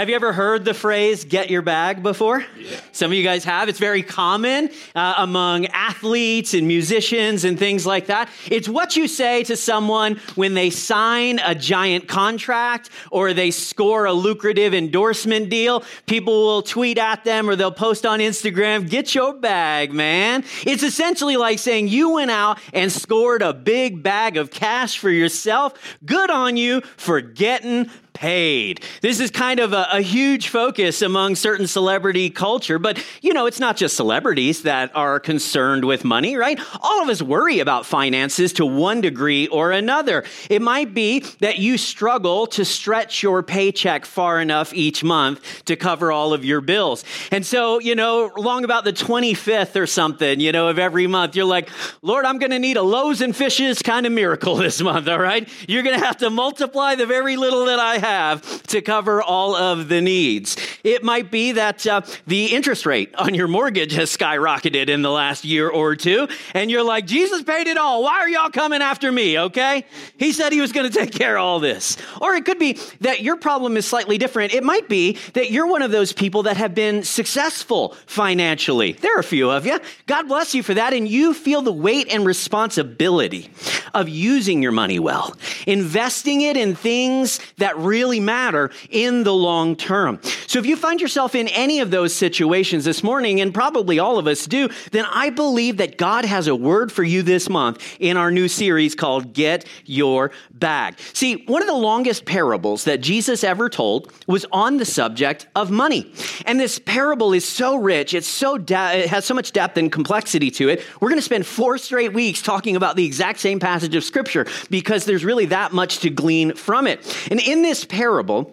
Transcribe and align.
Have 0.00 0.08
you 0.08 0.14
ever 0.14 0.32
heard 0.32 0.64
the 0.64 0.72
phrase 0.72 1.26
get 1.26 1.50
your 1.50 1.60
bag 1.60 2.02
before? 2.02 2.42
Yeah. 2.58 2.80
Some 2.90 3.10
of 3.10 3.18
you 3.18 3.22
guys 3.22 3.44
have. 3.44 3.68
It's 3.68 3.78
very 3.78 4.02
common 4.02 4.70
uh, 4.94 5.12
among 5.18 5.66
athletes 5.66 6.54
and 6.54 6.66
musicians 6.66 7.44
and 7.44 7.58
things 7.58 7.84
like 7.84 8.06
that. 8.06 8.30
It's 8.50 8.66
what 8.66 8.96
you 8.96 9.06
say 9.06 9.44
to 9.44 9.58
someone 9.58 10.18
when 10.36 10.54
they 10.54 10.70
sign 10.70 11.38
a 11.44 11.54
giant 11.54 12.08
contract 12.08 12.88
or 13.10 13.34
they 13.34 13.50
score 13.50 14.06
a 14.06 14.14
lucrative 14.14 14.72
endorsement 14.72 15.50
deal. 15.50 15.84
People 16.06 16.44
will 16.44 16.62
tweet 16.62 16.96
at 16.96 17.24
them 17.24 17.50
or 17.50 17.54
they'll 17.54 17.70
post 17.70 18.06
on 18.06 18.20
Instagram, 18.20 18.88
get 18.88 19.14
your 19.14 19.34
bag, 19.34 19.92
man. 19.92 20.44
It's 20.64 20.82
essentially 20.82 21.36
like 21.36 21.58
saying 21.58 21.88
you 21.88 22.14
went 22.14 22.30
out 22.30 22.58
and 22.72 22.90
scored 22.90 23.42
a 23.42 23.52
big 23.52 24.02
bag 24.02 24.38
of 24.38 24.50
cash 24.50 24.96
for 24.96 25.10
yourself. 25.10 25.74
Good 26.06 26.30
on 26.30 26.56
you 26.56 26.80
for 26.96 27.20
getting 27.20 27.90
paid. 28.20 28.82
This 29.00 29.18
is 29.18 29.30
kind 29.30 29.60
of 29.60 29.72
a, 29.72 29.88
a, 29.92 30.02
huge 30.02 30.48
focus 30.48 31.00
among 31.00 31.36
certain 31.36 31.66
celebrity 31.66 32.28
culture, 32.28 32.78
but 32.78 33.02
you 33.22 33.32
know, 33.32 33.46
it's 33.46 33.58
not 33.58 33.78
just 33.78 33.96
celebrities 33.96 34.64
that 34.64 34.94
are 34.94 35.18
concerned 35.18 35.86
with 35.86 36.04
money, 36.04 36.36
right? 36.36 36.60
All 36.82 37.02
of 37.02 37.08
us 37.08 37.22
worry 37.22 37.60
about 37.60 37.86
finances 37.86 38.52
to 38.54 38.66
one 38.66 39.00
degree 39.00 39.46
or 39.46 39.72
another. 39.72 40.24
It 40.50 40.60
might 40.60 40.92
be 40.92 41.20
that 41.40 41.60
you 41.60 41.78
struggle 41.78 42.46
to 42.48 42.62
stretch 42.62 43.22
your 43.22 43.42
paycheck 43.42 44.04
far 44.04 44.38
enough 44.38 44.74
each 44.74 45.02
month 45.02 45.64
to 45.64 45.76
cover 45.76 46.12
all 46.12 46.34
of 46.34 46.44
your 46.44 46.60
bills. 46.60 47.06
And 47.32 47.46
so, 47.46 47.80
you 47.80 47.94
know, 47.94 48.30
long 48.36 48.64
about 48.64 48.84
the 48.84 48.92
25th 48.92 49.80
or 49.80 49.86
something, 49.86 50.40
you 50.40 50.52
know, 50.52 50.68
of 50.68 50.78
every 50.78 51.06
month, 51.06 51.36
you're 51.36 51.46
like, 51.46 51.70
Lord, 52.02 52.26
I'm 52.26 52.38
going 52.38 52.50
to 52.50 52.58
need 52.58 52.76
a 52.76 52.82
loaves 52.82 53.22
and 53.22 53.34
fishes 53.34 53.80
kind 53.80 54.04
of 54.04 54.12
miracle 54.12 54.56
this 54.56 54.82
month, 54.82 55.08
all 55.08 55.18
right? 55.18 55.48
You're 55.66 55.84
going 55.84 55.98
to 55.98 56.04
have 56.04 56.18
to 56.18 56.28
multiply 56.28 56.96
the 56.96 57.06
very 57.06 57.36
little 57.36 57.64
that 57.64 57.78
I 57.78 57.96
have 57.96 58.09
have 58.10 58.62
to 58.64 58.82
cover 58.82 59.22
all 59.22 59.54
of 59.54 59.88
the 59.88 60.00
needs. 60.00 60.56
It 60.84 61.02
might 61.02 61.30
be 61.30 61.52
that 61.52 61.86
uh, 61.86 62.02
the 62.26 62.46
interest 62.46 62.86
rate 62.86 63.14
on 63.14 63.34
your 63.34 63.48
mortgage 63.48 63.92
has 63.92 64.14
skyrocketed 64.14 64.88
in 64.88 65.02
the 65.02 65.10
last 65.10 65.44
year 65.44 65.68
or 65.68 65.96
two, 65.96 66.28
and 66.54 66.70
you're 66.70 66.82
like, 66.82 67.06
Jesus 67.06 67.42
paid 67.42 67.66
it 67.66 67.76
all. 67.76 68.02
Why 68.02 68.18
are 68.20 68.28
y'all 68.28 68.50
coming 68.50 68.82
after 68.82 69.10
me? 69.12 69.38
Okay? 69.38 69.84
He 70.18 70.32
said 70.32 70.52
he 70.52 70.60
was 70.60 70.72
going 70.72 70.90
to 70.90 70.96
take 70.96 71.12
care 71.12 71.36
of 71.36 71.44
all 71.44 71.60
this. 71.60 71.96
Or 72.20 72.34
it 72.34 72.44
could 72.44 72.58
be 72.58 72.78
that 73.00 73.22
your 73.22 73.36
problem 73.36 73.76
is 73.76 73.86
slightly 73.86 74.18
different. 74.18 74.54
It 74.54 74.64
might 74.64 74.88
be 74.88 75.18
that 75.34 75.50
you're 75.50 75.66
one 75.66 75.82
of 75.82 75.90
those 75.90 76.12
people 76.12 76.44
that 76.44 76.56
have 76.56 76.74
been 76.74 77.02
successful 77.02 77.96
financially. 78.06 78.92
There 78.92 79.16
are 79.16 79.20
a 79.20 79.24
few 79.24 79.50
of 79.50 79.66
you. 79.66 79.78
God 80.06 80.28
bless 80.28 80.54
you 80.54 80.62
for 80.62 80.74
that. 80.74 80.92
And 80.92 81.08
you 81.08 81.34
feel 81.34 81.62
the 81.62 81.72
weight 81.72 82.12
and 82.12 82.26
responsibility 82.26 83.50
of 83.94 84.08
using 84.08 84.62
your 84.62 84.72
money 84.72 84.98
well, 84.98 85.34
investing 85.66 86.40
it 86.42 86.56
in 86.56 86.74
things 86.74 87.40
that 87.58 87.76
really 87.76 87.99
really 88.00 88.18
matter 88.18 88.70
in 88.88 89.24
the 89.24 89.34
long 89.34 89.76
term. 89.76 90.18
So 90.46 90.58
if 90.58 90.64
you 90.64 90.74
find 90.74 91.02
yourself 91.02 91.34
in 91.34 91.48
any 91.48 91.80
of 91.80 91.90
those 91.90 92.14
situations 92.14 92.86
this 92.86 93.02
morning, 93.02 93.42
and 93.42 93.52
probably 93.52 93.98
all 93.98 94.16
of 94.16 94.26
us 94.26 94.46
do, 94.46 94.70
then 94.90 95.04
I 95.04 95.28
believe 95.28 95.76
that 95.76 95.98
God 95.98 96.24
has 96.24 96.46
a 96.46 96.56
word 96.56 96.90
for 96.90 97.02
you 97.02 97.22
this 97.22 97.50
month 97.50 97.96
in 98.00 98.16
our 98.16 98.30
new 98.30 98.48
series 98.48 98.94
called 98.94 99.34
Get 99.34 99.66
Your 99.84 100.30
Bag. 100.50 100.98
See, 101.12 101.44
one 101.46 101.60
of 101.60 101.68
the 101.68 101.74
longest 101.74 102.24
parables 102.24 102.84
that 102.84 103.02
Jesus 103.02 103.44
ever 103.44 103.68
told 103.68 104.10
was 104.26 104.46
on 104.50 104.78
the 104.78 104.86
subject 104.86 105.46
of 105.54 105.70
money. 105.70 106.10
And 106.46 106.58
this 106.58 106.78
parable 106.78 107.34
is 107.34 107.46
so 107.46 107.76
rich, 107.76 108.14
it's 108.14 108.26
so 108.26 108.56
de- 108.56 109.00
it 109.00 109.10
has 109.10 109.26
so 109.26 109.34
much 109.34 109.52
depth 109.52 109.76
and 109.76 109.92
complexity 109.92 110.50
to 110.52 110.70
it. 110.70 110.82
We're 111.00 111.10
going 111.10 111.18
to 111.18 111.22
spend 111.22 111.44
four 111.44 111.76
straight 111.76 112.14
weeks 112.14 112.40
talking 112.40 112.76
about 112.76 112.96
the 112.96 113.04
exact 113.04 113.40
same 113.40 113.60
passage 113.60 113.94
of 113.94 114.04
scripture 114.04 114.46
because 114.70 115.04
there's 115.04 115.22
really 115.22 115.46
that 115.46 115.72
much 115.72 115.98
to 115.98 116.08
glean 116.08 116.54
from 116.54 116.86
it. 116.86 116.98
And 117.30 117.40
in 117.40 117.62
this 117.62 117.79
parable, 117.84 118.50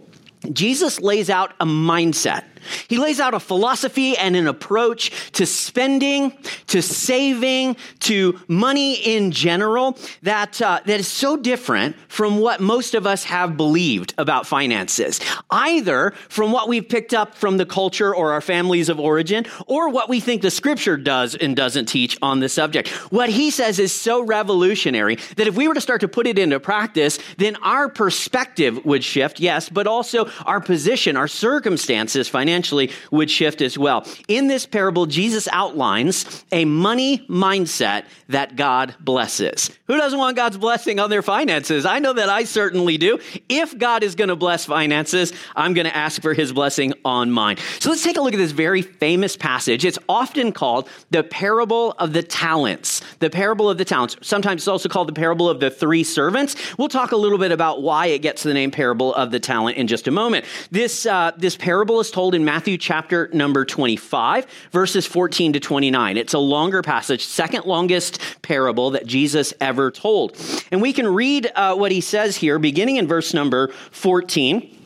Jesus 0.53 1.01
lays 1.01 1.29
out 1.29 1.53
a 1.59 1.65
mindset 1.65 2.43
he 2.87 2.97
lays 2.97 3.19
out 3.19 3.33
a 3.33 3.39
philosophy 3.39 4.17
and 4.17 4.35
an 4.35 4.47
approach 4.47 5.31
to 5.33 5.45
spending, 5.45 6.37
to 6.67 6.81
saving, 6.81 7.75
to 7.99 8.39
money 8.47 8.95
in 8.95 9.31
general 9.31 9.97
that, 10.23 10.61
uh, 10.61 10.79
that 10.85 10.99
is 10.99 11.07
so 11.07 11.37
different 11.37 11.95
from 12.07 12.39
what 12.39 12.59
most 12.59 12.93
of 12.93 13.07
us 13.07 13.23
have 13.23 13.57
believed 13.57 14.13
about 14.17 14.47
finances, 14.47 15.19
either 15.49 16.11
from 16.29 16.51
what 16.51 16.67
we've 16.67 16.87
picked 16.87 17.13
up 17.13 17.35
from 17.35 17.57
the 17.57 17.65
culture 17.65 18.13
or 18.13 18.31
our 18.33 18.41
families 18.41 18.89
of 18.89 18.99
origin, 18.99 19.45
or 19.67 19.89
what 19.89 20.09
we 20.09 20.19
think 20.19 20.41
the 20.41 20.51
scripture 20.51 20.97
does 20.97 21.35
and 21.35 21.55
doesn't 21.55 21.85
teach 21.85 22.17
on 22.21 22.39
the 22.39 22.49
subject. 22.49 22.89
What 23.11 23.29
he 23.29 23.51
says 23.51 23.79
is 23.79 23.93
so 23.93 24.23
revolutionary 24.23 25.17
that 25.35 25.47
if 25.47 25.55
we 25.55 25.67
were 25.67 25.73
to 25.73 25.81
start 25.81 26.01
to 26.01 26.07
put 26.07 26.27
it 26.27 26.37
into 26.39 26.59
practice, 26.59 27.19
then 27.37 27.55
our 27.57 27.89
perspective 27.89 28.83
would 28.85 29.03
shift, 29.03 29.39
yes, 29.39 29.69
but 29.69 29.87
also 29.87 30.29
our 30.45 30.59
position, 30.59 31.15
our 31.17 31.27
circumstances 31.27 32.27
financially 32.27 32.56
financially 32.57 32.89
would 33.11 33.29
shift 33.29 33.61
as 33.61 33.77
well. 33.77 34.05
In 34.27 34.47
this 34.47 34.65
parable, 34.65 35.05
Jesus 35.05 35.47
outlines 35.51 36.43
a 36.51 36.65
money 36.65 37.19
mindset 37.29 38.05
that 38.29 38.55
God 38.55 38.95
blesses. 38.99 39.69
Who 39.85 39.95
doesn't 39.95 40.17
want 40.17 40.35
God's 40.35 40.57
blessing 40.57 40.99
on 40.99 41.09
their 41.09 41.21
finances? 41.21 41.85
I 41.85 41.99
know 41.99 42.13
that 42.13 42.29
I 42.29 42.43
certainly 42.43 42.97
do. 42.97 43.19
If 43.47 43.77
God 43.77 44.03
is 44.03 44.15
going 44.15 44.29
to 44.29 44.35
bless 44.35 44.65
finances, 44.65 45.33
I'm 45.55 45.73
going 45.73 45.85
to 45.85 45.95
ask 45.95 46.21
for 46.21 46.33
his 46.33 46.51
blessing 46.51 46.93
on 47.05 47.31
mine. 47.31 47.57
So 47.79 47.89
let's 47.89 48.03
take 48.03 48.17
a 48.17 48.21
look 48.21 48.33
at 48.33 48.37
this 48.37 48.51
very 48.51 48.81
famous 48.81 49.37
passage. 49.37 49.85
It's 49.85 49.99
often 50.09 50.51
called 50.51 50.89
the 51.11 51.23
parable 51.23 51.91
of 51.99 52.13
the 52.13 52.23
talents. 52.23 53.01
The 53.19 53.29
parable 53.29 53.69
of 53.69 53.77
the 53.77 53.85
talents. 53.85 54.17
Sometimes 54.21 54.63
it's 54.63 54.67
also 54.67 54.89
called 54.89 55.07
the 55.07 55.13
parable 55.13 55.47
of 55.47 55.59
the 55.59 55.69
three 55.69 56.03
servants. 56.03 56.55
We'll 56.77 56.89
talk 56.89 57.11
a 57.11 57.17
little 57.17 57.37
bit 57.37 57.51
about 57.51 57.81
why 57.83 58.07
it 58.07 58.21
gets 58.21 58.43
the 58.43 58.53
name 58.53 58.71
parable 58.71 59.13
of 59.13 59.31
the 59.31 59.39
talent 59.39 59.77
in 59.77 59.87
just 59.87 60.07
a 60.07 60.11
moment. 60.11 60.45
This, 60.71 61.05
uh, 61.05 61.31
this 61.37 61.55
parable 61.55 61.99
is 61.99 62.11
told 62.11 62.35
in 62.37 62.45
Matthew 62.45 62.77
chapter 62.77 63.29
number 63.33 63.65
25, 63.65 64.45
verses 64.71 65.07
14 65.07 65.53
to 65.53 65.59
29. 65.59 66.17
It's 66.17 66.35
a 66.35 66.39
longer 66.39 66.83
passage, 66.83 67.25
second 67.25 67.65
longest 67.65 68.21
parable 68.43 68.91
that 68.91 69.07
Jesus 69.07 69.55
ever 69.59 69.89
told. 69.89 70.37
And 70.71 70.79
we 70.81 70.93
can 70.93 71.07
read 71.07 71.51
uh, 71.55 71.75
what 71.75 71.91
he 71.91 71.99
says 71.99 72.37
here, 72.37 72.59
beginning 72.59 72.97
in 72.97 73.07
verse 73.07 73.33
number 73.33 73.69
14. 73.91 74.76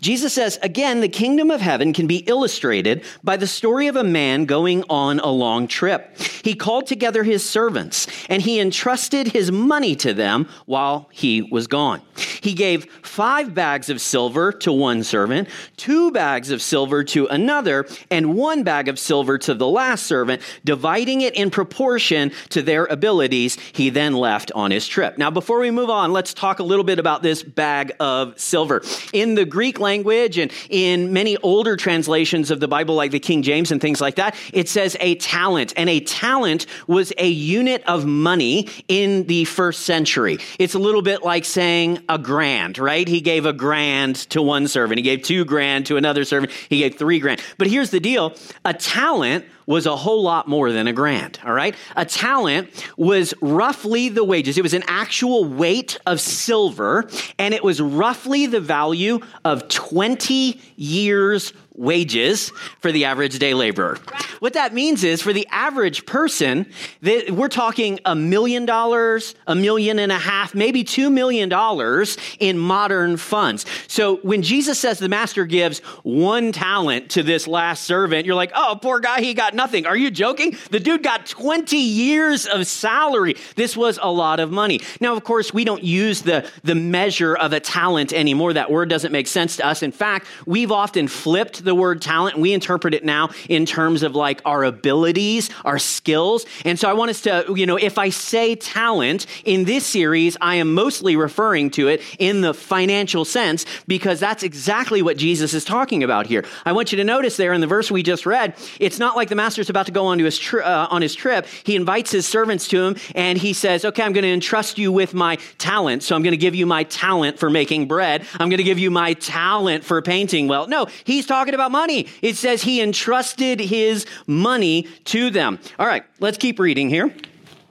Jesus 0.00 0.32
says, 0.32 0.58
again, 0.62 1.00
the 1.00 1.08
kingdom 1.08 1.50
of 1.50 1.60
heaven 1.60 1.92
can 1.92 2.06
be 2.06 2.18
illustrated 2.18 3.04
by 3.22 3.36
the 3.36 3.46
story 3.46 3.86
of 3.86 3.96
a 3.96 4.04
man 4.04 4.44
going 4.44 4.82
on 4.88 5.20
a 5.20 5.30
long 5.30 5.68
trip. 5.68 6.18
He 6.42 6.54
called 6.54 6.86
together 6.86 7.22
his 7.22 7.48
servants 7.48 8.06
and 8.28 8.42
he 8.42 8.60
entrusted 8.60 9.28
his 9.28 9.52
money 9.52 9.94
to 9.96 10.14
them 10.14 10.48
while 10.66 11.08
he 11.12 11.42
was 11.42 11.66
gone. 11.66 12.02
He 12.40 12.54
gave 12.54 12.90
five 13.02 13.54
bags 13.54 13.90
of 13.90 14.00
silver 14.00 14.52
to 14.52 14.72
one 14.72 15.02
servant, 15.02 15.48
two 15.76 16.10
bags 16.10 16.50
of 16.50 16.62
silver 16.62 17.04
to 17.04 17.26
another, 17.26 17.86
and 18.10 18.34
one 18.34 18.64
bag 18.64 18.88
of 18.88 18.98
silver 18.98 19.38
to 19.38 19.54
the 19.54 19.66
last 19.66 20.06
servant, 20.06 20.42
dividing 20.64 21.20
it 21.20 21.34
in 21.34 21.50
proportion 21.50 22.32
to 22.50 22.62
their 22.62 22.86
abilities. 22.86 23.58
He 23.72 23.90
then 23.90 24.14
left 24.14 24.50
on 24.52 24.70
his 24.70 24.88
trip. 24.88 25.18
Now, 25.18 25.30
before 25.30 25.60
we 25.60 25.70
move 25.70 25.90
on, 25.90 26.12
let's 26.12 26.34
talk 26.34 26.58
a 26.58 26.64
little 26.64 26.84
bit 26.84 26.98
about 26.98 27.22
this 27.22 27.42
bag 27.42 27.92
of 28.00 28.38
silver. 28.40 28.82
In 29.12 29.34
the 29.34 29.44
Greek 29.44 29.59
language 29.60 30.38
and 30.38 30.52
in 30.68 31.12
many 31.12 31.36
older 31.38 31.76
translations 31.76 32.50
of 32.50 32.60
the 32.60 32.68
Bible, 32.68 32.94
like 32.94 33.10
the 33.10 33.20
King 33.20 33.42
James 33.42 33.70
and 33.70 33.80
things 33.80 34.00
like 34.00 34.16
that, 34.16 34.34
it 34.52 34.68
says 34.68 34.96
a 35.00 35.16
talent. 35.16 35.72
And 35.76 35.88
a 35.88 36.00
talent 36.00 36.66
was 36.86 37.12
a 37.18 37.28
unit 37.28 37.82
of 37.86 38.06
money 38.06 38.68
in 38.88 39.26
the 39.26 39.44
first 39.44 39.80
century. 39.80 40.38
It's 40.58 40.74
a 40.74 40.78
little 40.78 41.02
bit 41.02 41.22
like 41.22 41.44
saying 41.44 42.02
a 42.08 42.18
grand, 42.18 42.78
right? 42.78 43.06
He 43.06 43.20
gave 43.20 43.46
a 43.46 43.52
grand 43.52 44.16
to 44.30 44.42
one 44.42 44.68
servant, 44.68 44.98
he 44.98 45.02
gave 45.02 45.22
two 45.22 45.44
grand 45.44 45.86
to 45.86 45.96
another 45.96 46.24
servant, 46.24 46.52
he 46.68 46.78
gave 46.78 46.96
three 46.96 47.18
grand. 47.18 47.42
But 47.58 47.66
here's 47.66 47.90
the 47.90 48.00
deal 48.00 48.34
a 48.64 48.74
talent 48.74 49.44
was 49.70 49.86
a 49.86 49.94
whole 49.94 50.20
lot 50.20 50.48
more 50.48 50.72
than 50.72 50.88
a 50.88 50.92
grand, 50.92 51.38
all 51.44 51.52
right? 51.52 51.76
A 51.94 52.04
talent 52.04 52.68
was 52.96 53.32
roughly 53.40 54.08
the 54.08 54.24
wages. 54.24 54.58
It 54.58 54.62
was 54.62 54.74
an 54.74 54.82
actual 54.88 55.44
weight 55.44 55.96
of 56.06 56.20
silver, 56.20 57.08
and 57.38 57.54
it 57.54 57.62
was 57.62 57.80
roughly 57.80 58.46
the 58.46 58.58
value 58.58 59.20
of 59.44 59.68
20 59.68 60.60
years' 60.74 61.52
wages 61.74 62.50
for 62.80 62.92
the 62.92 63.04
average 63.04 63.38
day 63.38 63.54
laborer. 63.54 63.98
What 64.40 64.54
that 64.54 64.72
means 64.74 65.04
is 65.04 65.22
for 65.22 65.32
the 65.32 65.46
average 65.50 66.06
person, 66.06 66.66
we're 67.02 67.48
talking 67.48 68.00
a 68.04 68.14
million 68.14 68.66
dollars, 68.66 69.34
a 69.46 69.54
million 69.54 69.98
and 69.98 70.10
a 70.10 70.18
half, 70.18 70.54
maybe 70.54 70.82
two 70.84 71.10
million 71.10 71.48
dollars 71.48 72.16
in 72.38 72.58
modern 72.58 73.16
funds. 73.16 73.66
So 73.86 74.16
when 74.18 74.42
Jesus 74.42 74.78
says 74.78 74.98
the 74.98 75.08
master 75.08 75.46
gives 75.46 75.80
one 76.02 76.52
talent 76.52 77.10
to 77.10 77.22
this 77.22 77.46
last 77.46 77.84
servant, 77.84 78.26
you're 78.26 78.34
like, 78.34 78.52
oh, 78.54 78.78
poor 78.80 79.00
guy, 79.00 79.20
he 79.20 79.34
got 79.34 79.54
nothing. 79.54 79.86
Are 79.86 79.96
you 79.96 80.10
joking? 80.10 80.56
The 80.70 80.80
dude 80.80 81.02
got 81.02 81.26
20 81.26 81.76
years 81.76 82.46
of 82.46 82.66
salary. 82.66 83.36
This 83.56 83.76
was 83.76 83.98
a 84.02 84.10
lot 84.10 84.40
of 84.40 84.50
money. 84.50 84.80
Now, 85.00 85.14
of 85.16 85.24
course, 85.24 85.52
we 85.52 85.64
don't 85.64 85.84
use 85.84 86.22
the, 86.22 86.48
the 86.64 86.74
measure 86.74 87.34
of 87.34 87.52
a 87.52 87.60
talent 87.60 88.12
anymore. 88.12 88.54
That 88.54 88.70
word 88.70 88.88
doesn't 88.88 89.12
make 89.12 89.26
sense 89.26 89.56
to 89.56 89.66
us. 89.66 89.82
In 89.82 89.92
fact, 89.92 90.26
we've 90.46 90.72
often 90.72 91.08
flipped 91.08 91.59
the 91.64 91.74
word 91.74 92.02
talent 92.02 92.34
and 92.34 92.42
we 92.42 92.52
interpret 92.52 92.94
it 92.94 93.04
now 93.04 93.30
in 93.48 93.66
terms 93.66 94.02
of 94.02 94.14
like 94.14 94.40
our 94.44 94.64
abilities, 94.64 95.50
our 95.64 95.78
skills. 95.78 96.46
And 96.64 96.78
so 96.78 96.88
I 96.88 96.92
want 96.92 97.10
us 97.10 97.20
to, 97.22 97.52
you 97.54 97.66
know, 97.66 97.76
if 97.76 97.98
I 97.98 98.10
say 98.10 98.54
talent 98.54 99.26
in 99.44 99.64
this 99.64 99.86
series, 99.86 100.36
I 100.40 100.56
am 100.56 100.74
mostly 100.74 101.16
referring 101.16 101.70
to 101.70 101.88
it 101.88 102.02
in 102.18 102.40
the 102.40 102.54
financial 102.54 103.24
sense 103.24 103.66
because 103.86 104.20
that's 104.20 104.42
exactly 104.42 105.02
what 105.02 105.16
Jesus 105.16 105.54
is 105.54 105.64
talking 105.64 106.02
about 106.02 106.26
here. 106.26 106.44
I 106.64 106.72
want 106.72 106.92
you 106.92 106.96
to 106.96 107.04
notice 107.04 107.36
there 107.36 107.52
in 107.52 107.60
the 107.60 107.66
verse 107.66 107.90
we 107.90 108.02
just 108.02 108.26
read, 108.26 108.54
it's 108.78 108.98
not 108.98 109.16
like 109.16 109.28
the 109.28 109.34
master's 109.34 109.70
about 109.70 109.86
to 109.86 109.92
go 109.92 110.06
on, 110.06 110.18
to 110.18 110.24
his, 110.24 110.38
tri- 110.38 110.62
uh, 110.62 110.86
on 110.90 111.02
his 111.02 111.14
trip. 111.14 111.46
He 111.64 111.76
invites 111.76 112.10
his 112.10 112.26
servants 112.26 112.68
to 112.68 112.82
him 112.82 112.96
and 113.14 113.38
he 113.38 113.52
says, 113.52 113.84
Okay, 113.84 114.02
I'm 114.02 114.12
going 114.12 114.24
to 114.24 114.32
entrust 114.32 114.78
you 114.78 114.92
with 114.92 115.14
my 115.14 115.36
talent. 115.58 116.02
So 116.02 116.14
I'm 116.14 116.22
going 116.22 116.32
to 116.32 116.38
give 116.38 116.54
you 116.54 116.66
my 116.66 116.84
talent 116.84 117.38
for 117.38 117.50
making 117.50 117.86
bread. 117.86 118.26
I'm 118.34 118.48
going 118.48 118.58
to 118.58 118.64
give 118.64 118.78
you 118.78 118.90
my 118.90 119.14
talent 119.14 119.84
for 119.84 120.00
painting 120.02 120.48
well. 120.48 120.66
No, 120.66 120.86
he's 121.04 121.26
talking 121.26 121.49
about 121.54 121.70
money. 121.70 122.06
It 122.22 122.36
says 122.36 122.62
he 122.62 122.80
entrusted 122.80 123.60
his 123.60 124.06
money 124.26 124.86
to 125.06 125.30
them. 125.30 125.58
All 125.78 125.86
right, 125.86 126.04
let's 126.20 126.38
keep 126.38 126.58
reading 126.58 126.88
here. 126.88 127.14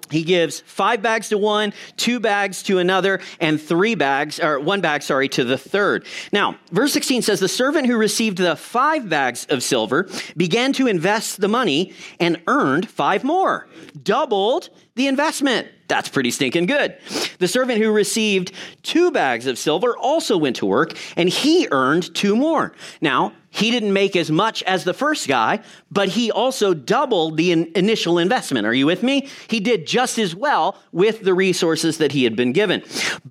He 0.10 0.24
gives 0.24 0.62
five 0.62 1.02
bags 1.02 1.30
to 1.30 1.38
one, 1.38 1.74
two 1.96 2.20
bags 2.20 2.64
to 2.64 2.80
another, 2.80 3.20
and 3.40 3.62
three 3.62 3.96
bags, 3.96 4.40
or 4.40 4.60
one 4.60 4.82
bag, 4.82 5.04
sorry, 5.04 5.30
to 5.30 5.44
the 5.44 5.58
third. 5.58 6.06
Now, 6.32 6.58
verse 6.72 6.94
16 6.94 7.22
says, 7.22 7.40
The 7.40 7.48
servant 7.48 7.88
who 7.88 7.98
received 7.98 8.40
the 8.40 8.56
five 8.56 9.08
bags 9.08 9.46
of 9.50 9.62
silver 9.62 10.10
began 10.36 10.74
to 10.74 10.88
invest 10.88 11.42
the 11.42 11.48
money 11.48 11.94
and 12.20 12.42
earned 12.48 12.90
five 12.90 13.24
more, 13.24 13.68
doubled 14.02 14.70
the 14.96 15.08
investment. 15.08 15.68
That's 15.88 16.10
pretty 16.10 16.32
stinking 16.32 16.66
good. 16.66 16.98
The 17.40 17.48
servant 17.48 17.80
who 17.80 17.92
received 17.92 18.52
two 18.84 19.12
bags 19.12 19.48
of 19.48 19.58
silver 19.58 19.98
also 19.98 20.38
went 20.38 20.58
to 20.58 20.66
work, 20.66 20.98
and 21.16 21.30
he 21.30 21.68
earned 21.72 22.14
two 22.16 22.36
more. 22.36 22.74
Now, 23.02 23.34
he 23.52 23.72
didn't 23.72 23.94
make 23.94 24.16
as 24.16 24.30
much 24.30 24.62
as 24.64 24.84
the 24.84 24.94
first 24.94 25.28
guy, 25.28 25.60
but 25.92 26.10
he 26.10 26.32
also 26.32 26.74
doubled 26.74 27.38
the 27.38 27.52
in- 27.52 27.72
initial 27.76 28.20
investment. 28.20 28.68
Are 28.68 28.74
you 28.74 28.86
with 28.86 29.02
me? 29.02 29.28
He 29.48 29.60
did 29.60 29.88
just 29.88 30.20
as 30.20 30.36
well 30.36 30.78
with 30.92 31.22
the 31.22 31.34
resources 31.34 31.98
that 31.98 32.12
he 32.12 32.24
had 32.24 32.36
been 32.36 32.54
given. 32.54 32.84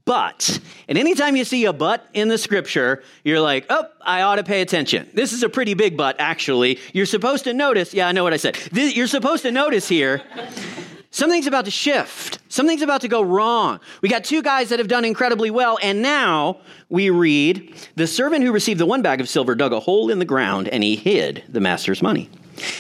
But, 0.05 0.61
and 0.89 0.99
anytime 0.99 1.37
you 1.37 1.45
see 1.45 1.65
a 1.67 1.73
but 1.73 2.07
in 2.15 2.29
the 2.29 2.39
scripture, 2.39 3.03
you're 3.23 3.41
like, 3.41 3.67
oh, 3.71 3.85
I 4.01 4.23
ought 4.23 4.37
to 4.37 4.45
pay 4.45 4.61
attention. 4.61 5.09
This 5.15 5.33
is 5.33 5.43
a 5.43 5.49
pretty 5.49 5.75
big 5.75 5.97
but, 5.97 6.17
actually. 6.19 6.79
You're 6.93 7.07
supposed 7.07 7.45
to 7.45 7.55
notice, 7.55 7.95
yeah, 7.95 8.09
I 8.09 8.13
know 8.13 8.25
what 8.25 8.33
I 8.33 8.39
said. 8.39 8.57
This, 8.73 8.97
you're 8.97 9.07
supposed 9.07 9.43
to 9.45 9.53
notice 9.53 9.89
here 9.89 10.23
Something's 11.11 11.47
about 11.47 11.65
to 11.65 11.71
shift. 11.71 12.39
Something's 12.59 12.83
about 12.83 13.03
to 13.03 13.09
go 13.09 13.23
wrong. 13.23 13.79
We 14.03 14.09
got 14.09 14.25
two 14.25 14.43
guys 14.43 14.71
that 14.71 14.81
have 14.81 14.89
done 14.89 15.05
incredibly 15.05 15.49
well, 15.49 15.79
and 15.81 16.03
now 16.03 16.59
we 16.89 17.09
read 17.09 17.73
the 17.95 18.09
servant 18.09 18.45
who 18.45 18.51
received 18.51 18.81
the 18.81 18.85
one 18.85 19.01
bag 19.01 19.21
of 19.21 19.29
silver 19.29 19.55
dug 19.55 19.73
a 19.73 19.79
hole 19.79 20.11
in 20.11 20.19
the 20.19 20.25
ground 20.25 20.67
and 20.67 20.83
he 20.83 20.97
hid 20.97 21.45
the 21.49 21.61
master's 21.61 22.03
money. 22.03 22.29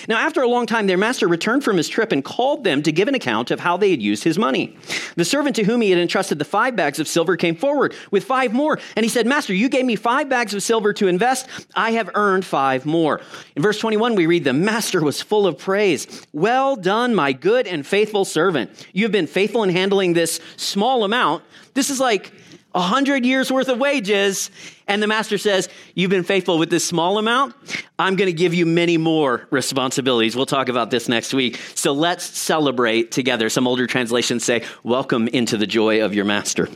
Now, 0.09 0.19
after 0.19 0.43
a 0.43 0.49
long 0.49 0.67
time, 0.67 0.87
their 0.87 0.97
master 0.97 1.29
returned 1.29 1.65
from 1.65 1.77
his 1.77 1.89
trip 1.89 2.13
and 2.13 2.25
called 2.25 2.65
them 2.65 2.83
to 2.83 2.93
give 2.93 3.09
an 3.09 3.15
account 3.15 3.51
of 3.51 3.61
how 3.61 3.77
they 3.77 3.91
had 3.91 4.03
used 4.03 4.25
his 4.25 4.39
money. 4.39 4.77
The 5.17 5.25
servant 5.25 5.57
to 5.57 5.65
whom 5.65 5.81
he 5.81 5.91
had 5.91 5.99
entrusted 5.99 6.39
the 6.39 6.45
five 6.45 6.77
bags 6.77 6.99
of 6.99 7.09
silver 7.09 7.37
came 7.37 7.57
forward 7.57 7.95
with 8.11 8.25
five 8.25 8.53
more. 8.53 8.79
And 8.97 9.05
he 9.05 9.11
said, 9.11 9.27
Master, 9.27 9.55
you 9.55 9.69
gave 9.69 9.85
me 9.85 9.97
five 9.97 10.29
bags 10.29 10.55
of 10.55 10.63
silver 10.63 10.93
to 10.95 11.09
invest. 11.09 11.49
I 11.75 11.93
have 11.93 12.11
earned 12.15 12.45
five 12.45 12.87
more. 12.87 13.21
In 13.57 13.63
verse 13.63 13.79
21, 13.79 14.15
we 14.15 14.27
read, 14.27 14.45
The 14.45 14.53
master 14.53 15.01
was 15.01 15.23
full 15.23 15.47
of 15.47 15.59
praise. 15.59 16.27
Well 16.33 16.77
done, 16.77 17.15
my 17.15 17.33
good 17.33 17.67
and 17.67 17.87
faithful 17.87 18.25
servant. 18.25 18.71
You 18.93 19.05
have 19.05 19.13
been 19.13 19.27
faithful 19.27 19.63
in 19.63 19.68
handling 19.69 20.13
this 20.13 20.41
small 20.57 21.05
amount. 21.05 21.45
This 21.75 21.91
is 21.91 22.01
like 22.01 22.33
a 22.75 22.81
hundred 22.81 23.25
years 23.25 23.51
worth 23.51 23.69
of 23.69 23.79
wages. 23.79 24.51
And 24.87 25.03
the 25.03 25.07
master 25.07 25.39
says, 25.39 25.69
You've 25.95 26.11
been 26.11 26.25
faithful 26.25 26.59
with 26.59 26.71
this 26.71 26.85
small 26.85 27.19
amount. 27.19 27.55
I'm 27.99 28.17
going 28.17 28.27
to 28.27 28.33
give 28.33 28.55
you 28.55 28.67
many 28.67 28.97
more 28.97 29.47
responsibilities. 29.51 30.37
We'll 30.37 30.47
talk 30.47 30.69
about 30.69 30.91
this 30.91 31.09
next 31.09 31.35
week. 31.35 31.59
So 31.75 31.93
let's 31.93 32.25
celebrate 32.25 33.11
together. 33.11 33.49
Some 33.49 33.67
older 33.67 33.87
translations 33.87 34.45
say, 34.45 34.65
Welcome 34.83 35.29
into 35.29 35.57
the 35.57 35.67
joy 35.67 36.05
of 36.05 36.15
your 36.15 36.25
master. 36.25 36.69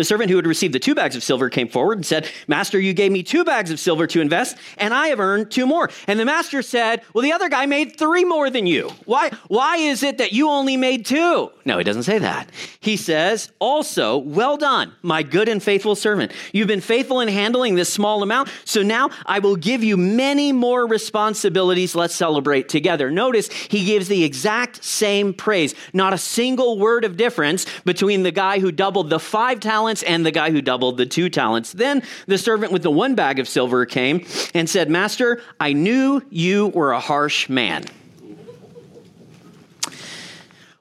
The 0.00 0.04
servant 0.04 0.30
who 0.30 0.36
had 0.36 0.46
received 0.46 0.72
the 0.72 0.78
two 0.78 0.94
bags 0.94 1.14
of 1.14 1.22
silver 1.22 1.50
came 1.50 1.68
forward 1.68 1.98
and 1.98 2.06
said, 2.06 2.26
Master, 2.48 2.80
you 2.80 2.94
gave 2.94 3.12
me 3.12 3.22
two 3.22 3.44
bags 3.44 3.70
of 3.70 3.78
silver 3.78 4.06
to 4.06 4.22
invest, 4.22 4.56
and 4.78 4.94
I 4.94 5.08
have 5.08 5.20
earned 5.20 5.50
two 5.50 5.66
more. 5.66 5.90
And 6.06 6.18
the 6.18 6.24
master 6.24 6.62
said, 6.62 7.02
Well, 7.12 7.20
the 7.20 7.32
other 7.32 7.50
guy 7.50 7.66
made 7.66 7.98
three 7.98 8.24
more 8.24 8.48
than 8.48 8.66
you. 8.66 8.88
Why, 9.04 9.30
why 9.48 9.76
is 9.76 10.02
it 10.02 10.16
that 10.16 10.32
you 10.32 10.48
only 10.48 10.78
made 10.78 11.04
two? 11.04 11.50
No, 11.66 11.76
he 11.76 11.84
doesn't 11.84 12.04
say 12.04 12.16
that. 12.16 12.48
He 12.80 12.96
says, 12.96 13.52
Also, 13.58 14.16
well 14.16 14.56
done, 14.56 14.94
my 15.02 15.22
good 15.22 15.50
and 15.50 15.62
faithful 15.62 15.94
servant. 15.94 16.32
You've 16.54 16.66
been 16.66 16.80
faithful 16.80 17.20
in 17.20 17.28
handling 17.28 17.74
this 17.74 17.92
small 17.92 18.22
amount, 18.22 18.48
so 18.64 18.82
now 18.82 19.10
I 19.26 19.40
will 19.40 19.56
give 19.56 19.84
you 19.84 19.98
many 19.98 20.50
more 20.50 20.86
responsibilities. 20.86 21.94
Let's 21.94 22.14
celebrate 22.14 22.70
together. 22.70 23.10
Notice 23.10 23.52
he 23.52 23.84
gives 23.84 24.08
the 24.08 24.24
exact 24.24 24.82
same 24.82 25.34
praise, 25.34 25.74
not 25.92 26.14
a 26.14 26.18
single 26.18 26.78
word 26.78 27.04
of 27.04 27.18
difference 27.18 27.66
between 27.84 28.22
the 28.22 28.32
guy 28.32 28.60
who 28.60 28.72
doubled 28.72 29.10
the 29.10 29.20
five 29.20 29.60
talents 29.60 29.89
talents 29.90 30.02
and 30.04 30.24
the 30.24 30.30
guy 30.30 30.50
who 30.50 30.62
doubled 30.62 30.96
the 30.96 31.06
two 31.06 31.28
talents. 31.28 31.72
Then 31.72 32.02
the 32.26 32.38
servant 32.38 32.72
with 32.72 32.82
the 32.82 32.90
one 32.90 33.14
bag 33.14 33.38
of 33.38 33.48
silver 33.48 33.86
came 33.86 34.24
and 34.54 34.68
said, 34.68 34.88
Master, 34.88 35.42
I 35.58 35.72
knew 35.72 36.22
you 36.30 36.68
were 36.68 36.92
a 36.92 37.00
harsh 37.00 37.48
man. 37.48 37.84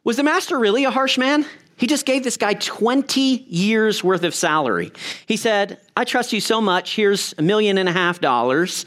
Was 0.03 0.17
the 0.17 0.23
master 0.23 0.57
really 0.57 0.85
a 0.85 0.91
harsh 0.91 1.17
man? 1.17 1.45
He 1.75 1.87
just 1.87 2.05
gave 2.05 2.23
this 2.23 2.37
guy 2.37 2.53
20 2.53 3.21
years 3.21 4.03
worth 4.03 4.23
of 4.23 4.35
salary. 4.35 4.91
He 5.27 5.37
said, 5.37 5.79
I 5.95 6.03
trust 6.03 6.33
you 6.33 6.41
so 6.41 6.61
much. 6.61 6.95
Here's 6.95 7.33
a 7.37 7.41
million 7.41 7.77
and 7.77 7.87
a 7.87 7.91
half 7.91 8.19
dollars, 8.19 8.85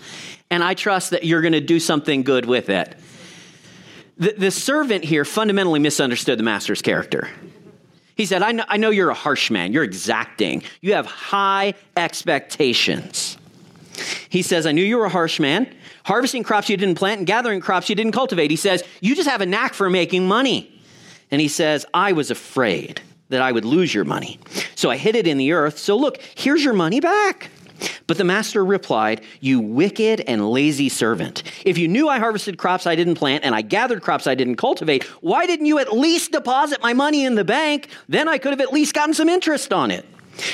and 0.50 0.62
I 0.62 0.74
trust 0.74 1.10
that 1.10 1.24
you're 1.24 1.40
going 1.40 1.52
to 1.52 1.60
do 1.60 1.80
something 1.80 2.22
good 2.22 2.44
with 2.44 2.68
it. 2.68 2.94
The, 4.18 4.34
the 4.36 4.50
servant 4.50 5.04
here 5.04 5.24
fundamentally 5.24 5.80
misunderstood 5.80 6.38
the 6.38 6.42
master's 6.42 6.82
character. 6.82 7.30
He 8.14 8.26
said, 8.26 8.42
I 8.42 8.52
know, 8.52 8.64
I 8.68 8.76
know 8.76 8.90
you're 8.90 9.10
a 9.10 9.14
harsh 9.14 9.50
man. 9.50 9.72
You're 9.72 9.84
exacting. 9.84 10.62
You 10.80 10.94
have 10.94 11.06
high 11.06 11.74
expectations. 11.96 13.38
He 14.28 14.42
says, 14.42 14.66
I 14.66 14.72
knew 14.72 14.84
you 14.84 14.98
were 14.98 15.06
a 15.06 15.10
harsh 15.10 15.40
man, 15.40 15.72
harvesting 16.04 16.42
crops 16.42 16.68
you 16.68 16.76
didn't 16.76 16.96
plant 16.96 17.18
and 17.18 17.26
gathering 17.26 17.60
crops 17.60 17.88
you 17.88 17.94
didn't 17.94 18.12
cultivate. 18.12 18.50
He 18.50 18.56
says, 18.56 18.82
You 19.00 19.14
just 19.14 19.28
have 19.28 19.40
a 19.40 19.46
knack 19.46 19.74
for 19.74 19.90
making 19.90 20.26
money. 20.26 20.68
And 21.30 21.40
he 21.40 21.48
says, 21.48 21.86
I 21.94 22.12
was 22.12 22.30
afraid 22.30 23.00
that 23.30 23.40
I 23.40 23.50
would 23.50 23.64
lose 23.64 23.94
your 23.94 24.04
money. 24.04 24.38
So 24.74 24.90
I 24.90 24.96
hid 24.96 25.16
it 25.16 25.26
in 25.26 25.38
the 25.38 25.52
earth. 25.52 25.78
So 25.78 25.96
look, 25.96 26.20
here's 26.34 26.62
your 26.62 26.74
money 26.74 27.00
back. 27.00 27.50
But 28.06 28.18
the 28.18 28.24
master 28.24 28.64
replied, 28.64 29.22
You 29.40 29.60
wicked 29.60 30.20
and 30.20 30.50
lazy 30.50 30.88
servant. 30.88 31.42
If 31.64 31.78
you 31.78 31.88
knew 31.88 32.08
I 32.08 32.18
harvested 32.18 32.58
crops 32.58 32.86
I 32.86 32.94
didn't 32.94 33.16
plant 33.16 33.44
and 33.44 33.54
I 33.54 33.62
gathered 33.62 34.02
crops 34.02 34.26
I 34.26 34.34
didn't 34.34 34.56
cultivate, 34.56 35.04
why 35.20 35.46
didn't 35.46 35.66
you 35.66 35.78
at 35.78 35.92
least 35.92 36.32
deposit 36.32 36.82
my 36.82 36.92
money 36.92 37.24
in 37.24 37.34
the 37.34 37.44
bank? 37.44 37.88
Then 38.08 38.28
I 38.28 38.38
could 38.38 38.52
have 38.52 38.60
at 38.60 38.72
least 38.72 38.94
gotten 38.94 39.14
some 39.14 39.28
interest 39.28 39.72
on 39.72 39.90
it. 39.90 40.06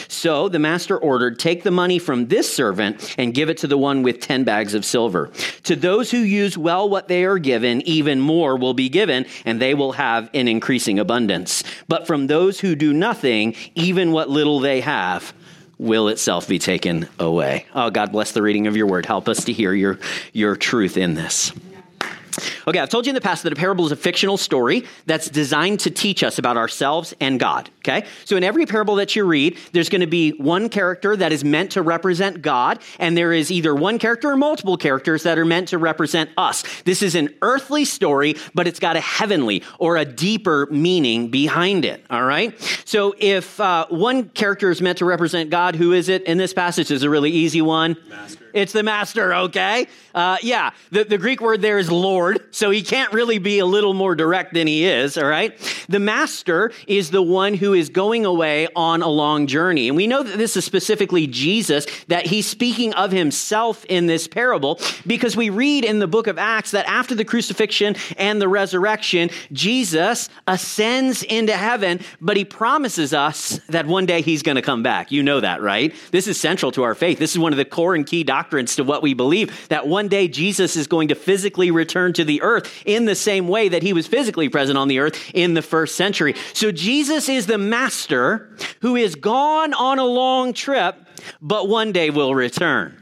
So 0.08 0.48
the 0.48 0.58
master 0.58 0.96
ordered, 0.98 1.38
Take 1.38 1.62
the 1.62 1.70
money 1.70 1.98
from 1.98 2.26
this 2.26 2.52
servant 2.52 3.14
and 3.18 3.34
give 3.34 3.48
it 3.48 3.58
to 3.58 3.66
the 3.66 3.78
one 3.78 4.02
with 4.02 4.20
10 4.20 4.44
bags 4.44 4.74
of 4.74 4.84
silver. 4.84 5.30
To 5.64 5.76
those 5.76 6.10
who 6.10 6.18
use 6.18 6.58
well 6.58 6.88
what 6.88 7.08
they 7.08 7.24
are 7.24 7.38
given, 7.38 7.82
even 7.82 8.20
more 8.20 8.56
will 8.56 8.74
be 8.74 8.88
given, 8.88 9.26
and 9.44 9.60
they 9.60 9.74
will 9.74 9.92
have 9.92 10.30
an 10.34 10.48
increasing 10.48 10.98
abundance. 10.98 11.62
But 11.86 12.06
from 12.06 12.26
those 12.26 12.60
who 12.60 12.74
do 12.74 12.92
nothing, 12.92 13.54
even 13.74 14.12
what 14.12 14.28
little 14.28 14.60
they 14.60 14.80
have, 14.80 15.32
will 15.78 16.08
itself 16.08 16.48
be 16.48 16.58
taken 16.58 17.08
away. 17.18 17.66
Oh, 17.74 17.90
God 17.90 18.12
bless 18.12 18.32
the 18.32 18.42
reading 18.42 18.66
of 18.66 18.76
your 18.76 18.86
word. 18.86 19.06
Help 19.06 19.28
us 19.28 19.44
to 19.44 19.52
hear 19.52 19.72
your, 19.72 19.98
your 20.32 20.56
truth 20.56 20.96
in 20.96 21.14
this. 21.14 21.52
Okay, 22.68 22.80
I've 22.80 22.90
told 22.90 23.06
you 23.06 23.10
in 23.12 23.14
the 23.14 23.22
past 23.22 23.44
that 23.44 23.52
a 23.54 23.56
parable 23.56 23.86
is 23.86 23.92
a 23.92 23.96
fictional 23.96 24.36
story 24.36 24.84
that's 25.06 25.30
designed 25.30 25.80
to 25.80 25.90
teach 25.90 26.22
us 26.22 26.38
about 26.38 26.58
ourselves 26.58 27.14
and 27.18 27.40
God. 27.40 27.70
Okay? 27.78 28.06
So 28.26 28.36
in 28.36 28.44
every 28.44 28.66
parable 28.66 28.96
that 28.96 29.16
you 29.16 29.24
read, 29.24 29.56
there's 29.72 29.88
going 29.88 30.02
to 30.02 30.06
be 30.06 30.32
one 30.32 30.68
character 30.68 31.16
that 31.16 31.32
is 31.32 31.42
meant 31.42 31.72
to 31.72 31.80
represent 31.80 32.42
God, 32.42 32.80
and 32.98 33.16
there 33.16 33.32
is 33.32 33.50
either 33.50 33.74
one 33.74 33.98
character 33.98 34.32
or 34.32 34.36
multiple 34.36 34.76
characters 34.76 35.22
that 35.22 35.38
are 35.38 35.46
meant 35.46 35.68
to 35.68 35.78
represent 35.78 36.28
us. 36.36 36.62
This 36.82 37.00
is 37.00 37.14
an 37.14 37.34
earthly 37.40 37.86
story, 37.86 38.36
but 38.54 38.66
it's 38.66 38.80
got 38.80 38.96
a 38.96 39.00
heavenly 39.00 39.62
or 39.78 39.96
a 39.96 40.04
deeper 40.04 40.68
meaning 40.70 41.30
behind 41.30 41.86
it. 41.86 42.04
All 42.10 42.24
right? 42.24 42.60
So 42.84 43.14
if 43.16 43.58
uh, 43.60 43.86
one 43.88 44.28
character 44.28 44.70
is 44.70 44.82
meant 44.82 44.98
to 44.98 45.06
represent 45.06 45.48
God, 45.48 45.74
who 45.74 45.94
is 45.94 46.10
it 46.10 46.24
in 46.24 46.36
this 46.36 46.52
passage? 46.52 46.90
Is 46.90 47.02
a 47.02 47.08
really 47.08 47.30
easy 47.30 47.62
one. 47.62 47.96
Master. 48.10 48.44
It's 48.52 48.72
the 48.72 48.82
master, 48.82 49.34
okay? 49.34 49.86
Uh, 50.14 50.36
yeah, 50.42 50.70
the, 50.90 51.04
the 51.04 51.18
Greek 51.18 51.40
word 51.40 51.62
there 51.62 51.78
is 51.78 51.90
Lord. 51.90 52.54
So 52.58 52.70
he 52.70 52.82
can't 52.82 53.12
really 53.12 53.38
be 53.38 53.60
a 53.60 53.66
little 53.66 53.94
more 53.94 54.16
direct 54.16 54.52
than 54.52 54.66
he 54.66 54.84
is, 54.84 55.16
all 55.16 55.28
right? 55.28 55.56
The 55.88 56.00
master 56.00 56.72
is 56.88 57.12
the 57.12 57.22
one 57.22 57.54
who 57.54 57.72
is 57.72 57.88
going 57.88 58.26
away 58.26 58.66
on 58.74 59.00
a 59.00 59.08
long 59.08 59.46
journey. 59.46 59.86
And 59.86 59.96
we 59.96 60.08
know 60.08 60.24
that 60.24 60.36
this 60.36 60.56
is 60.56 60.64
specifically 60.64 61.28
Jesus, 61.28 61.86
that 62.08 62.26
he's 62.26 62.48
speaking 62.48 62.92
of 62.94 63.12
himself 63.12 63.84
in 63.84 64.06
this 64.06 64.26
parable, 64.26 64.80
because 65.06 65.36
we 65.36 65.50
read 65.50 65.84
in 65.84 66.00
the 66.00 66.08
book 66.08 66.26
of 66.26 66.36
Acts 66.36 66.72
that 66.72 66.88
after 66.88 67.14
the 67.14 67.24
crucifixion 67.24 67.94
and 68.16 68.42
the 68.42 68.48
resurrection, 68.48 69.30
Jesus 69.52 70.28
ascends 70.48 71.22
into 71.22 71.56
heaven, 71.56 72.00
but 72.20 72.36
he 72.36 72.44
promises 72.44 73.14
us 73.14 73.60
that 73.68 73.86
one 73.86 74.04
day 74.04 74.20
he's 74.20 74.42
going 74.42 74.56
to 74.56 74.62
come 74.62 74.82
back. 74.82 75.12
You 75.12 75.22
know 75.22 75.38
that, 75.40 75.62
right? 75.62 75.94
This 76.10 76.26
is 76.26 76.40
central 76.40 76.72
to 76.72 76.82
our 76.82 76.96
faith. 76.96 77.20
This 77.20 77.30
is 77.30 77.38
one 77.38 77.52
of 77.52 77.56
the 77.56 77.64
core 77.64 77.94
and 77.94 78.04
key 78.04 78.24
doctrines 78.24 78.74
to 78.76 78.82
what 78.82 79.00
we 79.00 79.14
believe 79.14 79.68
that 79.68 79.86
one 79.86 80.08
day 80.08 80.26
Jesus 80.26 80.74
is 80.74 80.88
going 80.88 81.06
to 81.08 81.14
physically 81.14 81.70
return 81.70 82.12
to 82.14 82.24
the 82.24 82.42
earth 82.42 82.47
in 82.84 83.04
the 83.04 83.14
same 83.14 83.48
way 83.48 83.68
that 83.68 83.82
he 83.82 83.92
was 83.92 84.06
physically 84.06 84.48
present 84.48 84.78
on 84.78 84.88
the 84.88 84.98
earth 84.98 85.30
in 85.34 85.54
the 85.54 85.62
first 85.62 85.96
century. 85.96 86.34
So 86.54 86.72
Jesus 86.72 87.28
is 87.28 87.46
the 87.46 87.58
master 87.58 88.56
who 88.80 88.96
is 88.96 89.14
gone 89.14 89.74
on 89.74 89.98
a 89.98 90.04
long 90.04 90.52
trip, 90.52 90.96
but 91.40 91.68
one 91.68 91.92
day 91.92 92.10
will 92.10 92.34
return. 92.34 92.98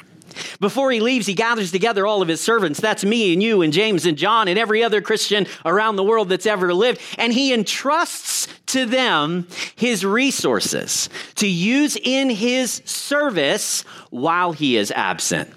Before 0.60 0.90
he 0.90 1.00
leaves, 1.00 1.26
he 1.26 1.34
gathers 1.34 1.72
together 1.72 2.06
all 2.06 2.22
of 2.22 2.28
his 2.28 2.40
servants. 2.40 2.80
That's 2.80 3.04
me 3.04 3.32
and 3.32 3.42
you 3.42 3.62
and 3.62 3.72
James 3.72 4.06
and 4.06 4.16
John 4.18 4.48
and 4.48 4.58
every 4.58 4.82
other 4.82 5.00
Christian 5.00 5.46
around 5.64 5.96
the 5.96 6.04
world 6.04 6.28
that's 6.28 6.46
ever 6.46 6.72
lived. 6.74 7.00
And 7.18 7.32
he 7.32 7.52
entrusts 7.52 8.48
to 8.66 8.86
them 8.86 9.46
his 9.76 10.04
resources 10.04 11.08
to 11.36 11.46
use 11.46 11.96
in 11.96 12.30
his 12.30 12.82
service 12.84 13.82
while 14.10 14.52
he 14.52 14.76
is 14.76 14.90
absent. 14.90 15.50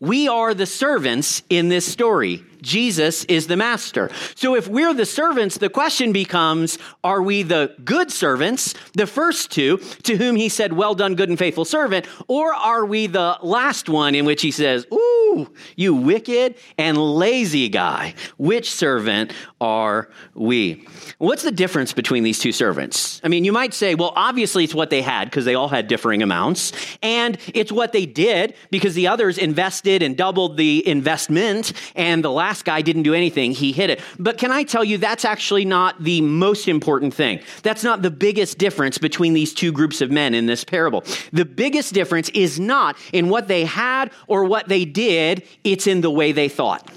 We 0.00 0.28
are 0.28 0.54
the 0.54 0.66
servants 0.66 1.42
in 1.48 1.68
this 1.68 1.90
story. 1.90 2.44
Jesus 2.64 3.24
is 3.24 3.46
the 3.46 3.56
master. 3.56 4.10
So 4.34 4.56
if 4.56 4.66
we're 4.66 4.94
the 4.94 5.06
servants, 5.06 5.58
the 5.58 5.68
question 5.68 6.12
becomes 6.12 6.78
are 7.04 7.22
we 7.22 7.42
the 7.42 7.74
good 7.84 8.10
servants, 8.10 8.74
the 8.94 9.06
first 9.06 9.50
two, 9.50 9.78
to 10.04 10.16
whom 10.16 10.36
he 10.36 10.48
said, 10.48 10.72
Well 10.72 10.94
done, 10.94 11.14
good 11.14 11.28
and 11.28 11.38
faithful 11.38 11.64
servant, 11.64 12.06
or 12.26 12.52
are 12.54 12.84
we 12.84 13.06
the 13.06 13.38
last 13.42 13.88
one 13.88 14.14
in 14.14 14.24
which 14.24 14.42
he 14.42 14.50
says, 14.50 14.86
Ooh, 14.92 15.52
you 15.76 15.94
wicked 15.94 16.56
and 16.78 16.96
lazy 16.96 17.68
guy? 17.68 18.14
Which 18.38 18.70
servant 18.70 19.32
are 19.60 20.10
we? 20.34 20.86
What's 21.18 21.42
the 21.42 21.52
difference 21.52 21.92
between 21.92 22.24
these 22.24 22.38
two 22.38 22.52
servants? 22.52 23.20
I 23.22 23.28
mean, 23.28 23.44
you 23.44 23.52
might 23.52 23.74
say, 23.74 23.94
well, 23.94 24.12
obviously 24.16 24.64
it's 24.64 24.74
what 24.74 24.90
they 24.90 25.02
had 25.02 25.26
because 25.26 25.44
they 25.44 25.54
all 25.54 25.68
had 25.68 25.88
differing 25.88 26.22
amounts, 26.22 26.72
and 27.02 27.38
it's 27.52 27.72
what 27.72 27.92
they 27.92 28.06
did 28.06 28.54
because 28.70 28.94
the 28.94 29.08
others 29.08 29.38
invested 29.38 30.02
and 30.02 30.16
doubled 30.16 30.56
the 30.56 30.86
investment, 30.86 31.72
and 31.94 32.24
the 32.24 32.30
last 32.30 32.53
guy 32.62 32.82
didn't 32.82 33.02
do 33.02 33.14
anything. 33.14 33.52
He 33.52 33.72
hid 33.72 33.90
it. 33.90 34.00
But 34.18 34.38
can 34.38 34.50
I 34.50 34.62
tell 34.62 34.84
you, 34.84 34.98
that's 34.98 35.24
actually 35.24 35.64
not 35.64 36.02
the 36.02 36.20
most 36.20 36.68
important 36.68 37.14
thing. 37.14 37.40
That's 37.62 37.84
not 37.84 38.02
the 38.02 38.10
biggest 38.10 38.58
difference 38.58 38.98
between 38.98 39.34
these 39.34 39.54
two 39.54 39.72
groups 39.72 40.00
of 40.00 40.10
men 40.10 40.34
in 40.34 40.46
this 40.46 40.64
parable. 40.64 41.04
The 41.32 41.44
biggest 41.44 41.94
difference 41.94 42.28
is 42.30 42.60
not 42.60 42.96
in 43.12 43.28
what 43.28 43.48
they 43.48 43.64
had 43.64 44.10
or 44.26 44.44
what 44.44 44.68
they 44.68 44.84
did, 44.84 45.42
it's 45.64 45.86
in 45.86 46.00
the 46.00 46.10
way 46.10 46.32
they 46.32 46.48
thought. 46.48 46.90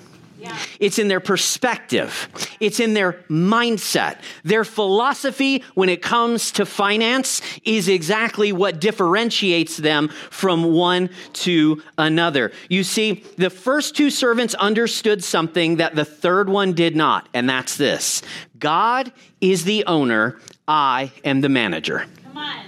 It's 0.79 0.99
in 0.99 1.07
their 1.07 1.19
perspective. 1.19 2.29
It's 2.59 2.79
in 2.79 2.93
their 2.93 3.13
mindset. 3.29 4.19
Their 4.43 4.63
philosophy 4.63 5.63
when 5.73 5.89
it 5.89 6.01
comes 6.01 6.51
to 6.53 6.65
finance 6.65 7.41
is 7.63 7.87
exactly 7.87 8.51
what 8.51 8.79
differentiates 8.79 9.77
them 9.77 10.09
from 10.29 10.73
one 10.73 11.09
to 11.33 11.81
another. 11.97 12.51
You 12.69 12.83
see, 12.83 13.23
the 13.37 13.49
first 13.49 13.95
two 13.95 14.09
servants 14.09 14.53
understood 14.55 15.23
something 15.23 15.77
that 15.77 15.95
the 15.95 16.05
third 16.05 16.49
one 16.49 16.73
did 16.73 16.95
not, 16.95 17.29
and 17.33 17.49
that's 17.49 17.77
this 17.77 18.21
God 18.59 19.11
is 19.41 19.63
the 19.63 19.85
owner, 19.85 20.39
I 20.67 21.11
am 21.23 21.41
the 21.41 21.49
manager. 21.49 22.05
Come 22.23 22.37
on. 22.37 22.65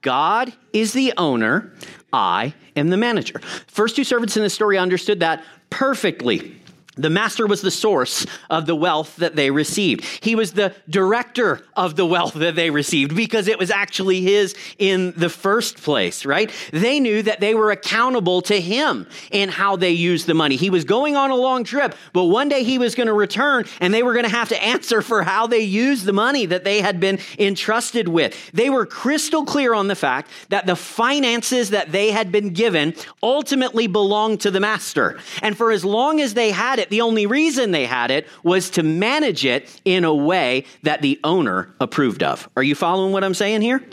God 0.00 0.52
is 0.72 0.92
the 0.92 1.12
owner, 1.16 1.72
I 2.12 2.54
am 2.76 2.88
the 2.88 2.96
manager. 2.96 3.40
First 3.66 3.96
two 3.96 4.04
servants 4.04 4.36
in 4.36 4.42
the 4.42 4.50
story 4.50 4.78
understood 4.78 5.20
that 5.20 5.44
perfectly. 5.70 6.57
The 6.98 7.10
master 7.10 7.46
was 7.46 7.62
the 7.62 7.70
source 7.70 8.26
of 8.50 8.66
the 8.66 8.74
wealth 8.74 9.16
that 9.16 9.36
they 9.36 9.50
received. 9.50 10.04
He 10.20 10.34
was 10.34 10.52
the 10.52 10.74
director 10.90 11.60
of 11.76 11.96
the 11.96 12.04
wealth 12.04 12.34
that 12.34 12.56
they 12.56 12.70
received 12.70 13.14
because 13.14 13.48
it 13.48 13.58
was 13.58 13.70
actually 13.70 14.20
his 14.20 14.54
in 14.78 15.12
the 15.16 15.28
first 15.28 15.78
place, 15.78 16.24
right? 16.24 16.52
They 16.72 17.00
knew 17.00 17.22
that 17.22 17.40
they 17.40 17.54
were 17.54 17.70
accountable 17.70 18.42
to 18.42 18.60
him 18.60 19.06
in 19.30 19.48
how 19.48 19.76
they 19.76 19.92
used 19.92 20.26
the 20.26 20.34
money. 20.34 20.56
He 20.56 20.70
was 20.70 20.84
going 20.84 21.16
on 21.16 21.30
a 21.30 21.36
long 21.36 21.64
trip, 21.64 21.94
but 22.12 22.24
one 22.24 22.48
day 22.48 22.64
he 22.64 22.78
was 22.78 22.94
going 22.94 23.06
to 23.06 23.12
return 23.12 23.64
and 23.80 23.94
they 23.94 24.02
were 24.02 24.12
going 24.12 24.24
to 24.24 24.30
have 24.30 24.48
to 24.48 24.62
answer 24.62 25.00
for 25.02 25.22
how 25.22 25.46
they 25.46 25.60
used 25.60 26.04
the 26.04 26.12
money 26.12 26.46
that 26.46 26.64
they 26.64 26.80
had 26.80 26.98
been 26.98 27.18
entrusted 27.38 28.08
with. 28.08 28.50
They 28.52 28.70
were 28.70 28.86
crystal 28.86 29.44
clear 29.44 29.74
on 29.74 29.88
the 29.88 29.94
fact 29.94 30.30
that 30.48 30.66
the 30.66 30.76
finances 30.76 31.70
that 31.70 31.92
they 31.92 32.10
had 32.10 32.32
been 32.32 32.50
given 32.50 32.94
ultimately 33.22 33.86
belonged 33.86 34.40
to 34.40 34.50
the 34.50 34.60
master. 34.60 35.18
And 35.42 35.56
for 35.56 35.70
as 35.70 35.84
long 35.84 36.20
as 36.20 36.34
they 36.34 36.50
had 36.50 36.78
it, 36.78 36.87
it, 36.88 36.90
the 36.90 37.02
only 37.02 37.26
reason 37.26 37.70
they 37.70 37.86
had 37.86 38.10
it 38.10 38.26
was 38.42 38.70
to 38.70 38.82
manage 38.82 39.44
it 39.44 39.80
in 39.84 40.04
a 40.04 40.14
way 40.14 40.64
that 40.82 41.02
the 41.02 41.20
owner 41.22 41.72
approved 41.80 42.22
of. 42.22 42.48
Are 42.56 42.62
you 42.62 42.74
following 42.74 43.12
what 43.12 43.24
I'm 43.24 43.34
saying 43.34 43.60
here? 43.60 43.84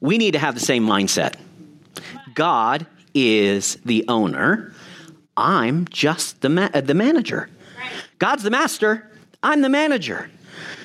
We 0.00 0.18
need 0.18 0.32
to 0.32 0.38
have 0.38 0.54
the 0.54 0.60
same 0.60 0.84
mindset. 0.84 1.36
God 2.34 2.86
is 3.14 3.76
the 3.84 4.04
owner. 4.08 4.72
I'm 5.36 5.86
just 5.88 6.40
the, 6.40 6.48
ma- 6.48 6.70
uh, 6.74 6.80
the 6.80 6.94
manager. 6.94 7.48
God's 8.18 8.42
the 8.42 8.50
master. 8.50 9.10
I'm 9.42 9.62
the 9.62 9.68
manager. 9.68 10.30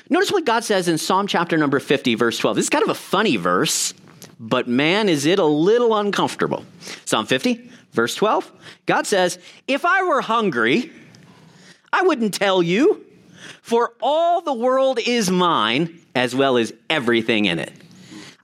Notice 0.08 0.30
what 0.30 0.44
God 0.44 0.64
says 0.64 0.88
in 0.88 0.98
Psalm 0.98 1.26
chapter 1.26 1.56
number 1.56 1.80
50, 1.80 2.14
verse 2.14 2.38
12. 2.38 2.56
This 2.56 2.66
is 2.66 2.70
kind 2.70 2.84
of 2.84 2.90
a 2.90 2.94
funny 2.94 3.36
verse, 3.36 3.92
but 4.38 4.68
man, 4.68 5.08
is 5.08 5.26
it 5.26 5.38
a 5.38 5.44
little 5.44 5.96
uncomfortable. 5.96 6.64
Psalm 7.04 7.26
50, 7.26 7.70
verse 7.92 8.14
12. 8.14 8.50
God 8.86 9.06
says, 9.06 9.38
If 9.66 9.84
I 9.84 10.04
were 10.04 10.20
hungry, 10.20 10.92
I 11.96 12.02
wouldn't 12.02 12.34
tell 12.34 12.62
you, 12.62 13.06
for 13.62 13.94
all 14.02 14.42
the 14.42 14.52
world 14.52 14.98
is 14.98 15.30
mine, 15.30 15.98
as 16.14 16.34
well 16.34 16.58
as 16.58 16.74
everything 16.90 17.46
in 17.46 17.58
it. 17.58 17.72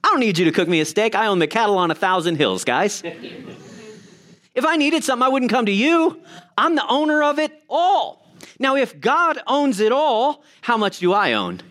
I 0.03 0.07
don't 0.07 0.19
need 0.19 0.39
you 0.39 0.45
to 0.45 0.51
cook 0.51 0.67
me 0.67 0.79
a 0.79 0.85
steak. 0.85 1.13
I 1.13 1.27
own 1.27 1.37
the 1.37 1.45
cattle 1.45 1.77
on 1.77 1.91
a 1.91 1.95
thousand 1.95 2.37
hills, 2.37 2.63
guys. 2.63 3.03
if 4.55 4.65
I 4.65 4.75
needed 4.75 5.03
something, 5.03 5.23
I 5.23 5.29
wouldn't 5.29 5.51
come 5.51 5.67
to 5.67 5.71
you. 5.71 6.19
I'm 6.57 6.73
the 6.73 6.87
owner 6.87 7.21
of 7.21 7.37
it 7.37 7.63
all. 7.69 8.27
Now, 8.57 8.75
if 8.75 8.99
God 8.99 9.39
owns 9.45 9.79
it 9.79 9.91
all, 9.91 10.43
how 10.61 10.75
much 10.75 10.97
do 10.97 11.13
I 11.13 11.33
own? 11.33 11.61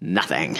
Nothing. 0.00 0.56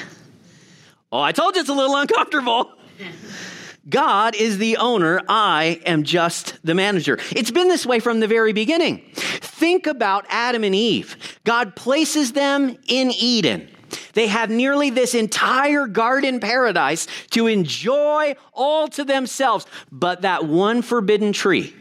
Oh, 1.10 1.20
I 1.20 1.32
told 1.32 1.54
you 1.54 1.62
it's 1.62 1.70
a 1.70 1.74
little 1.74 1.96
uncomfortable. 1.96 2.70
God 3.88 4.34
is 4.34 4.58
the 4.58 4.78
owner. 4.78 5.20
I 5.28 5.80
am 5.84 6.04
just 6.04 6.58
the 6.64 6.74
manager. 6.74 7.18
It's 7.32 7.50
been 7.50 7.68
this 7.68 7.84
way 7.84 8.00
from 8.00 8.20
the 8.20 8.26
very 8.26 8.52
beginning. 8.52 9.02
Think 9.14 9.86
about 9.86 10.24
Adam 10.28 10.64
and 10.64 10.74
Eve. 10.74 11.38
God 11.44 11.76
places 11.76 12.32
them 12.32 12.76
in 12.86 13.10
Eden. 13.10 13.68
They 14.14 14.28
have 14.28 14.50
nearly 14.50 14.90
this 14.90 15.14
entire 15.14 15.86
garden 15.86 16.40
paradise 16.40 17.06
to 17.30 17.46
enjoy 17.46 18.36
all 18.52 18.88
to 18.88 19.04
themselves. 19.04 19.66
But 19.92 20.22
that 20.22 20.46
one 20.46 20.82
forbidden 20.82 21.32
tree 21.32 21.74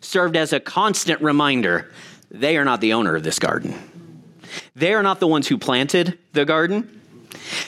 served 0.00 0.36
as 0.36 0.52
a 0.52 0.60
constant 0.60 1.20
reminder 1.20 1.92
they 2.30 2.56
are 2.56 2.64
not 2.64 2.80
the 2.80 2.92
owner 2.92 3.16
of 3.16 3.22
this 3.22 3.38
garden. 3.38 3.74
They 4.74 4.94
are 4.94 5.02
not 5.02 5.20
the 5.20 5.26
ones 5.26 5.48
who 5.48 5.58
planted 5.58 6.18
the 6.32 6.44
garden. 6.44 7.00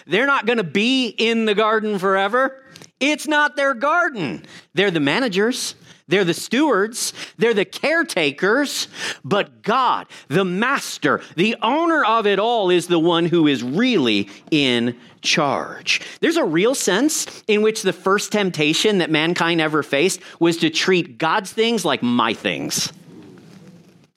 They're 0.07 0.27
not 0.27 0.47
going 0.47 0.59
to 0.59 0.65
be 0.65 1.09
in 1.09 1.45
the 1.45 1.55
garden 1.55 1.99
forever. 1.99 2.63
It's 3.03 3.27
not 3.29 3.57
their 3.57 3.75
garden. 3.75 4.47
They're 4.73 4.91
the 4.91 5.01
managers. 5.01 5.75
They're 6.09 6.25
the 6.25 6.35
stewards, 6.35 7.15
they're 7.39 7.55
the 7.55 7.65
caretakers, 7.65 8.89
but 9.25 9.63
God, 9.63 10.09
the 10.29 10.45
master, 10.45 11.23
the 11.37 11.57
owner 11.63 12.05
of 12.05 12.27
it 12.27 12.39
all, 12.39 12.71
is 12.71 12.89
the 12.89 12.99
one 12.99 13.25
who 13.25 13.47
is 13.47 13.63
really 13.63 14.29
in 14.51 14.99
charge. 15.23 16.03
There's 16.21 16.37
a 16.37 16.45
real 16.45 16.75
sense 16.75 17.43
in 17.47 17.63
which 17.63 17.81
the 17.81 17.95
first 17.95 18.33
temptation 18.33 18.99
that 18.99 19.11
mankind 19.11 19.61
ever 19.61 19.83
faced 19.83 20.21
was 20.39 20.59
to 20.59 20.69
treat 20.71 21.17
God's 21.17 21.53
things 21.53 21.85
like 21.85 22.03
my 22.03 22.35
things. 22.35 22.93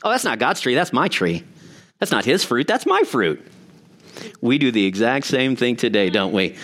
Oh, 0.04 0.10
that's 0.10 0.26
not 0.26 0.40
God's 0.40 0.60
tree, 0.60 0.76
that's 0.76 0.92
my 0.92 1.08
tree. 1.08 1.44
That's 2.00 2.12
not 2.12 2.26
his 2.26 2.44
fruit, 2.44 2.68
that's 2.68 2.86
my 2.86 3.04
fruit. 3.04 3.46
We 4.42 4.58
do 4.58 4.72
the 4.72 4.86
exact 4.86 5.28
same 5.28 5.56
thing 5.56 5.76
today, 5.76 6.10
don't 6.10 6.34
we? 6.34 6.58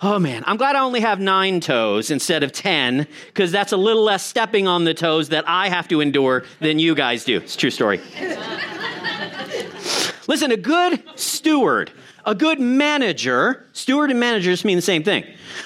Oh 0.00 0.18
man, 0.18 0.44
I'm 0.46 0.56
glad 0.56 0.76
I 0.76 0.80
only 0.80 1.00
have 1.00 1.20
nine 1.20 1.60
toes 1.60 2.10
instead 2.10 2.42
of 2.42 2.52
10, 2.52 3.06
because 3.26 3.50
that's 3.50 3.72
a 3.72 3.76
little 3.76 4.04
less 4.04 4.24
stepping 4.24 4.68
on 4.68 4.84
the 4.84 4.94
toes 4.94 5.30
that 5.30 5.48
I 5.48 5.68
have 5.68 5.88
to 5.88 6.00
endure 6.00 6.44
than 6.60 6.78
you 6.78 6.94
guys 6.94 7.24
do. 7.24 7.38
It's 7.38 7.56
true 7.56 7.70
story. 7.70 8.00
Listen, 10.28 10.52
a 10.52 10.56
good 10.56 11.02
steward, 11.18 11.90
a 12.26 12.34
good 12.34 12.60
manager, 12.60 13.66
steward 13.72 14.10
and 14.10 14.20
manager 14.20 14.50
just 14.50 14.64
mean 14.64 14.76
the 14.76 14.82
same 14.82 15.02
thing. 15.02 15.24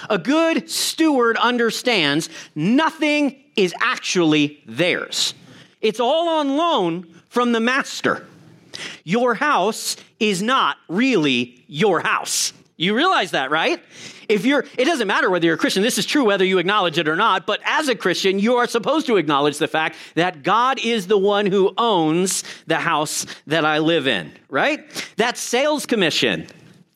A 0.09 0.19
good 0.19 0.71
steward 0.71 1.37
understands 1.37 2.29
nothing 2.55 3.37
is 3.57 3.75
actually 3.81 4.62
theirs. 4.67 5.35
It's 5.81 5.99
all 5.99 6.29
on 6.29 6.57
loan 6.57 7.07
from 7.29 7.53
the 7.53 7.61
master. 7.61 8.25
your 9.05 9.35
house 9.35 9.97
is 10.21 10.43
not 10.43 10.77
really 10.89 11.62
your 11.67 12.01
house. 12.01 12.53
You 12.76 12.97
realize 12.97 13.33
that, 13.33 13.50
right? 13.50 13.83
If 14.29 14.45
you're, 14.45 14.64
it 14.79 14.87
doesn't 14.87 15.07
matter 15.07 15.31
whether 15.31 15.45
you're 15.45 15.55
a 15.57 15.59
Christian. 15.59 15.83
This 15.83 15.99
is 15.99 16.07
true 16.07 16.25
whether 16.25 16.45
you 16.45 16.59
acknowledge 16.59 16.99
it 16.99 17.07
or 17.07 17.17
not. 17.17 17.47
But 17.47 17.61
as 17.64 17.88
a 17.88 17.95
Christian, 17.95 18.38
you 18.38 18.57
are 18.57 18.67
supposed 18.67 19.07
to 19.07 19.17
acknowledge 19.17 19.59
the 19.59 19.69
fact 19.69 19.97
that 20.14 20.43
God 20.43 20.79
is 20.83 21.07
the 21.07 21.19
one 21.19 21.47
who 21.47 21.75
owns 21.76 22.45
the 22.67 22.79
house 22.79 23.26
that 23.47 23.64
I 23.64 23.79
live 23.79 24.07
in, 24.07 24.33
right? 24.49 24.81
That 25.17 25.37
sales 25.37 25.87
commission, 25.87 26.47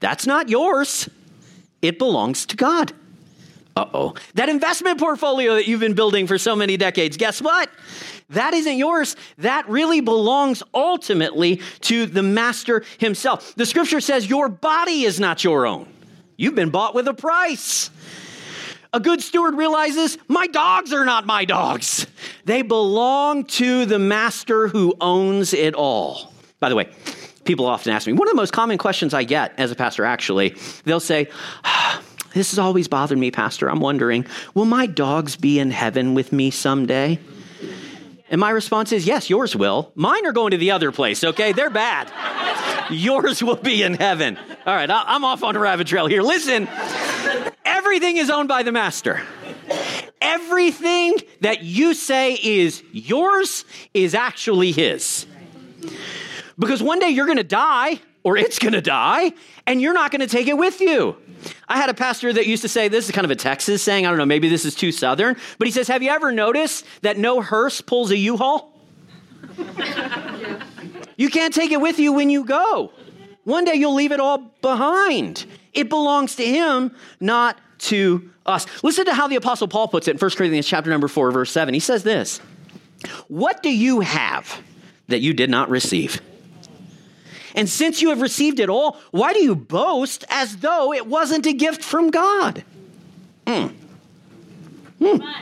that's 0.00 0.26
not 0.26 0.49
yours. 0.49 1.09
It 1.83 1.99
belongs 1.99 2.47
to 2.47 2.56
God. 2.56 2.92
Uh 3.76 3.85
oh. 3.92 4.14
That 4.35 4.49
investment 4.49 4.99
portfolio 4.99 5.54
that 5.54 5.68
you've 5.68 5.80
been 5.80 5.95
building 5.95 6.26
for 6.26 6.38
so 6.38 6.56
many 6.56 6.78
decades, 6.78 7.18
guess 7.18 7.42
what? 7.42 7.71
That 8.30 8.54
isn't 8.54 8.78
yours. 8.78 9.16
That 9.38 9.68
really 9.68 10.00
belongs 10.00 10.62
ultimately 10.75 11.61
to 11.83 12.06
the 12.06 12.23
master 12.23 12.85
himself. 12.99 13.54
The 13.54 13.66
scripture 13.66 14.00
says 14.00 14.28
your 14.28 14.49
body 14.49 15.02
is 15.02 15.21
not 15.21 15.45
your 15.45 15.66
own. 15.66 15.87
You've 16.38 16.54
been 16.54 16.71
bought 16.71 16.95
with 16.95 17.06
a 17.06 17.14
price. 17.14 17.90
A 18.92 19.00
good 19.00 19.23
steward 19.23 19.54
realizes 19.54 20.16
my 20.26 20.47
dogs 20.47 20.92
are 20.95 21.04
not 21.04 21.26
my 21.26 21.45
dogs. 21.45 22.06
They 22.47 22.62
belong 22.62 23.45
to 23.45 23.85
the 23.85 23.99
master 23.99 24.68
who 24.68 24.95
owns 25.00 25.52
it 25.52 25.75
all. 25.75 26.33
By 26.61 26.71
the 26.71 26.76
way, 26.76 26.88
people 27.45 27.66
often 27.66 27.92
ask 27.92 28.06
me, 28.06 28.14
one 28.14 28.26
of 28.26 28.33
the 28.33 28.37
most 28.37 28.52
common 28.54 28.78
questions 28.78 29.12
I 29.12 29.25
get 29.25 29.52
as 29.59 29.71
a 29.71 29.75
pastor, 29.75 30.06
actually, 30.06 30.56
they'll 30.85 30.99
say, 30.99 31.28
This 32.37 32.50
has 32.50 32.59
always 32.59 32.87
bothered 32.87 33.16
me, 33.16 33.31
Pastor. 33.31 33.71
I'm 33.71 33.81
wondering, 33.81 34.26
will 34.52 34.66
my 34.66 34.85
dogs 34.85 35.37
be 35.37 35.59
in 35.59 35.71
heaven 35.71 36.12
with 36.12 36.33
me 36.33 36.50
someday? 36.50 37.19
And 38.28 38.38
my 38.38 38.50
response 38.50 38.93
is, 38.93 39.07
yes, 39.07 39.31
yours 39.31 39.57
will. 39.57 39.90
Mine 39.95 40.26
are 40.26 40.33
going 40.33 40.50
to 40.50 40.59
the 40.59 40.73
other 40.73 40.93
place, 40.93 41.25
okay? 41.25 41.52
They're 41.52 41.71
bad. 41.71 42.12
yours 42.90 43.43
will 43.43 43.57
be 43.57 43.83
in 43.83 43.95
heaven. 43.95 44.37
All 44.66 44.75
right, 44.75 44.90
I'm 44.90 45.25
off 45.25 45.43
on 45.43 45.57
a 45.57 45.59
rabbit 45.59 45.87
trail 45.87 46.09
here. 46.09 46.21
Listen, 46.21 46.69
everything 47.64 48.19
is 48.19 48.28
owned 48.28 48.49
by 48.49 48.62
the 48.64 48.73
master. 48.73 49.23
Everything 50.21 51.16
that 51.40 51.62
you 51.62 51.95
say 51.95 52.35
is 52.35 52.83
yours 52.93 53.64
is 53.95 54.14
actually 54.14 54.73
his. 54.73 55.25
Because 56.59 56.83
one 56.83 56.99
day 56.99 57.09
you're 57.09 57.25
going 57.25 57.38
to 57.38 57.45
die, 57.45 57.99
or 58.26 58.37
it's 58.37 58.59
going 58.59 58.73
to 58.73 58.80
die, 58.80 59.33
and 59.68 59.80
you're 59.80 59.92
not 59.92 60.11
going 60.11 60.21
to 60.21 60.26
take 60.26 60.49
it 60.49 60.59
with 60.59 60.80
you. 60.80 61.16
I 61.68 61.76
had 61.76 61.90
a 61.90 61.95
pastor 61.95 62.33
that 62.33 62.45
used 62.45 62.62
to 62.62 62.68
say, 62.68 62.88
this 62.88 63.04
is 63.04 63.12
kind 63.12 63.25
of 63.25 63.30
a 63.30 63.37
Texas 63.37 63.85
saying, 63.85 64.04
I 64.04 64.09
don't 64.09 64.18
know, 64.18 64.26
maybe 64.26 64.49
this 64.49 64.64
is 64.64 64.75
too 64.75 64.90
southern, 64.90 65.37
but 65.59 65.68
he 65.68 65.71
says, 65.71 65.87
Have 65.87 66.02
you 66.02 66.11
ever 66.11 66.33
noticed 66.33 66.85
that 67.02 67.18
no 67.18 67.40
hearse 67.40 67.80
pulls 67.80 68.11
a 68.11 68.16
U 68.16 68.37
haul? 68.37 68.73
You 71.18 71.30
can't 71.30 71.54
take 71.54 71.71
it 71.71 71.80
with 71.80 71.99
you 71.99 72.12
when 72.12 72.28
you 72.28 72.45
go. 72.45 72.92
One 73.45 73.64
day 73.64 73.76
you'll 73.76 73.95
leave 73.95 74.12
it 74.12 74.21
all 74.21 74.52
behind. 74.61 75.47
It 75.73 75.88
belongs 75.88 76.37
to 76.37 76.45
him, 76.45 76.95
not 77.21 77.59
to 77.78 78.28
us. 78.45 78.66
Listen 78.83 79.06
to 79.06 79.14
how 79.14 79.26
the 79.26 79.37
apostle 79.37 79.66
Paul 79.66 79.88
puts 79.88 80.09
it 80.09 80.11
in 80.11 80.18
1 80.18 80.30
Corinthians 80.33 80.66
chapter 80.66 80.90
number 80.90 81.09
4 81.09 81.30
verse 81.30 81.50
7. 81.50 81.73
He 81.73 81.80
says 81.80 82.02
this, 82.02 82.38
"What 83.28 83.62
do 83.62 83.71
you 83.71 84.00
have 84.00 84.61
that 85.09 85.21
you 85.21 85.33
did 85.33 85.49
not 85.49 85.71
receive?" 85.71 86.21
And 87.57 87.69
since 87.69 88.03
you 88.03 88.11
have 88.11 88.21
received 88.21 88.61
it 88.61 88.69
all, 88.69 88.99
why 89.11 89.33
do 89.33 89.43
you 89.43 89.57
boast 89.57 90.25
as 90.29 90.59
though 90.59 90.93
it 90.93 91.07
wasn't 91.07 91.47
a 91.47 91.55
gift 91.55 91.83
from 91.83 92.11
God? 92.11 92.63
Mm. 93.47 93.75
Mm. 95.01 95.35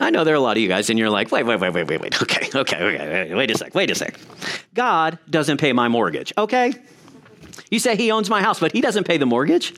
I 0.00 0.10
know 0.10 0.24
there 0.24 0.34
are 0.34 0.36
a 0.36 0.40
lot 0.40 0.56
of 0.56 0.62
you 0.62 0.68
guys, 0.68 0.88
and 0.90 0.98
you're 0.98 1.10
like, 1.10 1.30
wait, 1.30 1.44
wait, 1.44 1.60
wait, 1.60 1.72
wait, 1.72 1.86
wait, 1.86 2.00
wait. 2.00 2.22
Okay, 2.22 2.48
okay, 2.54 2.82
okay. 2.82 3.34
Wait 3.34 3.50
a 3.50 3.58
sec, 3.58 3.74
wait 3.74 3.90
a 3.90 3.94
sec. 3.94 4.18
God 4.74 5.18
doesn't 5.28 5.58
pay 5.58 5.72
my 5.72 5.88
mortgage, 5.88 6.32
okay? 6.36 6.72
You 7.70 7.78
say 7.78 7.96
he 7.96 8.10
owns 8.10 8.30
my 8.30 8.42
house, 8.42 8.60
but 8.60 8.72
he 8.72 8.80
doesn't 8.80 9.04
pay 9.04 9.18
the 9.18 9.26
mortgage. 9.26 9.74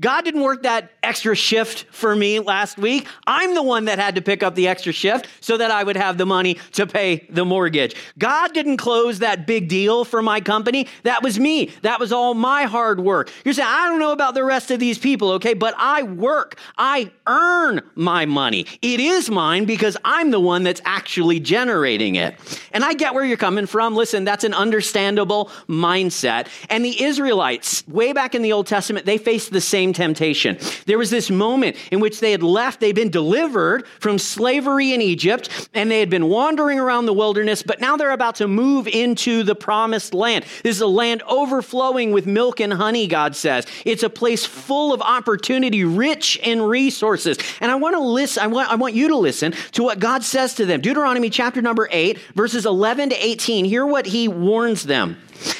God 0.00 0.24
didn't 0.24 0.42
work 0.42 0.62
that 0.62 0.92
extra 1.02 1.34
shift 1.34 1.86
for 1.90 2.14
me 2.14 2.40
last 2.40 2.78
week. 2.78 3.06
I'm 3.26 3.54
the 3.54 3.62
one 3.62 3.86
that 3.86 3.98
had 3.98 4.14
to 4.16 4.22
pick 4.22 4.42
up 4.42 4.54
the 4.54 4.68
extra 4.68 4.92
shift 4.92 5.28
so 5.40 5.56
that 5.56 5.70
I 5.70 5.82
would 5.82 5.96
have 5.96 6.18
the 6.18 6.26
money 6.26 6.58
to 6.72 6.86
pay 6.86 7.26
the 7.30 7.44
mortgage. 7.44 7.94
God 8.18 8.52
didn't 8.52 8.76
close 8.76 9.20
that 9.20 9.46
big 9.46 9.68
deal 9.68 10.04
for 10.04 10.22
my 10.22 10.40
company. 10.40 10.88
That 11.04 11.22
was 11.22 11.38
me. 11.38 11.70
That 11.82 12.00
was 12.00 12.12
all 12.12 12.34
my 12.34 12.64
hard 12.64 13.00
work. 13.00 13.30
You're 13.44 13.54
saying, 13.54 13.68
I 13.70 13.88
don't 13.88 13.98
know 13.98 14.12
about 14.12 14.34
the 14.34 14.44
rest 14.44 14.70
of 14.70 14.78
these 14.78 14.98
people, 14.98 15.32
okay? 15.32 15.54
But 15.54 15.74
I 15.78 16.02
work, 16.02 16.58
I 16.76 17.10
earn 17.26 17.80
my 17.94 18.26
money. 18.26 18.66
It 18.82 19.00
is 19.00 19.30
mine 19.30 19.64
because 19.64 19.96
I'm 20.04 20.30
the 20.30 20.40
one 20.40 20.62
that's 20.62 20.82
actually 20.84 21.40
generating 21.40 22.16
it. 22.16 22.36
And 22.72 22.84
I 22.84 22.94
get 22.94 23.14
where 23.14 23.24
you're 23.24 23.36
coming 23.36 23.66
from. 23.66 23.94
Listen, 23.94 24.24
that's 24.24 24.44
an 24.44 24.54
understandable 24.54 25.50
mindset. 25.68 26.48
And 26.68 26.84
the 26.84 27.02
Israelites, 27.02 27.86
way 27.88 28.12
back 28.12 28.34
in 28.34 28.42
the 28.42 28.52
Old 28.52 28.66
Testament, 28.66 29.06
they 29.06 29.18
faced 29.18 29.52
the 29.52 29.60
same 29.62 29.92
temptation. 29.92 30.58
There 30.86 30.98
was 30.98 31.10
this 31.10 31.30
moment 31.30 31.76
in 31.90 32.00
which 32.00 32.20
they 32.20 32.32
had 32.32 32.42
left, 32.42 32.80
they'd 32.80 32.94
been 32.94 33.10
delivered 33.10 33.86
from 34.00 34.18
slavery 34.18 34.92
in 34.92 35.00
Egypt, 35.00 35.68
and 35.74 35.90
they 35.90 36.00
had 36.00 36.10
been 36.10 36.28
wandering 36.28 36.78
around 36.78 37.06
the 37.06 37.12
wilderness, 37.12 37.62
but 37.62 37.80
now 37.80 37.96
they're 37.96 38.10
about 38.10 38.36
to 38.36 38.48
move 38.48 38.86
into 38.86 39.42
the 39.42 39.54
promised 39.54 40.14
land. 40.14 40.44
This 40.62 40.76
is 40.76 40.82
a 40.82 40.86
land 40.86 41.22
overflowing 41.28 42.12
with 42.12 42.26
milk 42.26 42.60
and 42.60 42.72
honey, 42.72 43.06
God 43.06 43.36
says. 43.36 43.66
It's 43.84 44.02
a 44.02 44.10
place 44.10 44.44
full 44.44 44.92
of 44.92 45.00
opportunity, 45.00 45.84
rich 45.84 46.36
in 46.42 46.62
resources. 46.62 47.38
And 47.60 47.70
I 47.70 47.76
want 47.76 47.94
to 47.94 48.00
listen, 48.00 48.42
I 48.42 48.46
want, 48.46 48.70
I 48.70 48.74
want 48.74 48.94
you 48.94 49.08
to 49.08 49.16
listen 49.16 49.52
to 49.72 49.82
what 49.82 49.98
God 49.98 50.22
says 50.24 50.54
to 50.54 50.66
them. 50.66 50.80
Deuteronomy 50.80 51.30
chapter 51.30 51.62
number 51.62 51.88
8, 51.90 52.18
verses 52.34 52.66
11 52.66 53.10
to 53.10 53.26
18. 53.26 53.64
Hear 53.64 53.86
what 53.86 54.06
he 54.06 54.28
warns 54.28 54.84
them. 54.84 55.16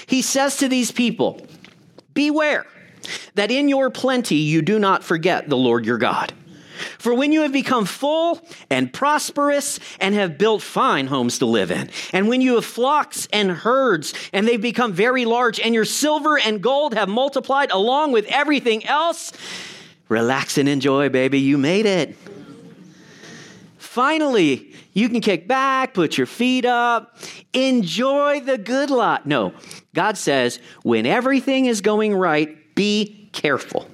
He 0.06 0.22
says 0.22 0.56
to 0.58 0.68
these 0.68 0.90
people, 0.90 1.46
Beware 2.14 2.66
that 3.34 3.50
in 3.50 3.68
your 3.68 3.90
plenty 3.90 4.36
you 4.36 4.62
do 4.62 4.78
not 4.78 5.04
forget 5.04 5.48
the 5.48 5.56
Lord 5.56 5.84
your 5.84 5.98
God. 5.98 6.32
For 6.98 7.14
when 7.14 7.32
you 7.32 7.42
have 7.42 7.52
become 7.52 7.84
full 7.84 8.40
and 8.68 8.92
prosperous 8.92 9.78
and 10.00 10.14
have 10.14 10.38
built 10.38 10.62
fine 10.62 11.06
homes 11.06 11.38
to 11.38 11.46
live 11.46 11.70
in, 11.70 11.90
and 12.12 12.28
when 12.28 12.40
you 12.40 12.56
have 12.56 12.64
flocks 12.64 13.28
and 13.32 13.50
herds 13.50 14.14
and 14.32 14.48
they've 14.48 14.60
become 14.60 14.92
very 14.92 15.24
large, 15.24 15.60
and 15.60 15.74
your 15.74 15.84
silver 15.84 16.38
and 16.38 16.62
gold 16.62 16.94
have 16.94 17.08
multiplied 17.08 17.70
along 17.70 18.12
with 18.12 18.26
everything 18.26 18.84
else, 18.86 19.32
relax 20.08 20.58
and 20.58 20.68
enjoy, 20.68 21.08
baby. 21.08 21.38
You 21.38 21.56
made 21.56 21.86
it. 21.86 22.16
Finally, 23.78 24.72
you 24.94 25.08
can 25.08 25.20
kick 25.20 25.46
back, 25.46 25.94
put 25.94 26.16
your 26.16 26.26
feet 26.26 26.64
up, 26.64 27.16
enjoy 27.52 28.40
the 28.40 28.58
good 28.58 28.90
lot. 28.90 29.26
No, 29.26 29.52
God 29.94 30.16
says, 30.16 30.58
when 30.82 31.06
everything 31.06 31.66
is 31.66 31.80
going 31.80 32.14
right, 32.14 32.58
be 32.74 33.28
careful. 33.32 33.88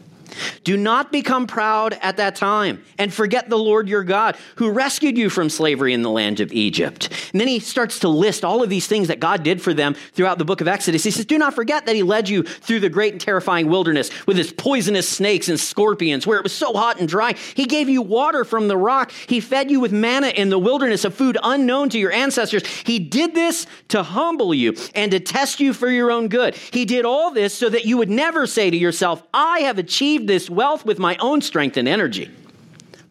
Do 0.65 0.77
not 0.77 1.13
become 1.13 1.47
proud 1.47 1.99
at 2.03 2.17
that 2.19 2.37
time 2.37 2.83
and 2.99 3.13
forget 3.13 3.49
the 3.49 3.59
Lord 3.59 3.89
your 3.89 4.05
God 4.05 4.37
who 4.57 4.71
rescued 4.71 5.17
you 5.17 5.31
from 5.31 5.51
slavery 5.51 5.93
in 5.93 6.03
the 6.03 6.11
land 6.11 6.41
of 6.41 6.53
Egypt. 6.53 7.09
And 7.33 7.41
then 7.41 7.49
he 7.49 7.61
starts 7.61 8.01
to 8.01 8.09
list 8.09 8.45
all 8.45 8.63
of 8.63 8.71
these 8.71 8.87
things 8.87 9.09
that 9.09 9.21
God 9.21 9.43
did 9.43 9.61
for 9.61 9.75
them 9.75 9.95
throughout 10.13 10.39
the 10.39 10.45
book 10.45 10.61
of 10.61 10.69
Exodus. 10.69 11.05
He 11.05 11.11
says, 11.11 11.25
Do 11.25 11.39
not 11.39 11.55
forget 11.55 11.87
that 11.87 11.97
he 11.97 12.03
led 12.03 12.29
you 12.29 12.43
through 12.43 12.81
the 12.81 12.89
great 12.89 13.13
and 13.13 13.21
terrifying 13.21 13.69
wilderness 13.69 14.11
with 14.27 14.37
his 14.37 14.53
poisonous 14.53 15.09
snakes 15.09 15.49
and 15.49 15.59
scorpions, 15.59 16.27
where 16.27 16.39
it 16.39 16.43
was 16.43 16.53
so 16.53 16.73
hot 16.73 16.99
and 16.99 17.09
dry. 17.09 17.35
He 17.55 17.65
gave 17.65 17.89
you 17.89 18.03
water 18.03 18.45
from 18.45 18.69
the 18.69 18.77
rock. 18.77 19.11
He 19.11 19.41
fed 19.41 19.71
you 19.71 19.81
with 19.81 19.93
manna 19.93 20.29
in 20.29 20.49
the 20.49 20.59
wilderness, 20.59 21.05
a 21.05 21.11
food 21.11 21.39
unknown 21.43 21.89
to 21.91 21.99
your 21.99 22.13
ancestors. 22.13 22.67
He 22.67 22.99
did 22.99 23.35
this 23.35 23.67
to 23.89 24.03
humble 24.03 24.55
you 24.55 24.77
and 24.95 25.11
to 25.13 25.21
test 25.21 25.61
you 25.61 25.73
for 25.73 25.91
your 25.91 26.11
own 26.11 26.29
good. 26.29 26.55
He 26.55 26.85
did 26.85 27.05
all 27.05 27.31
this 27.31 27.55
so 27.55 27.69
that 27.69 27.85
you 27.85 27.97
would 27.99 28.11
never 28.11 28.47
say 28.47 28.71
to 28.71 28.77
yourself, 28.77 29.23
I 29.33 29.61
have 29.61 29.79
achieved 29.79 30.28
this 30.29 30.49
wealth 30.49 30.87
with 30.87 31.01
my 31.01 31.17
own 31.17 31.41
strength 31.41 31.77
and 31.77 31.89
energy. 31.89 32.31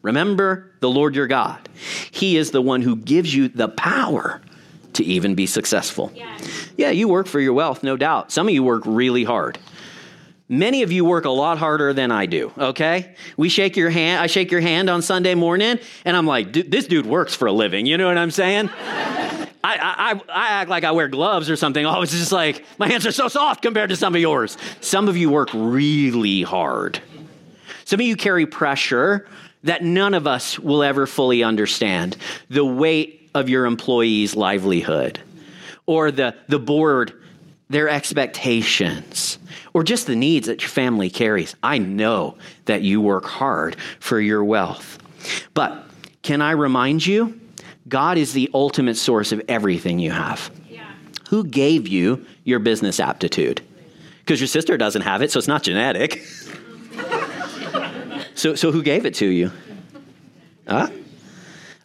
Remember 0.02 0.72
the 0.80 0.90
Lord 0.90 1.16
your 1.16 1.28
God. 1.28 1.68
He 2.12 2.38
is 2.38 2.52
the 2.52 2.62
one 2.62 2.82
who 2.82 2.96
gives 2.96 3.36
you 3.36 3.50
the 3.50 3.68
power 3.68 4.42
to 4.94 5.04
even 5.04 5.36
be 5.36 5.46
successful. 5.46 6.12
Yeah, 6.78 6.92
you 6.92 7.08
work 7.08 7.28
for 7.28 7.40
your 7.42 7.54
wealth, 7.54 7.84
no 7.84 7.98
doubt. 7.98 8.32
Some 8.32 8.48
of 8.48 8.54
you 8.54 8.64
work 8.64 8.84
really 8.86 9.24
hard. 9.26 9.60
Many 10.50 10.84
of 10.84 10.92
you 10.94 11.04
work 11.04 11.26
a 11.26 11.30
lot 11.30 11.58
harder 11.58 11.92
than 11.94 12.10
I 12.10 12.26
do, 12.26 12.54
okay? 12.58 13.16
We 13.36 13.50
shake 13.50 13.76
your 13.76 13.90
hand, 13.90 14.22
I 14.22 14.28
shake 14.28 14.50
your 14.50 14.62
hand 14.62 14.90
on 14.90 15.02
Sunday 15.02 15.36
morning, 15.36 15.78
and 16.06 16.16
I'm 16.16 16.26
like, 16.26 16.54
this 16.54 16.88
dude 16.88 17.06
works 17.06 17.36
for 17.36 17.48
a 17.48 17.52
living. 17.52 17.86
You 17.86 17.98
know 17.98 18.08
what 18.08 18.18
I'm 18.18 18.32
saying? 18.32 18.70
I, 18.72 19.52
I, 19.64 20.22
I 20.30 20.48
act 20.50 20.70
like 20.70 20.86
I 20.86 20.92
wear 20.92 21.10
gloves 21.10 21.50
or 21.50 21.58
something. 21.58 21.86
Oh, 21.86 22.02
it's 22.02 22.14
just 22.14 22.32
like, 22.32 22.64
my 22.78 22.88
hands 22.88 23.06
are 23.06 23.12
so 23.12 23.28
soft 23.28 23.62
compared 23.62 23.90
to 23.90 23.98
some 23.98 24.16
of 24.16 24.22
yours. 24.22 24.58
Some 24.80 25.10
of 25.10 25.18
you 25.18 25.30
work 25.30 25.50
really 25.54 26.44
hard. 26.44 27.02
Some 27.84 28.00
of 28.00 28.06
you 28.06 28.16
carry 28.16 28.46
pressure 28.46 29.28
that 29.64 29.84
none 29.84 30.14
of 30.14 30.28
us 30.28 30.58
will 30.58 30.84
ever 30.84 31.06
fully 31.06 31.44
understand 31.44 32.16
the 32.50 32.64
weight 32.64 33.30
of 33.36 33.50
your 33.50 33.66
employee's 33.66 34.36
livelihood 34.36 35.20
or 35.86 36.12
the, 36.12 36.36
the 36.48 36.60
board, 36.60 37.22
their 37.70 37.90
expectations, 37.90 39.40
or 39.74 39.84
just 39.84 40.08
the 40.08 40.16
needs 40.16 40.48
that 40.48 40.62
your 40.62 40.70
family 40.70 41.10
carries. 41.10 41.56
I 41.62 41.78
know 41.78 42.38
that 42.66 42.82
you 42.82 43.02
work 43.02 43.26
hard 43.26 43.76
for 44.00 44.20
your 44.20 44.44
wealth. 44.44 44.98
But 45.54 45.86
can 46.22 46.42
I 46.42 46.52
remind 46.52 47.06
you? 47.06 47.40
God 47.88 48.18
is 48.18 48.34
the 48.34 48.50
ultimate 48.54 48.96
source 48.96 49.32
of 49.32 49.42
everything 49.48 50.00
you 50.00 50.12
have. 50.12 50.52
Yeah. 50.70 50.90
Who 51.30 51.44
gave 51.44 51.88
you 51.88 52.26
your 52.44 52.60
business 52.60 53.00
aptitude? 53.00 53.62
Because 54.20 54.40
your 54.40 54.48
sister 54.48 54.78
doesn't 54.78 55.04
have 55.04 55.22
it, 55.22 55.32
so 55.32 55.38
it's 55.38 55.48
not 55.48 55.64
genetic. 55.64 56.26
so, 58.36 58.56
so 58.56 58.72
who 58.72 58.84
gave 58.84 59.06
it 59.06 59.16
to 59.16 59.26
you? 59.26 59.52
Huh? 60.68 60.90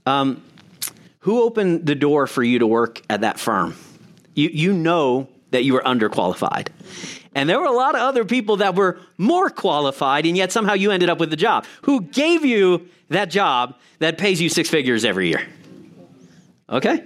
Um, 0.06 0.42
who 1.20 1.42
opened 1.42 1.86
the 1.86 1.94
door 1.94 2.26
for 2.26 2.42
you 2.42 2.58
to 2.58 2.66
work 2.66 3.00
at 3.08 3.20
that 3.20 3.38
firm? 3.38 3.76
You, 4.34 4.48
you 4.48 4.72
know 4.72 5.28
that 5.52 5.64
you 5.64 5.74
were 5.74 5.82
underqualified. 5.82 6.68
And 7.34 7.48
there 7.48 7.58
were 7.58 7.66
a 7.66 7.72
lot 7.72 7.94
of 7.94 8.02
other 8.02 8.24
people 8.24 8.56
that 8.56 8.74
were 8.74 8.98
more 9.16 9.48
qualified, 9.48 10.26
and 10.26 10.36
yet 10.36 10.52
somehow 10.52 10.74
you 10.74 10.90
ended 10.90 11.08
up 11.08 11.18
with 11.18 11.30
the 11.30 11.36
job. 11.36 11.64
Who 11.82 12.02
gave 12.02 12.44
you 12.44 12.88
that 13.08 13.30
job 13.30 13.78
that 14.00 14.18
pays 14.18 14.40
you 14.40 14.48
six 14.48 14.68
figures 14.68 15.04
every 15.04 15.28
year? 15.28 15.46
Okay? 16.68 17.04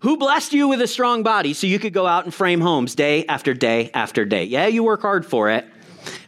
Who 0.00 0.16
blessed 0.16 0.52
you 0.52 0.68
with 0.68 0.80
a 0.80 0.86
strong 0.86 1.22
body 1.22 1.52
so 1.52 1.66
you 1.66 1.78
could 1.78 1.92
go 1.92 2.06
out 2.06 2.24
and 2.24 2.32
frame 2.32 2.60
homes 2.60 2.94
day 2.94 3.26
after 3.26 3.54
day 3.54 3.90
after 3.92 4.24
day? 4.24 4.44
Yeah, 4.44 4.66
you 4.66 4.82
work 4.82 5.02
hard 5.02 5.26
for 5.26 5.50
it, 5.50 5.66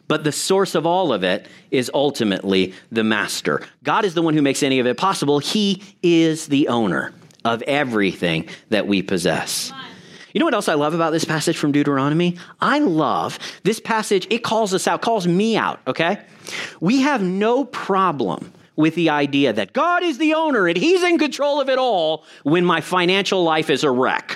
but 0.07 0.25
the 0.25 0.33
source 0.33 0.75
of 0.75 0.87
all 0.87 1.13
of 1.13 1.25
it 1.25 1.47
is 1.71 1.91
ultimately 1.95 2.75
the 2.93 3.05
master. 3.05 3.63
God 3.83 4.05
is 4.05 4.15
the 4.15 4.23
one 4.23 4.35
who 4.35 4.43
makes 4.43 4.63
any 4.63 4.79
of 4.79 4.87
it 4.87 4.97
possible. 4.97 5.39
He 5.39 5.83
is 6.03 6.49
the 6.49 6.69
owner 6.69 7.13
of 7.45 7.63
everything 7.63 8.49
that 8.71 8.87
we 8.87 9.03
possess. 9.03 9.73
You 10.35 10.41
know 10.41 10.47
what 10.47 10.55
else 10.55 10.69
I 10.69 10.75
love 10.75 10.95
about 10.95 11.13
this 11.13 11.25
passage 11.25 11.57
from 11.57 11.71
Deuteronomy? 11.71 12.37
I 12.61 12.81
love 12.81 13.39
this 13.63 13.79
passage. 13.79 14.27
It 14.31 14.43
calls 14.43 14.75
us 14.75 14.89
out, 14.89 15.01
calls 15.01 15.29
me 15.29 15.57
out, 15.57 15.79
okay? 15.87 16.21
We 16.81 17.03
have 17.03 17.23
no 17.23 17.65
problem 17.65 18.53
with 18.75 18.97
the 18.97 19.11
idea 19.11 19.53
that 19.53 19.73
God 19.73 20.03
is 20.03 20.19
the 20.19 20.35
owner 20.35 20.67
and 20.67 20.77
He's 20.77 21.05
in 21.05 21.19
control 21.19 21.61
of 21.61 21.69
it 21.69 21.79
all 21.79 22.25
when 22.43 22.65
my 22.65 22.81
financial 22.81 23.45
life 23.45 23.71
is 23.71 23.85
a 23.85 23.91
wreck. 23.93 24.34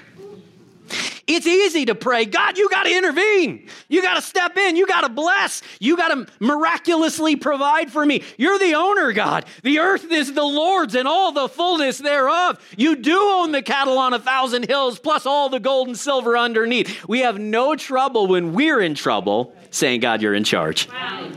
It's 1.28 1.46
easy 1.46 1.84
to 1.84 1.94
pray, 1.94 2.24
God, 2.24 2.56
you 2.56 2.70
got 2.70 2.84
to 2.84 2.96
intervene. 2.96 3.68
You 3.88 4.00
got 4.00 4.14
to 4.14 4.22
step 4.22 4.56
in. 4.56 4.76
You 4.76 4.86
got 4.86 5.02
to 5.02 5.10
bless. 5.10 5.60
You 5.78 5.96
got 5.96 6.08
to 6.08 6.32
miraculously 6.40 7.36
provide 7.36 7.92
for 7.92 8.04
me. 8.04 8.24
You're 8.38 8.58
the 8.58 8.74
owner, 8.74 9.12
God. 9.12 9.44
The 9.62 9.78
earth 9.78 10.10
is 10.10 10.32
the 10.32 10.42
Lord's 10.42 10.94
and 10.94 11.06
all 11.06 11.32
the 11.32 11.48
fullness 11.48 11.98
thereof. 11.98 12.58
You 12.78 12.96
do 12.96 13.18
own 13.20 13.52
the 13.52 13.60
cattle 13.60 13.98
on 13.98 14.14
a 14.14 14.18
thousand 14.18 14.66
hills, 14.66 14.98
plus 14.98 15.26
all 15.26 15.50
the 15.50 15.60
gold 15.60 15.88
and 15.88 15.98
silver 15.98 16.36
underneath. 16.36 17.06
We 17.06 17.20
have 17.20 17.38
no 17.38 17.76
trouble 17.76 18.26
when 18.26 18.54
we're 18.54 18.80
in 18.80 18.94
trouble 18.94 19.54
saying, 19.70 20.00
God, 20.00 20.22
you're 20.22 20.34
in 20.34 20.44
charge. 20.44 20.88
Wow. 20.88 21.30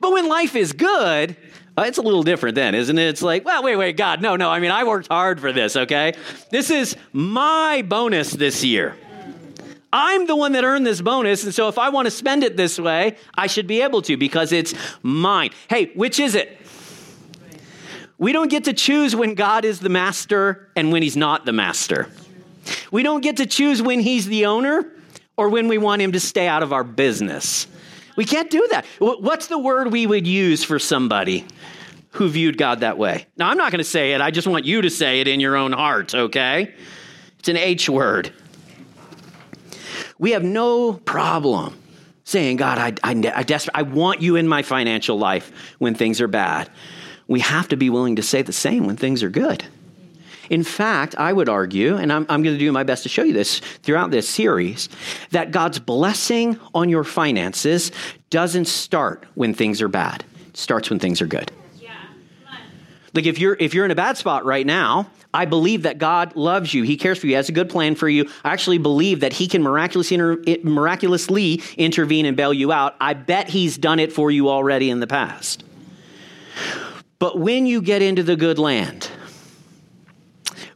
But 0.00 0.12
when 0.12 0.28
life 0.28 0.56
is 0.56 0.72
good, 0.72 1.36
uh, 1.76 1.84
it's 1.86 1.98
a 1.98 2.02
little 2.02 2.22
different 2.22 2.54
then, 2.54 2.74
isn't 2.74 2.98
it? 2.98 3.08
It's 3.08 3.22
like, 3.22 3.44
well, 3.44 3.62
wait, 3.62 3.76
wait, 3.76 3.96
God, 3.96 4.20
no, 4.20 4.36
no. 4.36 4.50
I 4.50 4.60
mean, 4.60 4.70
I 4.70 4.84
worked 4.84 5.08
hard 5.08 5.40
for 5.40 5.52
this, 5.52 5.74
okay? 5.76 6.14
This 6.50 6.70
is 6.70 6.96
my 7.12 7.82
bonus 7.86 8.32
this 8.32 8.62
year. 8.62 8.96
I'm 9.92 10.26
the 10.26 10.36
one 10.36 10.52
that 10.52 10.64
earned 10.64 10.86
this 10.86 11.00
bonus, 11.00 11.44
and 11.44 11.54
so 11.54 11.68
if 11.68 11.78
I 11.78 11.90
want 11.90 12.06
to 12.06 12.10
spend 12.10 12.44
it 12.44 12.56
this 12.56 12.78
way, 12.78 13.16
I 13.34 13.46
should 13.46 13.66
be 13.66 13.82
able 13.82 14.02
to 14.02 14.16
because 14.16 14.52
it's 14.52 14.74
mine. 15.02 15.50
Hey, 15.68 15.92
which 15.94 16.18
is 16.18 16.34
it? 16.34 16.58
We 18.18 18.32
don't 18.32 18.48
get 18.48 18.64
to 18.64 18.72
choose 18.72 19.16
when 19.16 19.34
God 19.34 19.64
is 19.64 19.80
the 19.80 19.88
master 19.88 20.68
and 20.76 20.92
when 20.92 21.02
he's 21.02 21.16
not 21.16 21.44
the 21.44 21.52
master. 21.52 22.08
We 22.90 23.02
don't 23.02 23.20
get 23.20 23.38
to 23.38 23.46
choose 23.46 23.82
when 23.82 24.00
he's 24.00 24.26
the 24.26 24.46
owner 24.46 24.92
or 25.36 25.48
when 25.48 25.68
we 25.68 25.76
want 25.76 26.02
him 26.02 26.12
to 26.12 26.20
stay 26.20 26.46
out 26.46 26.62
of 26.62 26.72
our 26.72 26.84
business. 26.84 27.66
We 28.16 28.24
can't 28.24 28.50
do 28.50 28.66
that. 28.70 28.84
What's 28.98 29.46
the 29.46 29.58
word 29.58 29.92
we 29.92 30.06
would 30.06 30.26
use 30.26 30.64
for 30.64 30.78
somebody 30.78 31.46
who 32.10 32.28
viewed 32.28 32.58
God 32.58 32.80
that 32.80 32.98
way? 32.98 33.26
Now, 33.36 33.48
I'm 33.48 33.56
not 33.56 33.72
going 33.72 33.78
to 33.78 33.84
say 33.84 34.12
it. 34.12 34.20
I 34.20 34.30
just 34.30 34.46
want 34.46 34.64
you 34.64 34.82
to 34.82 34.90
say 34.90 35.20
it 35.20 35.28
in 35.28 35.40
your 35.40 35.56
own 35.56 35.72
heart, 35.72 36.14
okay? 36.14 36.74
It's 37.38 37.48
an 37.48 37.56
H 37.56 37.88
word. 37.88 38.32
We 40.18 40.32
have 40.32 40.44
no 40.44 40.92
problem 40.92 41.76
saying, 42.24 42.56
God, 42.56 42.78
I, 42.78 42.88
I, 43.02 43.12
I, 43.12 43.44
desper- 43.44 43.70
I 43.74 43.82
want 43.82 44.22
you 44.22 44.36
in 44.36 44.46
my 44.46 44.62
financial 44.62 45.18
life 45.18 45.50
when 45.78 45.94
things 45.94 46.20
are 46.20 46.28
bad. 46.28 46.70
We 47.26 47.40
have 47.40 47.68
to 47.68 47.76
be 47.76 47.90
willing 47.90 48.16
to 48.16 48.22
say 48.22 48.42
the 48.42 48.52
same 48.52 48.86
when 48.86 48.96
things 48.96 49.22
are 49.22 49.30
good. 49.30 49.64
In 50.52 50.64
fact, 50.64 51.14
I 51.16 51.32
would 51.32 51.48
argue, 51.48 51.96
and 51.96 52.12
I'm, 52.12 52.26
I'm 52.28 52.42
going 52.42 52.54
to 52.54 52.58
do 52.58 52.70
my 52.72 52.82
best 52.82 53.04
to 53.04 53.08
show 53.08 53.22
you 53.22 53.32
this 53.32 53.60
throughout 53.82 54.10
this 54.10 54.28
series, 54.28 54.90
that 55.30 55.50
God's 55.50 55.78
blessing 55.78 56.60
on 56.74 56.90
your 56.90 57.04
finances 57.04 57.90
doesn't 58.28 58.66
start 58.66 59.24
when 59.34 59.54
things 59.54 59.80
are 59.80 59.88
bad. 59.88 60.26
It 60.48 60.58
starts 60.58 60.90
when 60.90 60.98
things 60.98 61.22
are 61.22 61.26
good. 61.26 61.50
Like 63.14 63.24
if 63.24 63.38
you're 63.38 63.56
if 63.58 63.72
you're 63.72 63.86
in 63.86 63.90
a 63.90 63.94
bad 63.94 64.18
spot 64.18 64.44
right 64.44 64.66
now, 64.66 65.10
I 65.32 65.46
believe 65.46 65.84
that 65.84 65.96
God 65.96 66.36
loves 66.36 66.74
you. 66.74 66.82
He 66.82 66.98
cares 66.98 67.18
for 67.18 67.26
you. 67.26 67.30
He 67.30 67.36
has 67.36 67.48
a 67.48 67.52
good 67.52 67.70
plan 67.70 67.94
for 67.94 68.08
you. 68.08 68.28
I 68.44 68.52
actually 68.52 68.78
believe 68.78 69.20
that 69.20 69.32
He 69.32 69.48
can 69.48 69.62
miraculously, 69.62 70.16
inter- 70.16 70.42
miraculously 70.62 71.62
intervene 71.78 72.26
and 72.26 72.36
bail 72.36 72.52
you 72.52 72.72
out. 72.72 72.94
I 73.00 73.14
bet 73.14 73.48
He's 73.48 73.78
done 73.78 73.98
it 73.98 74.12
for 74.12 74.30
you 74.30 74.50
already 74.50 74.90
in 74.90 75.00
the 75.00 75.06
past. 75.06 75.64
But 77.18 77.38
when 77.38 77.64
you 77.64 77.80
get 77.80 78.02
into 78.02 78.22
the 78.22 78.36
good 78.36 78.58
land, 78.58 79.10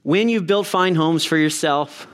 when 0.06 0.28
you've 0.28 0.46
built 0.46 0.68
fine 0.68 0.94
homes 0.94 1.24
for 1.24 1.36
yourself, 1.36 2.06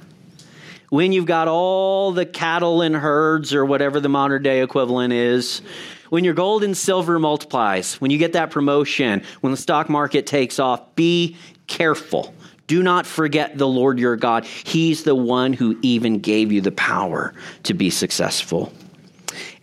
when 0.89 1.13
you've 1.13 1.27
got 1.27 1.47
all 1.47 2.11
the 2.11 2.25
cattle 2.25 2.81
and 2.81 2.97
herds 2.97 3.53
or 3.53 3.67
whatever 3.67 4.01
the 4.01 4.09
modern 4.09 4.43
day 4.43 4.63
equivalent 4.63 5.13
is, 5.13 5.61
when 6.09 6.25
your 6.25 6.33
gold 6.33 6.65
and 6.65 6.75
silver 6.75 7.19
multiplies, 7.19 8.01
when 8.01 8.11
you 8.11 8.17
get 8.17 8.33
that 8.33 8.51
promotion, 8.51 9.23
when 9.43 9.51
the 9.51 9.59
stock 9.59 9.91
market 9.91 10.27
takes 10.27 10.59
off, 10.59 10.95
be 10.95 11.37
careful. 11.67 12.35
Do 12.67 12.83
not 12.83 13.05
forget 13.05 13.59
the 13.59 13.69
Lord 13.69 13.99
your 13.99 14.17
God. 14.17 14.47
He's 14.47 15.05
the 15.05 15.15
one 15.15 15.53
who 15.53 15.79
even 15.83 16.21
gave 16.21 16.51
you 16.51 16.63
the 16.63 16.73
power 16.73 17.35
to 17.65 17.75
be 17.75 17.91
successful. 17.91 18.73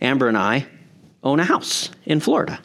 Amber 0.00 0.28
and 0.28 0.38
I 0.38 0.68
own 1.24 1.40
a 1.40 1.44
house 1.44 1.90
in 2.04 2.20
Florida. 2.20 2.60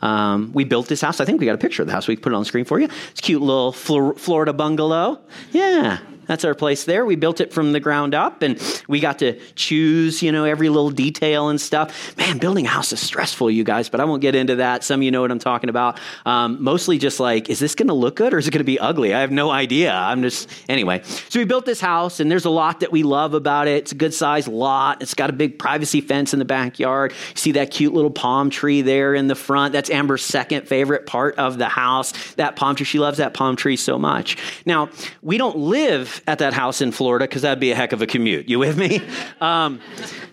Um, 0.00 0.52
we 0.52 0.64
built 0.64 0.86
this 0.88 1.00
house. 1.00 1.20
I 1.20 1.24
think 1.24 1.40
we 1.40 1.46
got 1.46 1.54
a 1.54 1.58
picture 1.58 1.82
of 1.82 1.88
the 1.88 1.92
house. 1.92 2.06
We 2.06 2.16
put 2.16 2.32
it 2.32 2.36
on 2.36 2.42
the 2.42 2.46
screen 2.46 2.64
for 2.64 2.78
you. 2.78 2.88
It's 3.10 3.20
a 3.20 3.22
cute 3.22 3.42
little 3.42 3.72
Florida 3.72 4.52
bungalow. 4.52 5.20
Yeah. 5.52 5.98
That's 6.28 6.44
our 6.44 6.54
place 6.54 6.84
there. 6.84 7.04
We 7.04 7.16
built 7.16 7.40
it 7.40 7.52
from 7.52 7.72
the 7.72 7.80
ground 7.80 8.14
up 8.14 8.42
and 8.42 8.60
we 8.86 9.00
got 9.00 9.18
to 9.20 9.40
choose, 9.54 10.22
you 10.22 10.30
know, 10.30 10.44
every 10.44 10.68
little 10.68 10.90
detail 10.90 11.48
and 11.48 11.60
stuff. 11.60 12.16
Man, 12.16 12.38
building 12.38 12.66
a 12.66 12.68
house 12.68 12.92
is 12.92 13.00
stressful, 13.00 13.50
you 13.50 13.64
guys, 13.64 13.88
but 13.88 13.98
I 14.00 14.04
won't 14.04 14.20
get 14.20 14.34
into 14.34 14.56
that. 14.56 14.84
Some 14.84 15.00
of 15.00 15.04
you 15.04 15.10
know 15.10 15.22
what 15.22 15.30
I'm 15.30 15.38
talking 15.38 15.70
about. 15.70 15.98
Um, 16.26 16.62
mostly 16.62 16.98
just 16.98 17.18
like, 17.18 17.48
is 17.48 17.58
this 17.58 17.74
going 17.74 17.88
to 17.88 17.94
look 17.94 18.16
good 18.16 18.34
or 18.34 18.38
is 18.38 18.46
it 18.46 18.50
going 18.50 18.60
to 18.60 18.64
be 18.64 18.78
ugly? 18.78 19.14
I 19.14 19.20
have 19.20 19.32
no 19.32 19.50
idea. 19.50 19.92
I'm 19.92 20.22
just, 20.22 20.50
anyway. 20.68 21.02
So 21.30 21.40
we 21.40 21.46
built 21.46 21.64
this 21.64 21.80
house 21.80 22.20
and 22.20 22.30
there's 22.30 22.44
a 22.44 22.50
lot 22.50 22.80
that 22.80 22.92
we 22.92 23.02
love 23.02 23.32
about 23.32 23.66
it. 23.66 23.78
It's 23.78 23.92
a 23.92 23.96
good 23.96 24.12
sized 24.12 24.48
lot. 24.48 25.00
It's 25.00 25.14
got 25.14 25.30
a 25.30 25.32
big 25.32 25.58
privacy 25.58 26.02
fence 26.02 26.34
in 26.34 26.38
the 26.38 26.44
backyard. 26.44 27.12
You 27.12 27.36
see 27.36 27.52
that 27.52 27.70
cute 27.70 27.94
little 27.94 28.10
palm 28.10 28.50
tree 28.50 28.82
there 28.82 29.14
in 29.14 29.28
the 29.28 29.34
front. 29.34 29.72
That's 29.72 29.88
Amber's 29.88 30.22
second 30.22 30.68
favorite 30.68 31.06
part 31.06 31.36
of 31.36 31.56
the 31.56 31.68
house. 31.68 32.12
That 32.34 32.54
palm 32.54 32.76
tree. 32.76 32.84
She 32.84 32.98
loves 32.98 33.16
that 33.16 33.32
palm 33.32 33.56
tree 33.56 33.76
so 33.76 33.98
much. 33.98 34.36
Now, 34.66 34.90
we 35.22 35.38
don't 35.38 35.56
live 35.56 36.17
at 36.26 36.38
that 36.38 36.52
house 36.52 36.80
in 36.80 36.92
Florida 36.92 37.24
because 37.26 37.42
that'd 37.42 37.60
be 37.60 37.70
a 37.70 37.74
heck 37.74 37.92
of 37.92 38.02
a 38.02 38.06
commute. 38.06 38.48
You 38.48 38.58
with 38.58 38.76
me? 38.76 39.00
Um, 39.40 39.80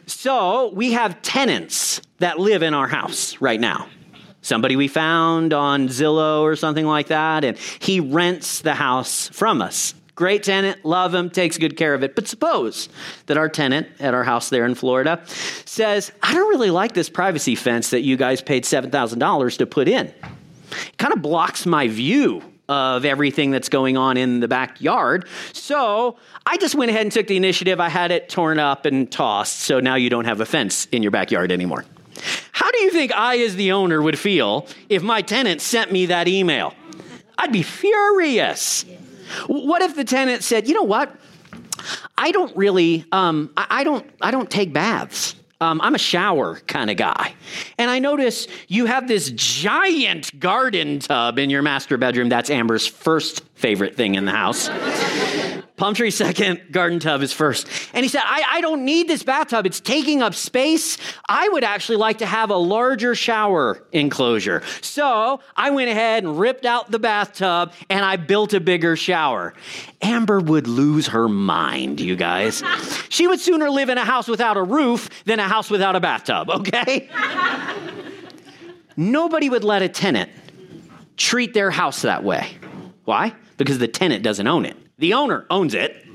so 0.08 0.72
we 0.74 0.94
have 0.94 1.22
tenants 1.22 2.02
that 2.20 2.40
live 2.40 2.64
in 2.64 2.74
our 2.74 2.88
house 2.88 3.40
right 3.40 3.60
now. 3.60 3.88
Somebody 4.42 4.76
we 4.76 4.88
found 4.88 5.54
on 5.54 5.90
Zillow 5.90 6.42
or 6.42 6.56
something 6.56 6.86
like 6.86 7.08
that, 7.08 7.44
and 7.44 7.58
he 7.58 8.00
rents 8.00 8.62
the 8.62 8.74
house 8.74 9.30
from 9.30 9.62
us. 9.62 9.94
Great 10.16 10.44
tenant, 10.44 10.86
love 10.86 11.14
him, 11.14 11.30
takes 11.30 11.58
good 11.58 11.76
care 11.76 11.94
of 11.94 12.04
it. 12.04 12.16
But 12.16 12.28
suppose 12.28 12.90
that 13.26 13.38
our 13.38 13.50
tenant 13.50 13.88
at 14.00 14.14
our 14.14 14.24
house 14.24 14.50
there 14.50 14.66
in 14.66 14.74
Florida 14.74 15.22
says, 15.66 16.12
I 16.24 16.34
don't 16.34 16.50
really 16.50 16.72
like 16.72 16.94
this 16.94 17.10
privacy 17.10 17.56
fence 17.56 17.90
that 17.90 18.02
you 18.02 18.16
guys 18.16 18.42
paid 18.42 18.64
$7,000 18.64 19.58
to 19.58 19.66
put 19.66 19.88
in. 19.88 20.08
It 20.08 20.98
kind 20.98 21.14
of 21.14 21.22
blocks 21.22 21.66
my 21.66 21.88
view 21.90 22.42
of 22.68 23.06
everything 23.06 23.52
that's 23.52 23.70
going 23.70 23.98
on 23.98 24.18
in 24.18 24.40
the 24.40 24.48
backyard. 24.48 25.28
So 25.54 26.18
I 26.46 26.58
just 26.58 26.76
went 26.76 26.90
ahead 26.90 27.04
and 27.04 27.12
took 27.12 27.28
the 27.28 27.38
initiative. 27.38 27.80
I 27.80 27.90
had 27.90 28.12
it 28.12 28.30
torn 28.30 28.60
up 28.60 28.86
and 28.86 29.12
tossed. 29.12 29.60
So 29.60 29.80
now 29.80 29.96
you 29.96 30.10
don't 30.10 30.26
have 30.26 30.42
a 30.42 30.46
fence 30.46 30.88
in 30.92 31.04
your 31.04 31.12
backyard 31.12 31.52
anymore. 31.52 31.86
How 32.52 32.72
do 32.72 32.80
you 32.80 32.92
think 32.92 33.14
I, 33.14 33.38
as 33.40 33.56
the 33.56 33.72
owner, 33.74 34.02
would 34.02 34.18
feel 34.18 34.68
if 34.90 35.04
my 35.04 35.22
tenant 35.22 35.62
sent 35.62 35.92
me 35.92 36.08
that 36.08 36.28
email? 36.28 36.74
I'd 37.38 37.52
be 37.52 37.64
furious. 37.64 38.86
What 39.48 39.82
if 39.82 39.96
the 39.96 40.06
tenant 40.06 40.44
said, 40.44 40.68
you 40.68 40.74
know 40.74 40.84
what? 40.84 41.16
I 42.18 42.32
don't 42.32 42.56
really, 42.56 43.06
um, 43.12 43.52
I, 43.58 43.68
I 43.70 43.84
don't, 43.84 44.10
I 44.22 44.32
don't 44.32 44.50
take 44.50 44.72
baths. 44.72 45.36
Um, 45.62 45.80
I'm 45.82 45.96
a 45.96 46.00
shower 46.00 46.60
kind 46.68 46.90
of 46.90 46.98
guy. 46.98 47.34
And 47.78 47.90
I 47.90 48.00
notice 48.00 48.48
you 48.68 48.86
have 48.86 49.08
this 49.08 49.32
giant 49.32 50.38
garden 50.40 51.00
tub 51.00 51.40
in 51.40 51.50
your 51.50 51.62
master 51.62 51.98
bedroom. 51.98 52.30
That's 52.30 52.50
Amber's 52.50 52.86
first 52.86 53.44
favorite 53.56 53.96
thing 53.96 54.16
in 54.16 54.26
the 54.26 54.32
house. 54.32 54.70
Palm 55.78 55.94
tree 55.94 56.12
second, 56.12 56.62
garden 56.72 57.00
tub 57.00 57.22
is 57.22 57.34
first. 57.34 57.68
And 57.94 58.06
he 58.06 58.08
said, 58.08 58.22
I, 58.24 58.44
I 58.50 58.62
don't 58.62 58.86
need 58.86 59.10
this 59.10 59.24
bathtub. 59.24 59.66
It's 59.66 59.82
taking 59.82 60.22
up 60.22 60.34
space. 60.34 60.98
I 61.28 61.50
would 61.50 61.66
actually 61.66 61.98
like 61.98 62.20
to 62.20 62.26
have 62.26 62.50
a 62.50 62.56
larger 62.56 63.14
shower 63.14 63.84
enclosure. 63.92 64.64
So 64.80 65.42
I 65.56 65.72
went 65.72 65.90
ahead 65.90 66.24
and 66.24 66.40
ripped 66.40 66.66
out 66.66 66.92
the 66.92 67.00
bathtub 67.00 67.74
and 67.90 68.06
I 68.06 68.16
built 68.16 68.54
a 68.54 68.62
bigger 68.62 68.96
shower. 68.96 69.54
Amber 70.02 70.40
would 70.40 70.68
lose 70.68 71.08
her 71.08 71.28
mind, 71.28 72.00
you 72.00 72.16
guys. 72.16 72.64
she 73.10 73.28
would 73.28 73.42
sooner 73.42 73.70
live 73.70 73.90
in 73.90 73.98
a 73.98 74.06
house 74.06 74.30
without 74.30 74.56
a 74.56 74.64
roof 74.64 75.10
than 75.26 75.40
a 75.40 75.48
house 75.48 75.70
without 75.70 75.98
a 75.98 76.00
bathtub, 76.00 76.50
okay? 76.50 77.10
Nobody 78.96 79.50
would 79.50 79.66
let 79.66 79.82
a 79.82 79.90
tenant 79.90 80.32
treat 81.18 81.54
their 81.54 81.70
house 81.70 82.04
that 82.04 82.24
way. 82.24 82.48
Why? 83.04 83.34
Because 83.58 83.78
the 83.78 83.90
tenant 83.90 84.24
doesn't 84.24 84.48
own 84.48 84.66
it. 84.66 84.78
The 84.98 85.14
owner 85.14 85.46
owns 85.50 85.74
it. 85.74 86.06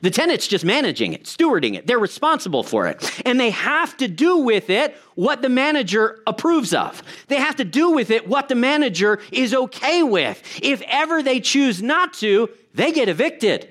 The 0.00 0.10
tenant's 0.10 0.46
just 0.46 0.64
managing 0.64 1.12
it, 1.12 1.24
stewarding 1.24 1.76
it. 1.76 1.86
They're 1.86 1.98
responsible 1.98 2.62
for 2.62 2.86
it. 2.86 3.22
And 3.26 3.38
they 3.38 3.50
have 3.50 3.96
to 3.98 4.08
do 4.08 4.38
with 4.38 4.70
it 4.70 4.96
what 5.14 5.42
the 5.42 5.48
manager 5.48 6.20
approves 6.26 6.72
of. 6.72 7.02
They 7.28 7.36
have 7.36 7.56
to 7.56 7.64
do 7.64 7.90
with 7.90 8.10
it 8.10 8.26
what 8.28 8.48
the 8.48 8.54
manager 8.54 9.20
is 9.30 9.54
okay 9.54 10.02
with. 10.02 10.42
If 10.62 10.82
ever 10.86 11.22
they 11.22 11.40
choose 11.40 11.82
not 11.82 12.14
to, 12.14 12.48
they 12.74 12.92
get 12.92 13.08
evicted. 13.08 13.68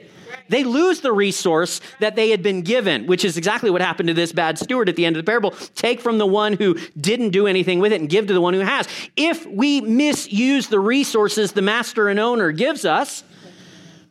They 0.49 0.63
lose 0.63 1.01
the 1.01 1.11
resource 1.11 1.81
that 1.99 2.15
they 2.15 2.29
had 2.29 2.41
been 2.41 2.61
given, 2.61 3.05
which 3.05 3.25
is 3.25 3.37
exactly 3.37 3.69
what 3.69 3.81
happened 3.81 4.07
to 4.07 4.13
this 4.13 4.31
bad 4.31 4.57
steward 4.57 4.89
at 4.89 4.95
the 4.95 5.05
end 5.05 5.17
of 5.17 5.25
the 5.25 5.29
parable. 5.29 5.51
Take 5.75 5.99
from 5.99 6.17
the 6.17 6.25
one 6.25 6.53
who 6.53 6.75
didn't 6.99 7.31
do 7.31 7.47
anything 7.47 7.79
with 7.79 7.91
it 7.91 7.99
and 7.99 8.09
give 8.09 8.27
to 8.27 8.33
the 8.33 8.41
one 8.41 8.53
who 8.53 8.61
has. 8.61 8.87
If 9.15 9.45
we 9.45 9.81
misuse 9.81 10.67
the 10.67 10.79
resources 10.79 11.51
the 11.51 11.61
master 11.61 12.07
and 12.07 12.19
owner 12.19 12.51
gives 12.51 12.85
us, 12.85 13.23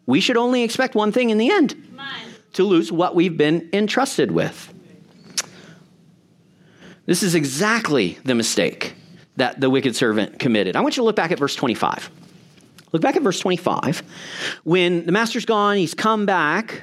we 0.06 0.20
should 0.20 0.36
only 0.36 0.62
expect 0.62 0.94
one 0.94 1.12
thing 1.12 1.30
in 1.30 1.38
the 1.38 1.50
end 1.50 1.74
to 2.54 2.64
lose 2.64 2.90
what 2.90 3.14
we've 3.14 3.36
been 3.36 3.68
entrusted 3.72 4.30
with. 4.30 4.72
This 7.04 7.22
is 7.22 7.34
exactly 7.34 8.18
the 8.24 8.34
mistake 8.34 8.94
that 9.36 9.60
the 9.60 9.70
wicked 9.70 9.94
servant 9.94 10.38
committed. 10.38 10.76
I 10.76 10.80
want 10.80 10.96
you 10.96 11.02
to 11.02 11.04
look 11.04 11.16
back 11.16 11.30
at 11.30 11.38
verse 11.38 11.54
25. 11.54 12.10
Look 12.92 13.02
back 13.02 13.16
at 13.16 13.22
verse 13.22 13.38
25. 13.40 14.02
When 14.64 15.04
the 15.06 15.12
master's 15.12 15.44
gone, 15.44 15.76
he's 15.76 15.94
come 15.94 16.26
back. 16.26 16.82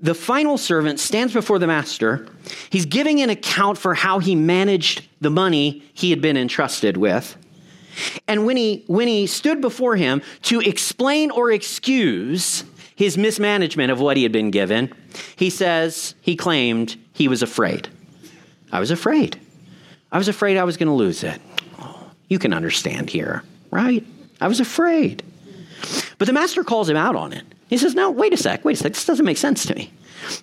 The 0.00 0.14
final 0.14 0.58
servant 0.58 1.00
stands 1.00 1.32
before 1.32 1.58
the 1.58 1.66
master. 1.66 2.28
He's 2.70 2.86
giving 2.86 3.20
an 3.20 3.30
account 3.30 3.78
for 3.78 3.94
how 3.94 4.18
he 4.18 4.34
managed 4.34 5.06
the 5.20 5.30
money 5.30 5.82
he 5.94 6.10
had 6.10 6.20
been 6.20 6.36
entrusted 6.36 6.96
with. 6.96 7.36
And 8.26 8.46
when 8.46 8.56
he, 8.56 8.84
when 8.86 9.08
he 9.08 9.26
stood 9.26 9.60
before 9.60 9.96
him 9.96 10.22
to 10.42 10.60
explain 10.60 11.30
or 11.30 11.50
excuse 11.50 12.64
his 12.96 13.18
mismanagement 13.18 13.90
of 13.90 14.00
what 14.00 14.16
he 14.16 14.22
had 14.22 14.32
been 14.32 14.50
given, 14.50 14.92
he 15.36 15.50
says, 15.50 16.14
he 16.20 16.36
claimed 16.36 16.96
he 17.12 17.28
was 17.28 17.42
afraid. 17.42 17.88
I 18.72 18.80
was 18.80 18.90
afraid. 18.90 19.40
I 20.10 20.18
was 20.18 20.28
afraid 20.28 20.56
I 20.56 20.64
was 20.64 20.76
going 20.76 20.88
to 20.88 20.94
lose 20.94 21.24
it. 21.24 21.40
You 22.28 22.38
can 22.38 22.54
understand 22.54 23.10
here, 23.10 23.42
right? 23.70 24.04
I 24.40 24.48
was 24.48 24.60
afraid. 24.60 25.22
But 26.18 26.26
the 26.26 26.32
master 26.32 26.64
calls 26.64 26.88
him 26.88 26.96
out 26.96 27.16
on 27.16 27.32
it. 27.32 27.44
He 27.68 27.78
says, 27.78 27.94
No, 27.94 28.10
wait 28.10 28.32
a 28.32 28.36
sec, 28.36 28.64
wait 28.64 28.74
a 28.74 28.76
sec, 28.76 28.92
this 28.92 29.04
doesn't 29.04 29.24
make 29.24 29.36
sense 29.36 29.66
to 29.66 29.74
me. 29.74 29.92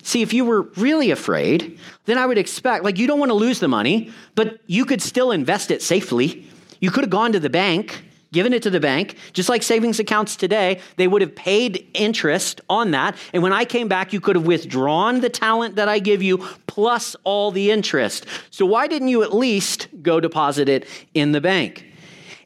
See, 0.02 0.22
if 0.22 0.32
you 0.32 0.44
were 0.44 0.62
really 0.76 1.10
afraid, 1.10 1.78
then 2.04 2.18
I 2.18 2.26
would 2.26 2.38
expect, 2.38 2.84
like, 2.84 2.98
you 2.98 3.06
don't 3.06 3.18
want 3.18 3.30
to 3.30 3.34
lose 3.34 3.58
the 3.58 3.68
money, 3.68 4.12
but 4.34 4.60
you 4.66 4.84
could 4.84 5.02
still 5.02 5.32
invest 5.32 5.70
it 5.70 5.82
safely. 5.82 6.48
You 6.82 6.90
could 6.90 7.04
have 7.04 7.10
gone 7.10 7.30
to 7.32 7.40
the 7.40 7.48
bank, 7.48 8.04
given 8.32 8.52
it 8.52 8.64
to 8.64 8.70
the 8.70 8.80
bank, 8.80 9.16
just 9.32 9.48
like 9.48 9.62
savings 9.62 10.00
accounts 10.00 10.34
today, 10.34 10.80
they 10.96 11.06
would 11.06 11.22
have 11.22 11.36
paid 11.36 11.88
interest 11.94 12.60
on 12.68 12.90
that. 12.90 13.16
And 13.32 13.40
when 13.40 13.52
I 13.52 13.64
came 13.64 13.86
back, 13.86 14.12
you 14.12 14.20
could 14.20 14.34
have 14.34 14.44
withdrawn 14.44 15.20
the 15.20 15.28
talent 15.28 15.76
that 15.76 15.88
I 15.88 16.00
give 16.00 16.22
you 16.24 16.38
plus 16.66 17.14
all 17.22 17.52
the 17.52 17.70
interest. 17.70 18.26
So 18.50 18.66
why 18.66 18.88
didn't 18.88 19.08
you 19.08 19.22
at 19.22 19.32
least 19.32 19.86
go 20.02 20.18
deposit 20.18 20.68
it 20.68 20.88
in 21.14 21.30
the 21.30 21.40
bank? 21.40 21.86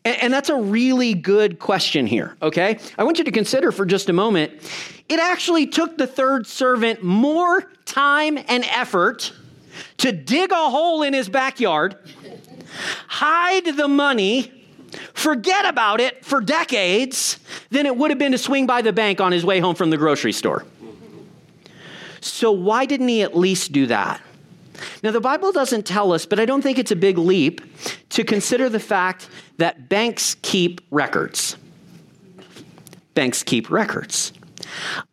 And, 0.04 0.32
that's 0.32 0.50
a 0.50 0.56
really 0.56 1.14
good 1.14 1.58
question 1.58 2.06
here, 2.06 2.36
okay? 2.40 2.78
I 2.96 3.02
want 3.02 3.18
you 3.18 3.24
to 3.24 3.32
consider 3.32 3.72
for 3.72 3.84
just 3.84 4.08
a 4.08 4.12
moment. 4.12 4.52
It 5.08 5.18
actually 5.18 5.66
took 5.66 5.98
the 5.98 6.06
third 6.06 6.46
servant 6.46 7.02
more 7.02 7.62
time 7.86 8.38
and 8.38 8.64
effort 8.66 9.32
to 9.98 10.12
dig 10.12 10.52
a 10.52 10.70
hole 10.70 11.02
in 11.02 11.12
his 11.12 11.28
backyard 11.28 11.96
hide 13.08 13.76
the 13.76 13.88
money, 13.88 14.52
forget 15.14 15.66
about 15.66 16.00
it 16.00 16.24
for 16.24 16.40
decades 16.40 17.38
than 17.70 17.86
it 17.86 17.96
would 17.96 18.10
have 18.10 18.18
been 18.18 18.32
to 18.32 18.38
swing 18.38 18.66
by 18.66 18.82
the 18.82 18.92
bank 18.92 19.20
on 19.20 19.32
his 19.32 19.44
way 19.44 19.60
home 19.60 19.74
from 19.74 19.90
the 19.90 19.96
grocery 19.96 20.32
store. 20.32 20.64
So, 22.20 22.50
why 22.50 22.86
didn't 22.86 23.08
he 23.08 23.22
at 23.22 23.36
least 23.36 23.72
do 23.72 23.86
that? 23.86 24.20
Now, 25.02 25.10
the 25.10 25.20
Bible 25.20 25.52
doesn't 25.52 25.86
tell 25.86 26.12
us, 26.12 26.26
but 26.26 26.40
I 26.40 26.44
don't 26.44 26.62
think 26.62 26.78
it's 26.78 26.90
a 26.90 26.96
big 26.96 27.18
leap 27.18 27.60
to 28.10 28.24
consider 28.24 28.68
the 28.68 28.80
fact 28.80 29.28
that 29.58 29.88
banks 29.88 30.36
keep 30.42 30.80
records. 30.90 31.56
Banks 33.14 33.42
keep 33.42 33.70
records. 33.70 34.32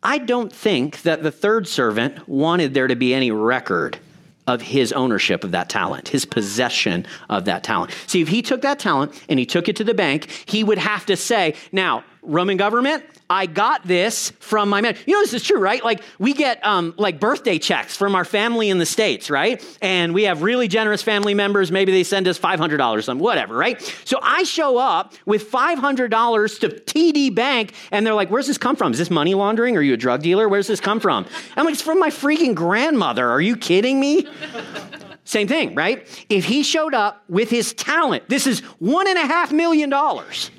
I 0.02 0.18
don't 0.18 0.52
think 0.52 1.02
that 1.02 1.22
the 1.22 1.30
third 1.30 1.66
servant 1.68 2.28
wanted 2.28 2.74
there 2.74 2.88
to 2.88 2.96
be 2.96 3.14
any 3.14 3.30
record 3.30 3.98
of 4.46 4.62
his 4.62 4.92
ownership 4.92 5.44
of 5.44 5.52
that 5.52 5.68
talent, 5.68 6.08
his 6.08 6.24
possession 6.24 7.06
of 7.30 7.46
that 7.46 7.64
talent. 7.64 7.92
See, 8.06 8.20
if 8.20 8.28
he 8.28 8.42
took 8.42 8.62
that 8.62 8.78
talent 8.78 9.12
and 9.28 9.38
he 9.38 9.46
took 9.46 9.68
it 9.68 9.76
to 9.76 9.84
the 9.84 9.94
bank, 9.94 10.28
he 10.46 10.62
would 10.62 10.78
have 10.78 11.06
to 11.06 11.16
say, 11.16 11.54
now, 11.72 12.04
Roman 12.24 12.56
government, 12.56 13.04
I 13.28 13.46
got 13.46 13.86
this 13.86 14.30
from 14.40 14.68
my 14.68 14.80
man. 14.80 14.96
You 15.06 15.14
know, 15.14 15.20
this 15.20 15.34
is 15.34 15.42
true, 15.42 15.58
right? 15.58 15.82
Like 15.82 16.02
we 16.18 16.32
get 16.32 16.64
um, 16.64 16.94
like 16.98 17.20
birthday 17.20 17.58
checks 17.58 17.96
from 17.96 18.14
our 18.14 18.24
family 18.24 18.68
in 18.70 18.78
the 18.78 18.86
States, 18.86 19.30
right? 19.30 19.64
And 19.80 20.12
we 20.12 20.24
have 20.24 20.42
really 20.42 20.68
generous 20.68 21.02
family 21.02 21.34
members. 21.34 21.72
Maybe 21.72 21.92
they 21.92 22.04
send 22.04 22.28
us 22.28 22.38
$500, 22.38 23.04
some 23.04 23.18
whatever, 23.18 23.56
right? 23.56 23.80
So 24.04 24.18
I 24.22 24.42
show 24.44 24.78
up 24.78 25.14
with 25.26 25.50
$500 25.50 26.60
to 26.60 26.68
TD 26.68 27.34
Bank 27.34 27.74
and 27.90 28.06
they're 28.06 28.14
like, 28.14 28.30
where's 28.30 28.46
this 28.46 28.58
come 28.58 28.76
from? 28.76 28.92
Is 28.92 28.98
this 28.98 29.10
money 29.10 29.34
laundering? 29.34 29.76
Are 29.76 29.82
you 29.82 29.94
a 29.94 29.98
drug 29.98 30.22
dealer? 30.22 30.48
Where's 30.48 30.66
this 30.66 30.80
come 30.80 31.00
from? 31.00 31.26
I'm 31.56 31.64
like, 31.64 31.74
it's 31.74 31.82
from 31.82 31.98
my 31.98 32.10
freaking 32.10 32.54
grandmother. 32.54 33.28
Are 33.28 33.40
you 33.40 33.56
kidding 33.56 34.00
me? 34.00 34.26
Same 35.24 35.48
thing, 35.48 35.74
right? 35.74 36.06
If 36.28 36.44
he 36.44 36.62
showed 36.62 36.92
up 36.92 37.24
with 37.28 37.48
his 37.48 37.72
talent, 37.72 38.28
this 38.28 38.46
is 38.46 38.60
one 38.78 39.08
and 39.08 39.18
a 39.18 39.26
half 39.26 39.50
million 39.50 39.88
dollars. 39.88 40.50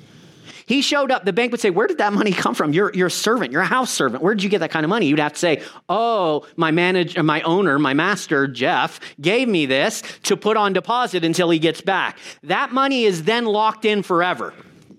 He 0.66 0.82
showed 0.82 1.12
up, 1.12 1.24
the 1.24 1.32
bank 1.32 1.52
would 1.52 1.60
say, 1.60 1.70
Where 1.70 1.86
did 1.86 1.98
that 1.98 2.12
money 2.12 2.32
come 2.32 2.54
from? 2.54 2.72
You're, 2.72 2.90
you're 2.92 3.06
a 3.06 3.10
servant, 3.10 3.52
you're 3.52 3.62
a 3.62 3.66
house 3.66 3.92
servant. 3.92 4.22
Where 4.22 4.34
did 4.34 4.42
you 4.42 4.50
get 4.50 4.58
that 4.58 4.72
kind 4.72 4.84
of 4.84 4.90
money? 4.90 5.06
You'd 5.06 5.20
have 5.20 5.34
to 5.34 5.38
say, 5.38 5.62
Oh, 5.88 6.44
my 6.56 6.72
manager, 6.72 7.20
uh, 7.20 7.22
my 7.22 7.40
owner, 7.42 7.78
my 7.78 7.94
master, 7.94 8.48
Jeff, 8.48 8.98
gave 9.20 9.48
me 9.48 9.66
this 9.66 10.02
to 10.24 10.36
put 10.36 10.56
on 10.56 10.72
deposit 10.72 11.24
until 11.24 11.50
he 11.50 11.60
gets 11.60 11.80
back. 11.80 12.18
That 12.42 12.72
money 12.72 13.04
is 13.04 13.22
then 13.22 13.44
locked 13.44 13.84
in 13.84 14.02
forever. 14.02 14.52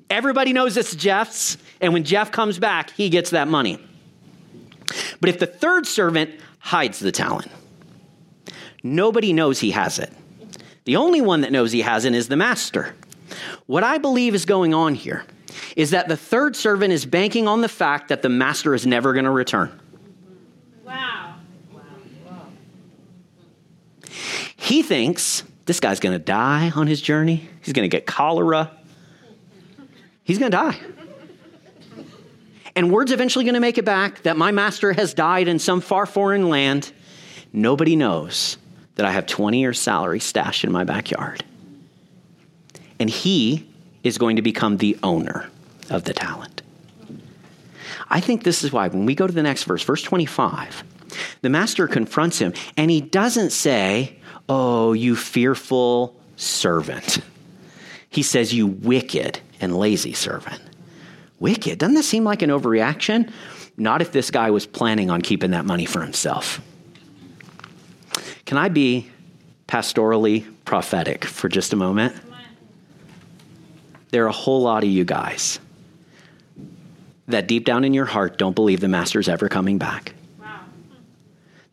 Everybody 0.10 0.54
knows 0.54 0.78
it's 0.78 0.96
Jeff's, 0.96 1.58
and 1.82 1.92
when 1.92 2.06
Jeff 2.06 2.32
comes 2.32 2.60
back, 2.60 2.92
he 2.92 3.10
gets 3.10 3.32
that 3.32 3.50
money. 3.50 3.78
But 5.20 5.30
if 5.30 5.38
the 5.38 5.48
third 5.48 5.86
servant 5.86 6.32
hides 6.60 7.00
the 7.00 7.12
talent, 7.12 7.52
nobody 8.84 9.34
knows 9.34 9.60
he 9.60 9.72
has 9.72 10.00
it. 10.00 10.14
The 10.86 10.96
only 10.96 11.20
one 11.20 11.42
that 11.42 11.52
knows 11.52 11.74
he 11.74 11.82
has 11.82 12.06
it 12.06 12.16
is 12.16 12.30
the 12.30 12.38
master. 12.38 12.96
What 13.66 13.84
I 13.84 13.98
believe 13.98 14.34
is 14.34 14.46
going 14.46 14.74
on 14.74 14.96
here 14.96 15.26
is 15.76 15.92
that 15.92 16.08
the 16.08 16.18
third 16.18 16.56
servant 16.56 16.94
is 16.94 17.06
banking 17.06 17.48
on 17.48 17.62
the 17.62 17.70
fact 17.70 18.10
that 18.10 18.22
the 18.22 18.30
master 18.30 18.74
is 18.74 18.86
never 18.86 19.14
going 19.14 19.26
to 19.26 19.32
return. 19.32 19.80
Wow. 20.84 21.36
He 24.56 24.82
thinks 24.82 25.44
this 25.66 25.80
guy's 25.80 26.00
going 26.00 26.18
to 26.18 26.24
die 26.24 26.72
on 26.76 26.88
his 26.88 27.02
journey. 27.02 27.48
He's 27.62 27.74
going 27.74 27.90
to 27.90 27.96
get 27.96 28.06
cholera. 28.06 28.72
He's 30.24 30.40
going 30.40 30.52
to 30.52 30.58
die. 30.58 30.78
And 32.76 32.92
word's 32.92 33.12
eventually 33.12 33.44
going 33.44 33.56
to 33.56 33.60
make 33.60 33.78
it 33.78 33.86
back 33.86 34.22
that 34.24 34.38
my 34.38 34.52
master 34.52 34.94
has 34.94 35.14
died 35.14 35.48
in 35.48 35.58
some 35.58 35.82
far 35.82 36.06
foreign 36.06 36.50
land. 36.50 36.92
Nobody 37.52 37.96
knows 37.96 38.58
that 38.96 39.06
I 39.06 39.12
have 39.12 39.26
20 39.26 39.60
years' 39.60 39.80
salary 39.80 40.20
stashed 40.20 40.64
in 40.64 40.72
my 40.72 40.84
backyard. 40.84 41.44
And 43.00 43.10
he 43.10 43.67
is 44.08 44.18
going 44.18 44.38
to 44.38 44.42
become 44.42 44.78
the 44.78 44.98
owner 45.04 45.50
of 45.90 46.04
the 46.04 46.14
talent. 46.14 46.62
I 48.10 48.20
think 48.20 48.44
this 48.44 48.64
is 48.64 48.72
why 48.72 48.88
when 48.88 49.06
we 49.06 49.16
go 49.16 49.28
to 49.28 49.34
the 49.34 49.44
next 49.44 49.66
verse, 49.66 49.84
verse 49.84 50.02
25, 50.02 50.84
the 51.42 51.50
master 51.50 51.88
confronts 51.88 52.40
him 52.40 52.54
and 52.76 52.90
he 52.90 53.02
doesn't 53.02 53.52
say, 53.52 54.18
Oh, 54.50 54.94
you 54.94 55.16
fearful 55.16 56.16
servant. 56.38 57.20
He 58.10 58.24
says, 58.24 58.54
You 58.54 58.68
wicked 58.68 59.40
and 59.60 59.78
lazy 59.78 60.14
servant. 60.14 60.62
Wicked? 61.40 61.80
Doesn't 61.80 61.96
that 61.96 62.04
seem 62.04 62.24
like 62.24 62.42
an 62.42 62.50
overreaction? 62.50 63.32
Not 63.76 64.02
if 64.02 64.12
this 64.12 64.32
guy 64.32 64.52
was 64.52 64.66
planning 64.66 65.12
on 65.12 65.22
keeping 65.22 65.52
that 65.52 65.66
money 65.66 65.86
for 65.86 66.02
himself. 66.02 66.62
Can 68.46 68.58
I 68.58 68.70
be 68.70 69.12
pastorally 69.68 70.48
prophetic 70.66 71.26
for 71.26 71.50
just 71.50 71.74
a 71.74 71.76
moment? 71.76 72.16
There 74.12 74.24
are 74.24 74.28
a 74.28 74.34
whole 74.34 74.62
lot 74.62 74.84
of 74.84 74.90
you 74.90 75.04
guys 75.04 75.60
that 77.28 77.48
deep 77.48 77.66
down 77.66 77.84
in 77.84 77.94
your 77.94 78.06
heart 78.06 78.38
don't 78.38 78.56
believe 78.56 78.80
the 78.80 78.88
master's 78.88 79.28
ever 79.28 79.50
coming 79.50 79.78
back. 79.78 80.14
Wow. 80.40 80.62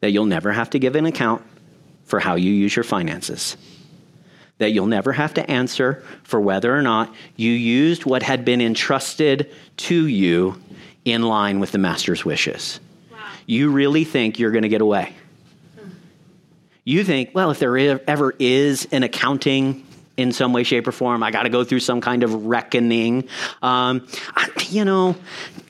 That 0.01 0.11
you'll 0.11 0.27
never 0.27 0.53
have 0.53 0.71
to 0.71 0.79
give 0.79 0.97
an 0.97 1.07
account 1.07 1.43
for 2.05 2.21
how 2.21 2.35
you 2.35 2.53
use 2.53 2.75
your 2.75 2.85
finances. 2.85 3.57
That 4.59 4.73
you'll 4.73 4.87
never 4.87 5.13
have 5.13 5.35
to 5.35 5.51
answer 5.51 6.03
for 6.23 6.41
whether 6.41 6.77
or 6.77 6.83
not 6.83 7.15
you 7.37 7.53
used 7.53 8.05
what 8.05 8.23
had 8.23 8.45
been 8.45 8.61
entrusted 8.61 9.51
to 9.77 10.07
you 10.07 10.61
in 11.05 11.23
line 11.23 11.61
with 11.61 11.73
the 11.73 11.79
master's 11.79 12.25
wishes. 12.25 12.81
Wow. 13.11 13.19
You 13.47 13.71
really 13.71 14.05
think 14.05 14.39
you're 14.39 14.53
going 14.53 14.63
to 14.63 14.69
get 14.69 14.81
away. 14.81 15.13
Mm. 15.79 15.91
You 16.85 17.05
think, 17.05 17.31
well, 17.35 17.51
if 17.51 17.59
there 17.59 17.77
ever 18.09 18.35
is 18.39 18.89
an 18.91 19.03
accounting 19.03 19.87
in 20.17 20.33
some 20.33 20.53
way, 20.53 20.63
shape, 20.63 20.87
or 20.87 20.93
form. 20.93 21.23
I 21.23 21.31
got 21.31 21.43
to 21.43 21.49
go 21.49 21.65
through 21.65 21.81
some 21.81 22.01
kind 22.01 22.23
of 22.23 22.47
reckoning. 22.47 23.29
Um, 23.63 24.07
I, 24.35 24.49
you 24.69 24.85
know, 24.85 25.17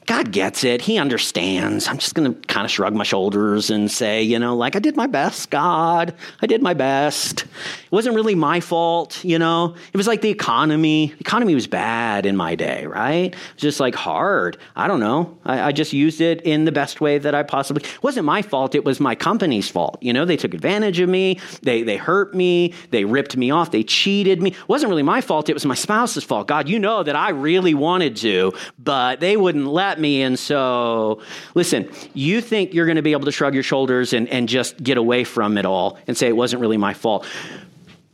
God 0.07 0.33
gets 0.33 0.65
it. 0.65 0.83
He 0.83 0.99
understands. 0.99 1.89
I'm 1.89 1.99
just 1.99 2.15
going 2.15 2.35
to 2.35 2.41
kind 2.47 2.65
of 2.65 2.71
shrug 2.71 2.95
my 2.95 3.05
shoulders 3.05 3.71
and 3.71 3.91
say, 3.91 4.23
you 4.23 4.39
know, 4.39 4.55
like, 4.55 4.77
I 4.77 4.79
did 4.79 4.97
my 4.97 5.07
best, 5.07 5.51
God. 5.51 6.15
I 6.43 6.47
did 6.47 6.63
my 6.63 6.75
best. 6.75 7.43
It 7.43 7.93
wasn't 7.93 8.15
really 8.15 8.35
my 8.35 8.61
fault, 8.61 9.25
you 9.25 9.39
know. 9.39 9.75
It 9.93 9.97
was 9.97 10.07
like 10.07 10.21
the 10.21 10.29
economy. 10.29 11.07
The 11.07 11.21
economy 11.21 11.55
was 11.55 11.67
bad 11.67 12.27
in 12.27 12.37
my 12.37 12.55
day, 12.55 12.87
right? 12.87 13.33
It 13.33 13.55
was 13.55 13.63
just 13.63 13.81
like 13.81 13.95
hard. 13.95 14.59
I 14.77 14.89
don't 14.89 15.01
know. 15.01 15.39
I, 15.45 15.69
I 15.69 15.73
just 15.73 15.93
used 15.93 16.21
it 16.21 16.43
in 16.43 16.67
the 16.67 16.73
best 16.73 17.01
way 17.01 17.19
that 17.19 17.35
I 17.35 17.43
possibly. 17.43 17.83
It 17.83 18.03
wasn't 18.03 18.27
my 18.27 18.43
fault. 18.43 18.75
It 18.75 18.85
was 18.85 19.01
my 19.01 19.15
company's 19.15 19.71
fault. 19.71 19.99
You 20.03 20.13
know, 20.13 20.25
they 20.25 20.37
took 20.37 20.53
advantage 20.53 21.01
of 21.01 21.09
me. 21.09 21.41
They, 21.63 21.83
they 21.83 21.97
hurt 21.97 22.35
me. 22.35 22.75
They 22.91 23.05
ripped 23.05 23.37
me 23.37 23.51
off. 23.51 23.71
They 23.71 23.83
cheated 23.83 24.43
me. 24.43 24.51
It 24.51 24.69
wasn't 24.69 24.91
really 24.91 25.03
my 25.03 25.21
fault. 25.21 25.49
It 25.49 25.55
was 25.55 25.65
my 25.65 25.75
spouse's 25.75 26.25
fault. 26.25 26.47
God, 26.47 26.69
you 26.69 26.79
know 26.79 27.03
that 27.03 27.17
I 27.17 27.31
really 27.31 27.75
wanted 27.75 28.17
to, 28.17 28.53
but 28.79 29.21
they 29.21 29.37
wouldn't 29.37 29.67
let 29.67 29.94
me. 29.99 30.23
And 30.23 30.39
so, 30.39 31.21
listen, 31.55 31.91
you 32.15 32.41
think 32.41 32.75
you're 32.75 32.87
going 32.87 32.97
to 32.97 33.03
be 33.03 33.13
able 33.13 33.25
to 33.25 33.33
shrug 33.33 33.55
your 33.55 33.63
shoulders 33.63 34.13
and, 34.13 34.29
and 34.29 34.49
just 34.49 34.83
get 34.83 34.99
away 34.99 35.25
from 35.25 35.59
it 35.59 35.67
all 35.67 35.99
and 36.07 36.17
say 36.17 36.29
it 36.29 36.37
wasn't 36.37 36.61
really 36.61 36.77
my 36.77 36.95
fault. 36.95 37.27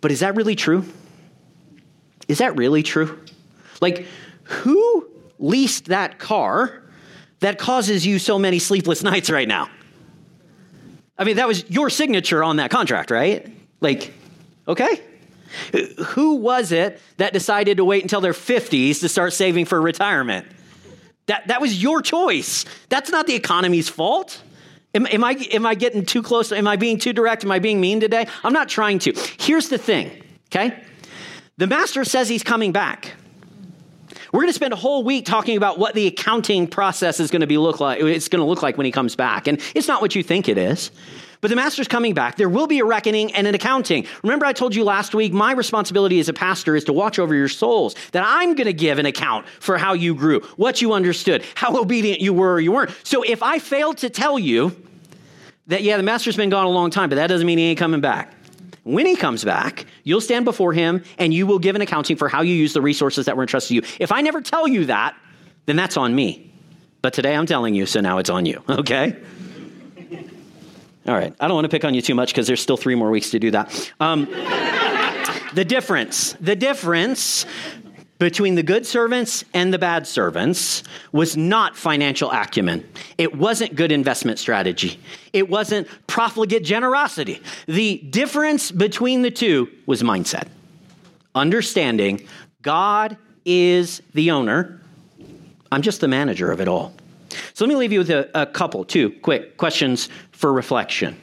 But 0.00 0.12
is 0.12 0.20
that 0.20 0.36
really 0.36 0.54
true? 0.54 0.84
Is 2.28 2.38
that 2.38 2.56
really 2.56 2.82
true? 2.82 3.18
Like, 3.80 4.06
who 4.44 5.08
leased 5.38 5.86
that 5.86 6.18
car 6.18 6.82
that 7.40 7.58
causes 7.58 8.06
you 8.06 8.18
so 8.18 8.38
many 8.38 8.58
sleepless 8.58 9.02
nights 9.04 9.30
right 9.30 9.48
now? 9.48 9.68
I 11.18 11.24
mean, 11.24 11.36
that 11.36 11.46
was 11.46 11.68
your 11.68 11.90
signature 11.90 12.42
on 12.42 12.56
that 12.56 12.70
contract, 12.70 13.10
right? 13.10 13.46
Like, 13.80 14.14
okay. 14.66 15.02
Who 16.06 16.36
was 16.36 16.72
it 16.72 17.00
that 17.16 17.32
decided 17.32 17.76
to 17.76 17.84
wait 17.84 18.02
until 18.02 18.20
their 18.20 18.32
50s 18.32 19.00
to 19.00 19.08
start 19.08 19.32
saving 19.32 19.66
for 19.66 19.80
retirement? 19.80 20.46
That, 21.26 21.48
that 21.48 21.60
was 21.60 21.82
your 21.82 22.02
choice. 22.02 22.64
That's 22.88 23.10
not 23.10 23.26
the 23.26 23.34
economy's 23.34 23.88
fault. 23.88 24.42
Am, 24.94 25.06
am, 25.06 25.22
I, 25.22 25.32
am 25.52 25.66
I 25.66 25.74
getting 25.74 26.04
too 26.04 26.22
close? 26.22 26.50
Am 26.50 26.66
I 26.66 26.76
being 26.76 26.98
too 26.98 27.12
direct? 27.12 27.44
Am 27.44 27.52
I 27.52 27.60
being 27.60 27.80
mean 27.80 28.00
today? 28.00 28.26
I'm 28.42 28.52
not 28.52 28.68
trying 28.68 28.98
to. 29.00 29.12
Here's 29.38 29.68
the 29.68 29.78
thing, 29.78 30.10
okay? 30.48 30.82
The 31.58 31.66
master 31.66 32.04
says 32.04 32.28
he's 32.28 32.42
coming 32.42 32.72
back. 32.72 33.14
We're 34.32 34.40
going 34.40 34.48
to 34.48 34.54
spend 34.54 34.72
a 34.72 34.76
whole 34.76 35.04
week 35.04 35.26
talking 35.26 35.56
about 35.56 35.78
what 35.78 35.94
the 35.94 36.06
accounting 36.06 36.68
process 36.68 37.20
is 37.20 37.30
going 37.30 37.40
to 37.40 37.46
be 37.46 37.58
look 37.58 37.80
like. 37.80 38.00
It's 38.00 38.28
going 38.28 38.40
to 38.40 38.46
look 38.46 38.62
like 38.62 38.76
when 38.76 38.84
he 38.84 38.92
comes 38.92 39.16
back, 39.16 39.46
and 39.46 39.60
it's 39.74 39.88
not 39.88 40.00
what 40.00 40.14
you 40.14 40.22
think 40.22 40.48
it 40.48 40.56
is. 40.56 40.90
But 41.40 41.48
the 41.48 41.56
master's 41.56 41.88
coming 41.88 42.12
back. 42.12 42.36
There 42.36 42.48
will 42.48 42.66
be 42.66 42.80
a 42.80 42.84
reckoning 42.84 43.32
and 43.32 43.46
an 43.46 43.54
accounting. 43.54 44.06
Remember, 44.22 44.44
I 44.44 44.52
told 44.52 44.74
you 44.74 44.84
last 44.84 45.14
week, 45.14 45.32
my 45.32 45.52
responsibility 45.52 46.20
as 46.20 46.28
a 46.28 46.34
pastor 46.34 46.76
is 46.76 46.84
to 46.84 46.92
watch 46.92 47.18
over 47.18 47.34
your 47.34 47.48
souls, 47.48 47.94
that 48.12 48.22
I'm 48.26 48.54
going 48.54 48.66
to 48.66 48.74
give 48.74 48.98
an 48.98 49.06
account 49.06 49.48
for 49.60 49.78
how 49.78 49.94
you 49.94 50.14
grew, 50.14 50.40
what 50.56 50.82
you 50.82 50.92
understood, 50.92 51.42
how 51.54 51.80
obedient 51.80 52.20
you 52.20 52.34
were 52.34 52.54
or 52.54 52.60
you 52.60 52.72
weren't. 52.72 52.94
So 53.04 53.22
if 53.22 53.42
I 53.42 53.58
failed 53.58 53.98
to 53.98 54.10
tell 54.10 54.38
you 54.38 54.76
that, 55.68 55.82
yeah, 55.82 55.96
the 55.96 56.02
master's 56.02 56.36
been 56.36 56.50
gone 56.50 56.66
a 56.66 56.70
long 56.70 56.90
time, 56.90 57.08
but 57.08 57.16
that 57.16 57.28
doesn't 57.28 57.46
mean 57.46 57.56
he 57.56 57.64
ain't 57.64 57.78
coming 57.78 58.02
back. 58.02 58.34
When 58.82 59.06
he 59.06 59.16
comes 59.16 59.44
back, 59.44 59.86
you'll 60.04 60.20
stand 60.20 60.44
before 60.44 60.72
him 60.72 61.04
and 61.18 61.32
you 61.32 61.46
will 61.46 61.58
give 61.58 61.74
an 61.76 61.82
accounting 61.82 62.16
for 62.16 62.28
how 62.28 62.42
you 62.42 62.54
use 62.54 62.72
the 62.72 62.82
resources 62.82 63.26
that 63.26 63.36
were 63.36 63.42
entrusted 63.42 63.68
to 63.68 63.74
you. 63.74 63.96
If 63.98 64.12
I 64.12 64.20
never 64.20 64.40
tell 64.40 64.66
you 64.68 64.86
that, 64.86 65.16
then 65.66 65.76
that's 65.76 65.96
on 65.96 66.14
me. 66.14 66.52
But 67.02 67.14
today 67.14 67.34
I'm 67.34 67.46
telling 67.46 67.74
you, 67.74 67.86
so 67.86 68.00
now 68.00 68.18
it's 68.18 68.30
on 68.30 68.46
you, 68.46 68.62
okay? 68.68 69.16
All 71.06 71.14
right. 71.14 71.34
I 71.40 71.48
don't 71.48 71.54
want 71.54 71.64
to 71.64 71.70
pick 71.70 71.84
on 71.84 71.94
you 71.94 72.02
too 72.02 72.14
much 72.14 72.32
because 72.32 72.46
there's 72.46 72.60
still 72.60 72.76
three 72.76 72.94
more 72.94 73.10
weeks 73.10 73.30
to 73.30 73.38
do 73.38 73.50
that. 73.52 73.92
Um, 74.00 74.26
the 75.54 75.64
difference, 75.64 76.34
the 76.34 76.54
difference 76.54 77.46
between 78.18 78.54
the 78.54 78.62
good 78.62 78.86
servants 78.86 79.44
and 79.54 79.72
the 79.72 79.78
bad 79.78 80.06
servants 80.06 80.82
was 81.10 81.38
not 81.38 81.74
financial 81.74 82.30
acumen. 82.30 82.86
It 83.16 83.34
wasn't 83.34 83.74
good 83.74 83.90
investment 83.90 84.38
strategy. 84.38 85.00
It 85.32 85.48
wasn't 85.48 85.88
profligate 86.06 86.62
generosity. 86.62 87.42
The 87.66 87.96
difference 88.10 88.70
between 88.70 89.22
the 89.22 89.30
two 89.30 89.70
was 89.86 90.02
mindset. 90.02 90.48
Understanding 91.34 92.28
God 92.60 93.16
is 93.46 94.02
the 94.12 94.32
owner, 94.32 94.82
I'm 95.72 95.80
just 95.80 96.02
the 96.02 96.08
manager 96.08 96.52
of 96.52 96.60
it 96.60 96.68
all. 96.68 96.92
So 97.54 97.64
let 97.64 97.68
me 97.68 97.76
leave 97.76 97.92
you 97.92 98.00
with 98.00 98.10
a, 98.10 98.28
a 98.34 98.44
couple, 98.44 98.84
two 98.84 99.10
quick 99.20 99.56
questions 99.56 100.08
for 100.40 100.50
reflection. 100.50 101.20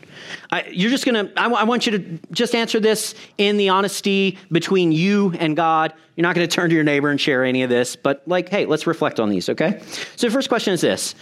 I, 0.51 0.67
you're 0.67 0.91
just 0.91 1.03
gonna, 1.05 1.31
I, 1.35 1.43
w- 1.43 1.55
I 1.55 1.63
want 1.63 1.87
you 1.87 1.93
to 1.93 2.19
just 2.31 2.53
answer 2.53 2.79
this 2.79 3.15
in 3.39 3.57
the 3.57 3.69
honesty 3.69 4.37
between 4.51 4.91
you 4.91 5.33
and 5.39 5.55
God. 5.55 5.91
You're 6.15 6.21
not 6.21 6.35
gonna 6.35 6.47
turn 6.47 6.69
to 6.69 6.75
your 6.75 6.83
neighbor 6.83 7.09
and 7.09 7.19
share 7.19 7.43
any 7.43 7.63
of 7.63 7.69
this, 7.71 7.95
but 7.95 8.21
like, 8.27 8.49
hey, 8.49 8.67
let's 8.67 8.85
reflect 8.85 9.19
on 9.19 9.29
these, 9.29 9.49
okay? 9.49 9.81
So 10.17 10.27
the 10.27 10.31
first 10.31 10.49
question 10.49 10.71
is 10.71 10.81
this 10.81 11.15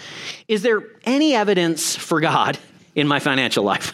Is 0.50 0.62
there 0.62 0.84
any 1.06 1.36
evidence 1.36 1.96
for 1.96 2.20
God 2.20 2.60
in 2.96 3.08
my 3.08 3.20
financial 3.20 3.64
life? 3.64 3.94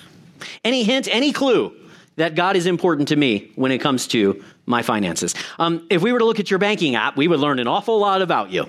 Any 0.63 0.81
hint, 0.83 1.07
any 1.11 1.31
clue 1.31 1.71
that 2.15 2.33
God 2.33 2.55
is 2.55 2.65
important 2.65 3.09
to 3.09 3.15
me 3.15 3.51
when 3.53 3.71
it 3.71 3.77
comes 3.77 4.07
to 4.07 4.43
my 4.65 4.81
finances? 4.81 5.35
Um, 5.59 5.85
if 5.91 6.01
we 6.01 6.11
were 6.11 6.19
to 6.19 6.25
look 6.25 6.39
at 6.39 6.49
your 6.49 6.59
banking 6.59 6.95
app, 6.95 7.17
we 7.17 7.27
would 7.27 7.39
learn 7.39 7.59
an 7.59 7.67
awful 7.67 7.99
lot 7.99 8.23
about 8.23 8.49
you 8.49 8.65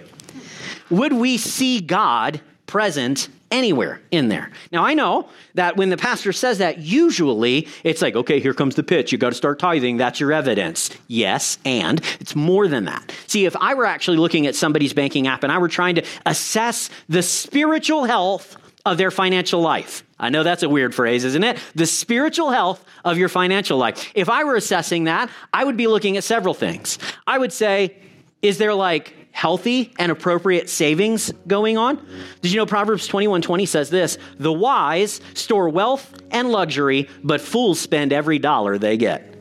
would 0.90 1.14
we 1.14 1.38
see 1.38 1.80
God 1.80 2.42
present 2.66 3.28
anywhere 3.52 4.00
in 4.10 4.28
there. 4.28 4.50
Now, 4.72 4.84
I 4.84 4.94
know 4.94 5.28
that 5.54 5.76
when 5.76 5.90
the 5.90 5.96
pastor 5.96 6.32
says 6.32 6.58
that, 6.58 6.78
usually 6.78 7.68
it's 7.84 8.02
like, 8.02 8.16
okay, 8.16 8.40
here 8.40 8.54
comes 8.54 8.74
the 8.74 8.82
pitch. 8.82 9.12
You 9.12 9.18
got 9.18 9.28
to 9.30 9.36
start 9.36 9.60
tithing. 9.60 9.98
That's 9.98 10.18
your 10.18 10.32
evidence. 10.32 10.90
Yes, 11.06 11.58
and 11.64 12.00
it's 12.18 12.34
more 12.34 12.66
than 12.66 12.86
that. 12.86 13.14
See, 13.28 13.44
if 13.44 13.54
I 13.56 13.74
were 13.74 13.86
actually 13.86 14.16
looking 14.16 14.46
at 14.46 14.56
somebody's 14.56 14.94
banking 14.94 15.28
app 15.28 15.44
and 15.44 15.52
I 15.52 15.58
were 15.58 15.68
trying 15.68 15.96
to 15.96 16.04
assess 16.26 16.90
the 17.08 17.22
spiritual 17.22 18.04
health 18.04 18.56
of 18.84 18.96
their 18.96 19.12
financial 19.12 19.60
life, 19.60 20.02
I 20.18 20.30
know 20.30 20.42
that's 20.42 20.62
a 20.62 20.68
weird 20.68 20.94
phrase, 20.94 21.24
isn't 21.24 21.44
it? 21.44 21.58
The 21.74 21.86
spiritual 21.86 22.50
health 22.50 22.84
of 23.04 23.18
your 23.18 23.28
financial 23.28 23.76
life. 23.76 24.10
If 24.14 24.28
I 24.28 24.44
were 24.44 24.56
assessing 24.56 25.04
that, 25.04 25.30
I 25.52 25.64
would 25.64 25.76
be 25.76 25.86
looking 25.86 26.16
at 26.16 26.24
several 26.24 26.54
things. 26.54 26.98
I 27.26 27.38
would 27.38 27.52
say, 27.52 27.96
is 28.40 28.58
there 28.58 28.72
like 28.74 29.14
healthy 29.32 29.92
and 29.98 30.12
appropriate 30.12 30.70
savings 30.70 31.32
going 31.46 31.76
on? 31.76 31.96
Did 32.40 32.52
you 32.52 32.58
know 32.58 32.66
Proverbs 32.66 33.06
21 33.06 33.42
20 33.42 33.66
says 33.66 33.90
this 33.90 34.18
The 34.38 34.52
wise 34.52 35.20
store 35.34 35.68
wealth 35.68 36.14
and 36.30 36.50
luxury, 36.50 37.08
but 37.24 37.40
fools 37.40 37.80
spend 37.80 38.12
every 38.12 38.38
dollar 38.38 38.78
they 38.78 38.96
get. 38.96 39.31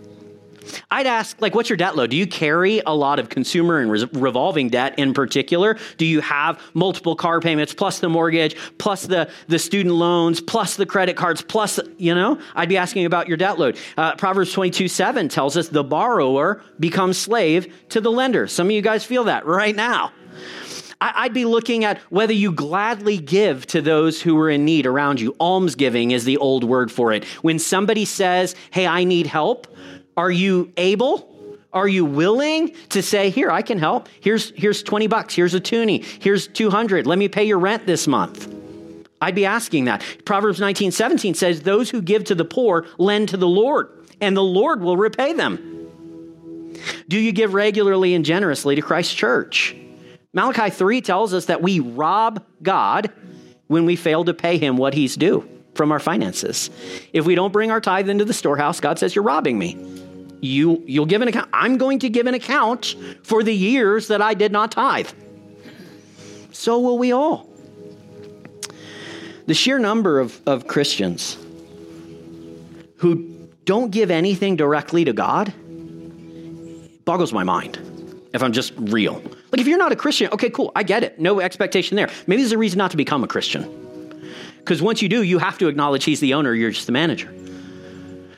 I'd 0.90 1.08
ask, 1.08 1.42
like, 1.42 1.56
what's 1.56 1.70
your 1.70 1.78
debt 1.78 1.96
load? 1.96 2.10
Do 2.12 2.18
you 2.18 2.28
carry 2.28 2.82
a 2.86 2.94
lot 2.94 3.20
of 3.20 3.30
consumer 3.30 3.80
and 3.80 3.92
revolving 4.16 4.70
debt 4.70 4.98
in 4.98 5.14
particular? 5.14 5.78
Do 5.98 6.06
you 6.06 6.22
have 6.22 6.62
multiple 6.74 7.16
car 7.16 7.40
payments, 7.40 7.74
plus 7.74 8.00
the 8.00 8.10
mortgage, 8.10 8.56
plus 8.78 9.04
the, 9.04 9.30
the 9.48 9.60
student 9.60 9.96
loans, 9.96 10.42
plus 10.42 10.76
the 10.76 10.86
credit 10.86 11.16
cards, 11.16 11.42
plus, 11.42 11.80
you 11.98 12.16
know? 12.16 12.40
I'd 12.56 12.70
be 12.70 12.78
asking 12.78 13.06
about 13.06 13.28
your 13.28 13.38
debt 13.38 13.60
load. 13.60 13.78
Uh, 13.98 14.16
Proverbs 14.16 14.52
22 14.54 14.88
7 14.88 15.30
tells 15.30 15.58
us 15.58 15.70
the 15.70 15.84
borrower 15.84 16.62
becomes 16.80 17.18
slave 17.18 17.74
to 17.90 18.02
the 18.02 18.12
lender. 18.12 18.48
Some 18.48 18.68
of 18.68 18.72
you 18.72 18.82
guys 18.82 19.04
feel 19.04 19.26
that 19.26 19.46
right 19.46 19.76
now. 19.76 20.12
I'd 21.02 21.34
be 21.34 21.46
looking 21.46 21.84
at 21.84 21.98
whether 22.12 22.34
you 22.34 22.52
gladly 22.52 23.18
give 23.18 23.66
to 23.68 23.82
those 23.82 24.22
who 24.22 24.38
are 24.40 24.52
in 24.52 24.66
need 24.66 24.86
around 24.86 25.20
you. 25.20 25.36
Almsgiving 25.40 26.12
is 26.12 26.26
the 26.26 26.38
old 26.38 26.64
word 26.64 26.92
for 26.92 27.12
it. 27.12 27.26
When 27.42 27.58
somebody 27.58 28.06
says, 28.06 28.56
Hey, 28.70 28.86
I 28.86 29.04
need 29.04 29.26
help, 29.26 29.66
are 30.18 30.32
you 30.32 30.72
able? 30.78 31.28
Are 31.74 31.88
you 31.88 32.04
willing 32.04 32.76
to 32.90 33.02
say, 33.02 33.30
here, 33.30 33.50
I 33.50 33.62
can 33.62 33.80
help. 33.80 34.10
Here's, 34.20 34.52
here's 34.52 34.84
20 34.84 35.08
bucks. 35.08 35.34
Here's 35.34 35.54
a 35.54 35.60
toonie. 35.60 36.04
Here's 36.20 36.48
200. 36.48 37.08
Let 37.08 37.18
me 37.18 37.30
pay 37.30 37.46
your 37.46 37.60
rent 37.60 37.86
this 37.86 38.08
month. 38.08 38.54
I'd 39.22 39.36
be 39.36 39.46
asking 39.46 39.86
that. 39.86 40.04
Proverbs 40.26 40.60
19, 40.60 40.92
17 40.92 41.34
says, 41.34 41.62
those 41.62 41.90
who 41.90 42.02
give 42.02 42.26
to 42.26 42.36
the 42.36 42.44
poor 42.44 42.88
lend 42.98 43.30
to 43.30 43.38
the 43.38 43.48
Lord, 43.48 43.88
and 44.20 44.36
the 44.36 44.44
Lord 44.44 44.82
will 44.82 44.98
repay 44.98 45.34
them. 45.34 45.68
Do 47.08 47.20
you 47.20 47.32
give 47.32 47.54
regularly 47.54 48.16
and 48.16 48.26
generously 48.26 48.76
to 48.76 48.82
Christ's 48.82 49.14
church? 49.14 49.76
Malachi 50.34 50.70
3 50.72 51.02
tells 51.02 51.34
us 51.34 51.46
that 51.46 51.62
we 51.62 51.80
rob 51.80 52.44
God 52.64 53.12
when 53.68 53.86
we 53.86 53.96
fail 53.96 54.26
to 54.26 54.34
pay 54.34 54.58
him 54.58 54.78
what 54.78 54.94
he's 54.94 55.16
due 55.16 55.48
from 55.76 55.92
our 55.92 56.00
finances. 56.00 56.70
If 57.14 57.26
we 57.26 57.36
don't 57.36 57.54
bring 57.54 57.72
our 57.72 57.82
tithe 57.82 58.10
into 58.10 58.26
the 58.26 58.34
storehouse, 58.34 58.80
God 58.80 59.00
says, 59.00 59.16
You're 59.16 59.24
robbing 59.24 59.58
me. 59.58 59.78
You, 60.42 60.84
you'll 60.88 61.06
give 61.06 61.22
an 61.22 61.28
account. 61.28 61.50
I'm 61.54 61.78
going 61.78 62.00
to 62.00 62.10
give 62.10 62.26
an 62.26 62.34
account 62.34 62.96
for 63.24 63.44
the 63.44 63.54
years 63.54 64.08
that 64.08 64.22
I 64.22 64.34
did 64.34 64.52
not 64.52 64.72
tithe. 64.72 65.10
So 66.52 66.80
will 66.80 66.98
we 66.98 67.12
all. 67.12 67.48
The 69.46 69.54
sheer 69.54 69.80
number 69.80 70.20
of, 70.20 70.42
of 70.48 70.68
Christians 70.68 71.38
who 72.98 73.50
don't 73.66 73.92
give 73.92 74.12
anything 74.12 74.56
directly 74.56 75.06
to 75.06 75.14
God 75.14 75.54
boggles 77.06 77.34
my 77.34 77.44
mind, 77.44 77.80
if 78.34 78.44
I'm 78.44 78.52
just 78.52 78.74
real. 78.78 79.22
Like, 79.52 79.60
if 79.60 79.68
you're 79.68 79.78
not 79.78 79.92
a 79.92 79.96
Christian, 79.96 80.30
okay, 80.32 80.50
cool, 80.50 80.72
I 80.76 80.84
get 80.84 81.04
it. 81.04 81.20
No 81.20 81.40
expectation 81.40 81.98
there. 81.98 82.10
Maybe 82.28 82.42
there's 82.42 82.52
a 82.52 82.58
reason 82.58 82.78
not 82.78 82.92
to 82.92 82.98
become 82.98 83.24
a 83.24 83.28
Christian. 83.28 83.91
Because 84.62 84.82
once 84.82 85.02
you 85.02 85.10
do, 85.10 85.24
you 85.24 85.40
have 85.40 85.58
to 85.58 85.68
acknowledge 85.68 86.04
He's 86.04 86.20
the 86.20 86.34
owner, 86.34 86.54
you're 86.54 86.72
just 86.72 86.86
the 86.86 86.92
manager. 86.92 87.34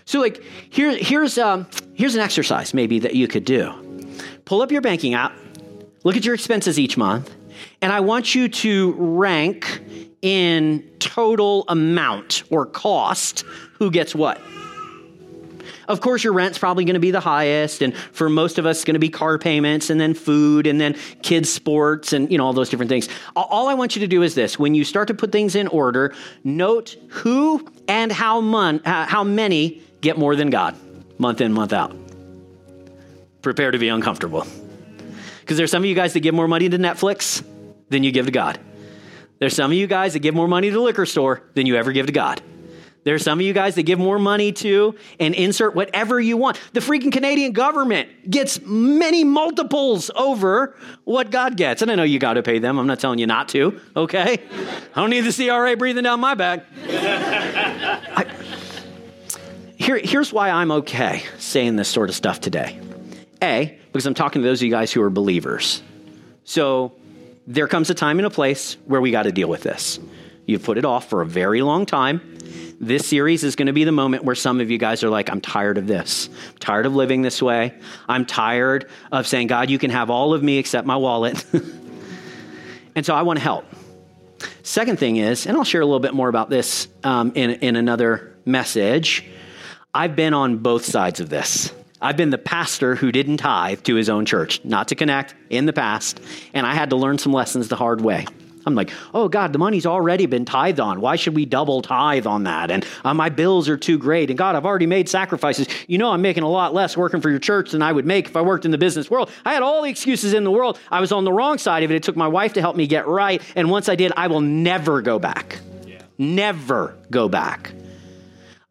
So, 0.05 0.19
like, 0.19 0.43
here, 0.69 0.95
here's, 0.97 1.37
um, 1.37 1.67
here's 1.93 2.15
an 2.15 2.21
exercise 2.21 2.73
maybe 2.73 2.99
that 2.99 3.15
you 3.15 3.27
could 3.27 3.45
do. 3.45 3.73
Pull 4.45 4.61
up 4.61 4.71
your 4.71 4.81
banking 4.81 5.13
app, 5.13 5.33
look 6.03 6.17
at 6.17 6.25
your 6.25 6.35
expenses 6.35 6.79
each 6.79 6.97
month, 6.97 7.33
and 7.81 7.91
I 7.91 7.99
want 7.99 8.35
you 8.35 8.49
to 8.49 8.93
rank 8.97 9.81
in 10.21 10.89
total 10.99 11.65
amount 11.67 12.43
or 12.49 12.65
cost 12.65 13.41
who 13.73 13.91
gets 13.91 14.15
what. 14.15 14.41
Of 15.87 16.01
course, 16.01 16.23
your 16.23 16.33
rent's 16.33 16.57
probably 16.57 16.85
going 16.85 16.93
to 16.93 16.99
be 16.99 17.11
the 17.11 17.19
highest, 17.19 17.81
and 17.81 17.95
for 17.95 18.29
most 18.29 18.57
of 18.57 18.65
us, 18.65 18.77
it's 18.77 18.85
going 18.85 18.95
to 18.95 18.99
be 18.99 19.09
car 19.09 19.37
payments, 19.37 19.89
and 19.89 19.99
then 19.99 20.13
food, 20.13 20.67
and 20.67 20.79
then 20.79 20.95
kids' 21.21 21.51
sports, 21.51 22.13
and 22.13 22.31
you 22.31 22.37
know 22.37 22.45
all 22.45 22.53
those 22.53 22.69
different 22.69 22.89
things. 22.89 23.09
All 23.35 23.67
I 23.67 23.73
want 23.73 23.95
you 23.95 23.99
to 24.01 24.07
do 24.07 24.23
is 24.23 24.35
this: 24.35 24.57
when 24.57 24.75
you 24.75 24.83
start 24.83 25.07
to 25.09 25.13
put 25.13 25.31
things 25.31 25.55
in 25.55 25.67
order, 25.67 26.13
note 26.43 26.95
who 27.09 27.67
and 27.87 28.11
how 28.11 28.41
mon- 28.41 28.81
uh, 28.85 29.05
how 29.05 29.23
many 29.23 29.81
get 30.01 30.17
more 30.17 30.35
than 30.35 30.49
God, 30.49 30.75
month 31.17 31.41
in, 31.41 31.53
month 31.53 31.73
out. 31.73 31.95
Prepare 33.41 33.71
to 33.71 33.77
be 33.77 33.89
uncomfortable, 33.89 34.47
because 35.41 35.57
there's 35.57 35.71
some 35.71 35.83
of 35.83 35.89
you 35.89 35.95
guys 35.95 36.13
that 36.13 36.21
give 36.21 36.33
more 36.33 36.47
money 36.47 36.69
to 36.69 36.77
Netflix 36.77 37.43
than 37.89 38.03
you 38.03 38.11
give 38.11 38.25
to 38.27 38.31
God. 38.31 38.59
There's 39.39 39.55
some 39.55 39.71
of 39.71 39.77
you 39.77 39.87
guys 39.87 40.13
that 40.13 40.19
give 40.19 40.33
more 40.33 40.47
money 40.47 40.69
to 40.69 40.73
the 40.73 40.81
liquor 40.81 41.05
store 41.05 41.43
than 41.55 41.65
you 41.65 41.75
ever 41.75 41.91
give 41.91 42.05
to 42.05 42.13
God. 42.13 42.41
There 43.03 43.15
are 43.15 43.19
some 43.19 43.39
of 43.39 43.45
you 43.45 43.53
guys 43.53 43.75
that 43.75 43.83
give 43.83 43.99
more 43.99 44.17
money 44.17 44.51
to 44.53 44.95
and 45.19 45.35
insert 45.35 45.75
whatever 45.75 46.19
you 46.19 46.37
want. 46.37 46.59
The 46.73 46.79
freaking 46.79 47.11
Canadian 47.11 47.51
government 47.51 48.29
gets 48.29 48.61
many 48.61 49.23
multiples 49.23 50.09
over 50.15 50.75
what 51.03 51.29
God 51.29 51.57
gets. 51.57 51.81
And 51.81 51.91
I 51.91 51.95
know 51.95 52.03
you 52.03 52.19
got 52.19 52.33
to 52.35 52.43
pay 52.43 52.59
them. 52.59 52.79
I'm 52.79 52.87
not 52.87 52.99
telling 52.99 53.19
you 53.19 53.27
not 53.27 53.49
to, 53.49 53.79
okay? 53.95 54.41
I 54.95 55.01
don't 55.01 55.09
need 55.09 55.21
the 55.21 55.33
CRA 55.33 55.75
breathing 55.75 56.03
down 56.03 56.19
my 56.19 56.33
back. 56.33 56.65
I, 56.87 58.25
here, 59.75 59.97
here's 59.97 60.31
why 60.31 60.49
I'm 60.49 60.71
okay 60.71 61.23
saying 61.39 61.75
this 61.75 61.89
sort 61.89 62.09
of 62.09 62.15
stuff 62.15 62.39
today. 62.39 62.79
A, 63.41 63.77
because 63.91 64.05
I'm 64.05 64.13
talking 64.13 64.41
to 64.41 64.47
those 64.47 64.59
of 64.59 64.65
you 64.65 64.71
guys 64.71 64.93
who 64.93 65.01
are 65.01 65.09
believers. 65.09 65.83
So 66.45 66.93
there 67.47 67.67
comes 67.67 67.89
a 67.89 67.93
time 67.93 68.19
and 68.19 68.25
a 68.25 68.29
place 68.29 68.77
where 68.85 69.01
we 69.01 69.11
got 69.11 69.23
to 69.23 69.31
deal 69.33 69.49
with 69.49 69.63
this. 69.63 69.99
You've 70.45 70.63
put 70.63 70.77
it 70.77 70.85
off 70.85 71.09
for 71.09 71.21
a 71.21 71.25
very 71.25 71.61
long 71.61 71.85
time. 71.85 72.37
This 72.79 73.07
series 73.07 73.43
is 73.43 73.55
going 73.55 73.67
to 73.67 73.73
be 73.73 73.85
the 73.85 73.93
moment 73.93 74.25
where 74.25 74.35
some 74.35 74.59
of 74.59 74.69
you 74.69 74.77
guys 74.77 75.03
are 75.03 75.09
like, 75.09 75.29
I'm 75.29 75.39
tired 75.39 75.77
of 75.77 75.87
this. 75.87 76.27
I'm 76.27 76.57
tired 76.59 76.85
of 76.85 76.93
living 76.93 77.21
this 77.21 77.41
way. 77.41 77.73
I'm 78.09 78.25
tired 78.25 78.89
of 79.11 79.25
saying, 79.25 79.47
God, 79.47 79.69
you 79.69 79.79
can 79.79 79.89
have 79.89 80.09
all 80.09 80.33
of 80.33 80.43
me 80.43 80.57
except 80.57 80.85
my 80.85 80.97
wallet. 80.97 81.45
and 82.95 83.05
so 83.05 83.15
I 83.15 83.21
want 83.21 83.39
to 83.39 83.43
help. 83.43 83.65
Second 84.63 84.99
thing 84.99 85.15
is, 85.15 85.45
and 85.45 85.55
I'll 85.55 85.63
share 85.63 85.81
a 85.81 85.85
little 85.85 86.01
bit 86.01 86.13
more 86.13 86.27
about 86.27 86.49
this 86.49 86.89
um, 87.03 87.31
in, 87.35 87.51
in 87.51 87.75
another 87.77 88.35
message, 88.45 89.25
I've 89.93 90.15
been 90.15 90.33
on 90.33 90.57
both 90.57 90.83
sides 90.83 91.19
of 91.19 91.29
this. 91.29 91.71
I've 92.01 92.17
been 92.17 92.31
the 92.31 92.37
pastor 92.37 92.95
who 92.95 93.13
didn't 93.13 93.37
tithe 93.37 93.83
to 93.83 93.95
his 93.95 94.09
own 94.09 94.25
church, 94.25 94.59
not 94.65 94.89
to 94.89 94.95
connect 94.95 95.35
in 95.49 95.67
the 95.67 95.73
past, 95.73 96.19
and 96.53 96.67
I 96.67 96.73
had 96.73 96.89
to 96.89 96.97
learn 96.97 97.17
some 97.17 97.31
lessons 97.31 97.69
the 97.69 97.77
hard 97.77 98.01
way. 98.01 98.25
I'm 98.65 98.75
like, 98.75 98.91
oh 99.13 99.27
God, 99.27 99.53
the 99.53 99.59
money's 99.59 99.85
already 99.85 100.25
been 100.25 100.45
tithed 100.45 100.79
on. 100.79 101.01
Why 101.01 101.15
should 101.15 101.35
we 101.35 101.45
double 101.45 101.81
tithe 101.81 102.25
on 102.25 102.43
that? 102.43 102.71
And 102.71 102.85
uh, 103.03 103.13
my 103.13 103.29
bills 103.29 103.67
are 103.69 103.77
too 103.77 103.97
great. 103.97 104.29
And 104.29 104.37
God, 104.37 104.55
I've 104.55 104.65
already 104.65 104.85
made 104.85 105.09
sacrifices. 105.09 105.67
You 105.87 105.97
know, 105.97 106.11
I'm 106.11 106.21
making 106.21 106.43
a 106.43 106.49
lot 106.49 106.73
less 106.73 106.95
working 106.95 107.21
for 107.21 107.29
your 107.29 107.39
church 107.39 107.71
than 107.71 107.81
I 107.81 107.91
would 107.91 108.05
make 108.05 108.27
if 108.27 108.35
I 108.35 108.41
worked 108.41 108.65
in 108.65 108.71
the 108.71 108.77
business 108.77 109.09
world. 109.09 109.31
I 109.45 109.53
had 109.53 109.63
all 109.63 109.81
the 109.81 109.89
excuses 109.89 110.33
in 110.33 110.43
the 110.43 110.51
world. 110.51 110.79
I 110.91 111.01
was 111.01 111.11
on 111.11 111.25
the 111.25 111.33
wrong 111.33 111.57
side 111.57 111.83
of 111.83 111.91
it. 111.91 111.95
It 111.95 112.03
took 112.03 112.15
my 112.15 112.27
wife 112.27 112.53
to 112.53 112.61
help 112.61 112.75
me 112.75 112.87
get 112.87 113.07
right. 113.07 113.41
And 113.55 113.69
once 113.69 113.89
I 113.89 113.95
did, 113.95 114.11
I 114.15 114.27
will 114.27 114.41
never 114.41 115.01
go 115.01 115.19
back. 115.19 115.59
Yeah. 115.85 116.01
Never 116.17 116.97
go 117.11 117.27
back. 117.27 117.73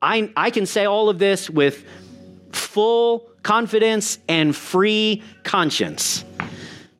I, 0.01 0.33
I 0.37 0.51
can 0.51 0.67
say 0.67 0.85
all 0.85 1.09
of 1.09 1.19
this 1.19 1.49
with 1.49 1.85
full 2.51 3.31
confidence 3.43 4.19
and 4.29 4.55
free 4.55 5.23
conscience 5.45 6.25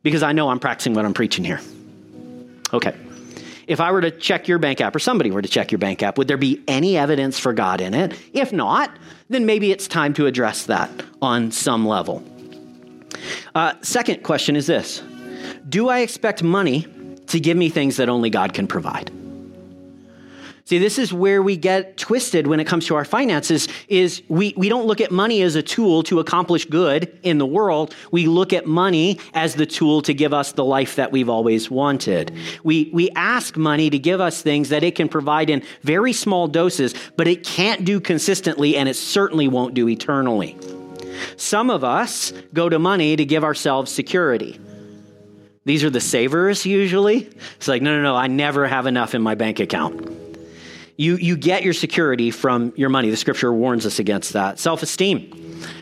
because 0.03 0.23
I 0.23 0.33
know 0.33 0.49
I'm 0.49 0.59
practicing 0.59 0.95
what 0.95 1.05
I'm 1.05 1.15
preaching 1.15 1.45
here. 1.45 1.61
Okay. 2.73 2.95
If 3.67 3.81
I 3.81 3.93
were 3.93 4.01
to 4.01 4.11
check 4.11 4.49
your 4.49 4.59
bank 4.59 4.81
app 4.81 4.95
or 4.97 4.99
somebody 4.99 5.31
were 5.31 5.43
to 5.43 5.49
check 5.49 5.71
your 5.71 5.79
bank 5.79 6.03
app, 6.03 6.19
would 6.19 6.29
there 6.29 6.37
be 6.37 6.63
any 6.67 6.97
evidence 6.97 7.39
for 7.39 7.53
God 7.53 7.81
in 7.81 7.95
it? 7.95 8.19
If 8.33 8.53
not, 8.53 8.91
then 9.29 9.47
maybe 9.47 9.71
it's 9.71 9.87
time 9.87 10.15
to 10.15 10.27
address 10.27 10.67
that 10.67 10.91
on 11.21 11.53
some 11.53 11.87
level. 11.87 12.25
Uh, 13.55 13.75
second 13.83 14.23
question 14.23 14.57
is 14.57 14.67
this 14.67 15.03
Do 15.69 15.89
I 15.89 16.01
expect 16.01 16.43
money 16.43 16.87
to 17.29 17.39
give 17.39 17.57
me 17.57 17.69
things 17.69 17.97
that 17.97 18.09
only 18.09 18.31
God 18.31 18.53
can 18.53 18.67
provide? 18.67 19.11
See, 20.73 20.79
this 20.79 20.99
is 20.99 21.13
where 21.13 21.43
we 21.43 21.59
get 21.59 21.99
twisted 21.99 22.47
when 22.47 22.59
it 22.59 22.67
comes 22.67 22.87
to 22.87 22.95
our 22.95 23.05
finances 23.05 23.69
is 23.89 24.23
we, 24.31 24.55
we 24.57 24.71
don't 24.71 24.87
look 24.87 25.03
at 25.03 25.11
money 25.11 25.43
as 25.43 25.55
a 25.55 25.63
tool 25.63 26.03
to 26.05 26.19
accomplish 26.19 26.65
good 26.65 27.19
in 27.23 27.37
the 27.37 27.45
world. 27.45 27.95
We 28.11 28.27
look 28.27 28.55
at 28.55 28.65
money 28.65 29.21
as 29.35 29.55
the 29.55 29.67
tool 29.67 30.01
to 30.01 30.15
give 30.15 30.33
us 30.33 30.53
the 30.53 30.65
life 30.65 30.97
that 30.97 31.13
we've 31.13 31.29
always 31.29 31.71
wanted. 31.71 32.35
We, 32.65 32.89
we 32.91 33.11
ask 33.11 33.59
money 33.59 33.91
to 33.91 33.99
give 33.99 34.23
us 34.23 34.41
things 34.41 34.71
that 34.71 34.83
it 34.83 34.95
can 34.95 35.11
provide 35.11 35.51
in 35.51 35.63
very 35.83 36.15
small 36.15 36.49
doses, 36.49 36.95
but 37.19 37.29
it 37.29 37.45
can't 37.45 37.85
do 37.85 38.01
consistently 38.01 38.75
and 38.75 38.89
it 38.89 38.97
certainly 38.97 39.49
won't 39.49 39.75
do 39.75 39.91
eternally. 39.91 40.57
Some 41.37 41.69
of 41.69 41.85
us 41.85 42.33
go 42.55 42.71
to 42.71 42.79
money 42.79 43.15
to 43.15 43.27
give 43.27 43.45
ourselves 43.45 43.93
security. 43.93 44.59
These 45.67 45.85
are 45.85 45.91
the 45.91 46.01
savers 46.01 46.65
usually. 46.65 47.29
It's 47.57 47.69
like, 47.69 47.83
no, 47.83 47.95
no, 47.95 48.03
no, 48.03 48.17
I 48.17 48.29
never 48.29 48.67
have 48.67 48.87
enough 48.87 49.15
in 49.15 49.21
my 49.21 49.35
bank 49.35 49.61
account. 49.61 50.22
You, 50.97 51.17
you 51.17 51.37
get 51.37 51.63
your 51.63 51.73
security 51.73 52.31
from 52.31 52.73
your 52.77 52.91
money. 52.91 53.11
The 53.11 53.17
scripture 53.17 53.53
warns 53.53 53.87
us 53.87 53.99
against 53.99 54.35
that. 54.35 54.59
Self 54.59 54.83
esteem. 54.83 55.39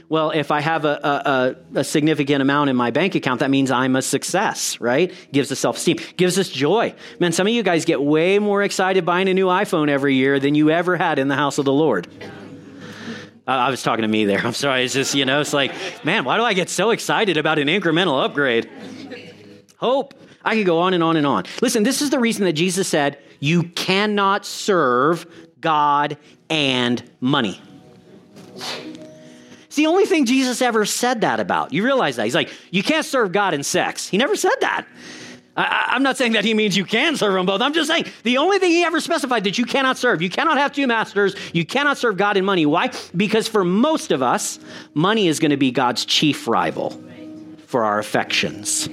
Well, 0.09 0.31
if 0.31 0.51
I 0.51 0.61
have 0.61 0.85
a, 0.85 1.57
a, 1.75 1.79
a, 1.81 1.85
significant 1.85 2.43
amount 2.43 2.69
in 2.69 2.77
my 2.77 2.91
bank 2.91 3.15
account, 3.15 3.41
that 3.41 3.51
means 3.51 3.71
I'm 3.71 3.97
a 3.97 4.03
success, 4.03 4.81
right? 4.81 5.13
Gives 5.33 5.53
us 5.53 5.59
self 5.61 5.77
esteem, 5.77 5.99
gives 6.17 6.39
us 6.39 6.49
joy. 6.49 6.95
Man, 7.19 7.33
some 7.33 7.47
of 7.47 7.53
you 7.53 7.63
guys 7.63 7.85
get 7.85 8.03
way 8.03 8.39
more 8.39 8.63
excited 8.63 9.05
buying 9.07 9.29
a 9.29 9.35
new 9.35 9.47
iPhone 9.47 9.89
every 9.89 10.17
year 10.17 10.41
than 10.41 10.55
you 10.55 10.71
ever 10.71 10.97
had 10.97 11.19
in 11.19 11.29
the 11.29 11.37
house 11.37 11.59
of 11.59 11.65
the 11.65 11.73
Lord. 11.73 12.09
Uh, 13.47 13.53
I 13.53 13.71
was 13.71 13.83
talking 13.83 14.03
to 14.03 14.09
me 14.09 14.27
there. 14.27 14.41
I'm 14.45 14.53
sorry. 14.53 14.85
It's 14.85 14.95
just, 14.95 15.15
you 15.15 15.25
know, 15.25 15.41
it's 15.41 15.53
like, 15.53 15.73
man, 16.05 16.25
why 16.25 16.37
do 16.37 16.45
I 16.45 16.55
get 16.55 16.69
so 16.69 16.91
excited 16.91 17.37
about 17.37 17.59
an 17.59 17.69
incremental 17.69 18.25
upgrade? 18.25 18.71
Hope. 19.77 20.15
I 20.45 20.57
could 20.57 20.67
go 20.67 20.79
on 20.79 20.95
and 20.95 21.03
on 21.03 21.17
and 21.17 21.27
on. 21.27 21.45
Listen, 21.61 21.83
this 21.83 22.01
is 22.01 22.11
the 22.11 22.19
reason 22.19 22.45
that 22.45 22.55
Jesus 22.55 22.89
said, 22.89 23.19
you 23.41 23.65
cannot 23.65 24.47
serve 24.47 25.27
God 25.61 26.17
and 26.49 27.03
money. 27.21 27.61
It's 29.65 29.77
the 29.77 29.87
only 29.87 30.05
thing 30.05 30.27
Jesus 30.27 30.63
ever 30.63 30.85
said 30.85 31.21
that 31.21 31.41
about. 31.41 31.73
You 31.73 31.85
realize 31.85 32.17
that. 32.17 32.25
He's 32.25 32.35
like, 32.35 32.51
you 32.71 32.83
can't 32.83 33.07
serve 33.07 33.33
God 33.33 33.55
and 33.55 33.65
sex. 33.65 34.09
He 34.09 34.19
never 34.19 34.37
said 34.37 34.55
that. 34.61 34.87
I, 35.57 35.95
am 35.97 36.03
not 36.03 36.17
saying 36.17 36.33
that 36.33 36.45
he 36.45 36.55
means 36.55 36.77
you 36.77 36.85
can 36.85 37.17
serve 37.17 37.35
them 37.35 37.47
both. 37.47 37.61
I'm 37.61 37.73
just 37.73 37.89
saying 37.89 38.07
the 38.23 38.39
only 38.39 38.59
thing 38.59 38.71
he 38.71 38.85
ever 38.85 39.01
specified 39.01 39.45
that 39.45 39.59
you 39.59 39.65
cannot 39.65 39.99
serve. 39.99 40.23
You 40.23 40.31
cannot 40.31 40.59
have 40.59 40.73
two 40.73 40.87
masters. 40.87 41.35
You 41.53 41.65
cannot 41.65 41.99
serve 41.99 42.17
God 42.17 42.37
and 42.37 42.47
money. 42.47 42.67
Why? 42.67 42.91
Because 43.17 43.49
for 43.49 43.65
most 43.65 44.11
of 44.11 44.23
us, 44.23 44.59
money 44.95 45.29
is 45.29 45.39
going 45.39 45.51
to 45.51 45.57
be 45.57 45.71
God's 45.71 46.05
chief 46.05 46.49
rival 46.49 46.91
for 47.67 47.85
our 47.85 47.99
affections. 47.99 48.89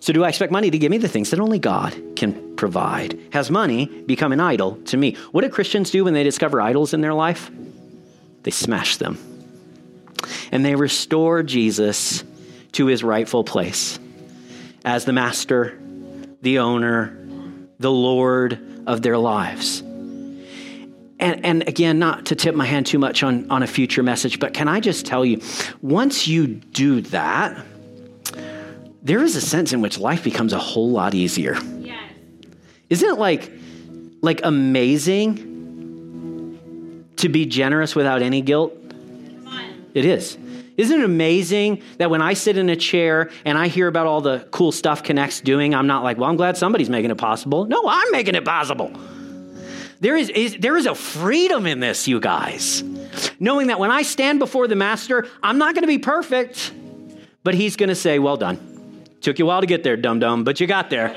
So, 0.00 0.14
do 0.14 0.24
I 0.24 0.30
expect 0.30 0.50
money 0.50 0.70
to 0.70 0.78
give 0.78 0.90
me 0.90 0.98
the 0.98 1.08
things 1.08 1.30
that 1.30 1.40
only 1.40 1.58
God 1.58 1.94
can 2.16 2.56
provide? 2.56 3.18
Has 3.32 3.50
money 3.50 3.86
become 3.86 4.32
an 4.32 4.40
idol 4.40 4.76
to 4.86 4.96
me? 4.96 5.16
What 5.32 5.42
do 5.42 5.50
Christians 5.50 5.90
do 5.90 6.04
when 6.04 6.14
they 6.14 6.22
discover 6.22 6.60
idols 6.60 6.94
in 6.94 7.02
their 7.02 7.14
life? 7.14 7.50
They 8.42 8.50
smash 8.50 8.96
them. 8.96 9.18
And 10.50 10.64
they 10.64 10.74
restore 10.74 11.42
Jesus 11.42 12.24
to 12.72 12.86
his 12.86 13.04
rightful 13.04 13.44
place 13.44 13.98
as 14.84 15.04
the 15.04 15.12
master, 15.12 15.78
the 16.40 16.60
owner, 16.60 17.16
the 17.78 17.90
Lord 17.90 18.58
of 18.86 19.02
their 19.02 19.18
lives. 19.18 19.80
And, 21.20 21.44
and 21.44 21.68
again, 21.68 21.98
not 21.98 22.26
to 22.26 22.34
tip 22.34 22.54
my 22.54 22.64
hand 22.64 22.86
too 22.86 22.98
much 22.98 23.22
on, 23.22 23.50
on 23.50 23.62
a 23.62 23.66
future 23.66 24.02
message, 24.02 24.40
but 24.40 24.54
can 24.54 24.68
I 24.68 24.80
just 24.80 25.04
tell 25.04 25.24
you, 25.24 25.42
once 25.82 26.26
you 26.26 26.46
do 26.46 27.02
that, 27.02 27.62
there 29.02 29.22
is 29.22 29.36
a 29.36 29.40
sense 29.40 29.72
in 29.72 29.80
which 29.80 29.98
life 29.98 30.22
becomes 30.24 30.52
a 30.52 30.58
whole 30.58 30.90
lot 30.90 31.14
easier. 31.14 31.56
Yes. 31.78 32.12
Isn't 32.88 33.08
it 33.08 33.18
like 33.18 33.50
like 34.22 34.40
amazing 34.44 35.48
to 37.16 37.28
be 37.28 37.46
generous 37.46 37.94
without 37.94 38.22
any 38.22 38.40
guilt? 38.42 38.74
It 39.94 40.04
is. 40.04 40.38
Isn't 40.76 41.00
it 41.00 41.04
amazing 41.04 41.82
that 41.98 42.10
when 42.10 42.22
I 42.22 42.34
sit 42.34 42.56
in 42.56 42.68
a 42.70 42.76
chair 42.76 43.30
and 43.44 43.58
I 43.58 43.68
hear 43.68 43.88
about 43.88 44.06
all 44.06 44.20
the 44.20 44.46
cool 44.50 44.72
stuff 44.72 45.02
Connect's 45.02 45.40
doing, 45.40 45.74
I'm 45.74 45.86
not 45.86 46.04
like, 46.04 46.16
well, 46.16 46.30
I'm 46.30 46.36
glad 46.36 46.56
somebody's 46.56 46.88
making 46.88 47.10
it 47.10 47.18
possible. 47.18 47.66
No, 47.66 47.82
I'm 47.86 48.10
making 48.12 48.34
it 48.34 48.44
possible. 48.44 48.92
There 50.00 50.16
is, 50.16 50.30
is, 50.30 50.56
there 50.58 50.76
is 50.78 50.86
a 50.86 50.94
freedom 50.94 51.66
in 51.66 51.80
this, 51.80 52.08
you 52.08 52.20
guys. 52.20 52.82
Knowing 53.38 53.66
that 53.66 53.78
when 53.78 53.90
I 53.90 54.02
stand 54.02 54.38
before 54.38 54.68
the 54.68 54.76
master, 54.76 55.26
I'm 55.42 55.58
not 55.58 55.74
going 55.74 55.82
to 55.82 55.88
be 55.88 55.98
perfect, 55.98 56.72
but 57.42 57.54
he's 57.54 57.76
going 57.76 57.90
to 57.90 57.94
say, 57.94 58.18
well 58.18 58.38
done. 58.38 58.69
Took 59.20 59.38
you 59.38 59.44
a 59.44 59.48
while 59.48 59.60
to 59.60 59.66
get 59.66 59.82
there, 59.82 59.96
dum 59.96 60.18
dum, 60.18 60.44
but 60.44 60.60
you 60.60 60.66
got 60.66 60.90
there. 60.90 61.14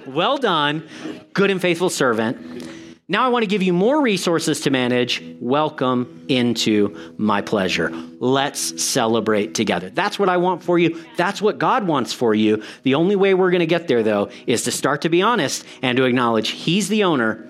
well 0.06 0.38
done, 0.38 0.88
good 1.32 1.50
and 1.50 1.60
faithful 1.60 1.90
servant. 1.90 2.68
Now 3.10 3.24
I 3.24 3.28
want 3.28 3.42
to 3.42 3.48
give 3.48 3.60
you 3.60 3.72
more 3.72 4.00
resources 4.00 4.60
to 4.60 4.70
manage. 4.70 5.20
Welcome 5.40 6.26
into 6.28 7.14
my 7.18 7.42
pleasure. 7.42 7.90
Let's 8.20 8.80
celebrate 8.80 9.52
together. 9.52 9.90
That's 9.90 10.16
what 10.16 10.28
I 10.28 10.36
want 10.36 10.62
for 10.62 10.78
you. 10.78 11.04
That's 11.16 11.42
what 11.42 11.58
God 11.58 11.88
wants 11.88 12.12
for 12.12 12.36
you. 12.36 12.62
The 12.84 12.94
only 12.94 13.16
way 13.16 13.34
we're 13.34 13.50
going 13.50 13.60
to 13.60 13.66
get 13.66 13.88
there, 13.88 14.04
though, 14.04 14.30
is 14.46 14.62
to 14.62 14.70
start 14.70 15.02
to 15.02 15.08
be 15.08 15.22
honest 15.22 15.64
and 15.82 15.96
to 15.96 16.04
acknowledge 16.04 16.50
He's 16.50 16.88
the 16.88 17.02
owner. 17.02 17.44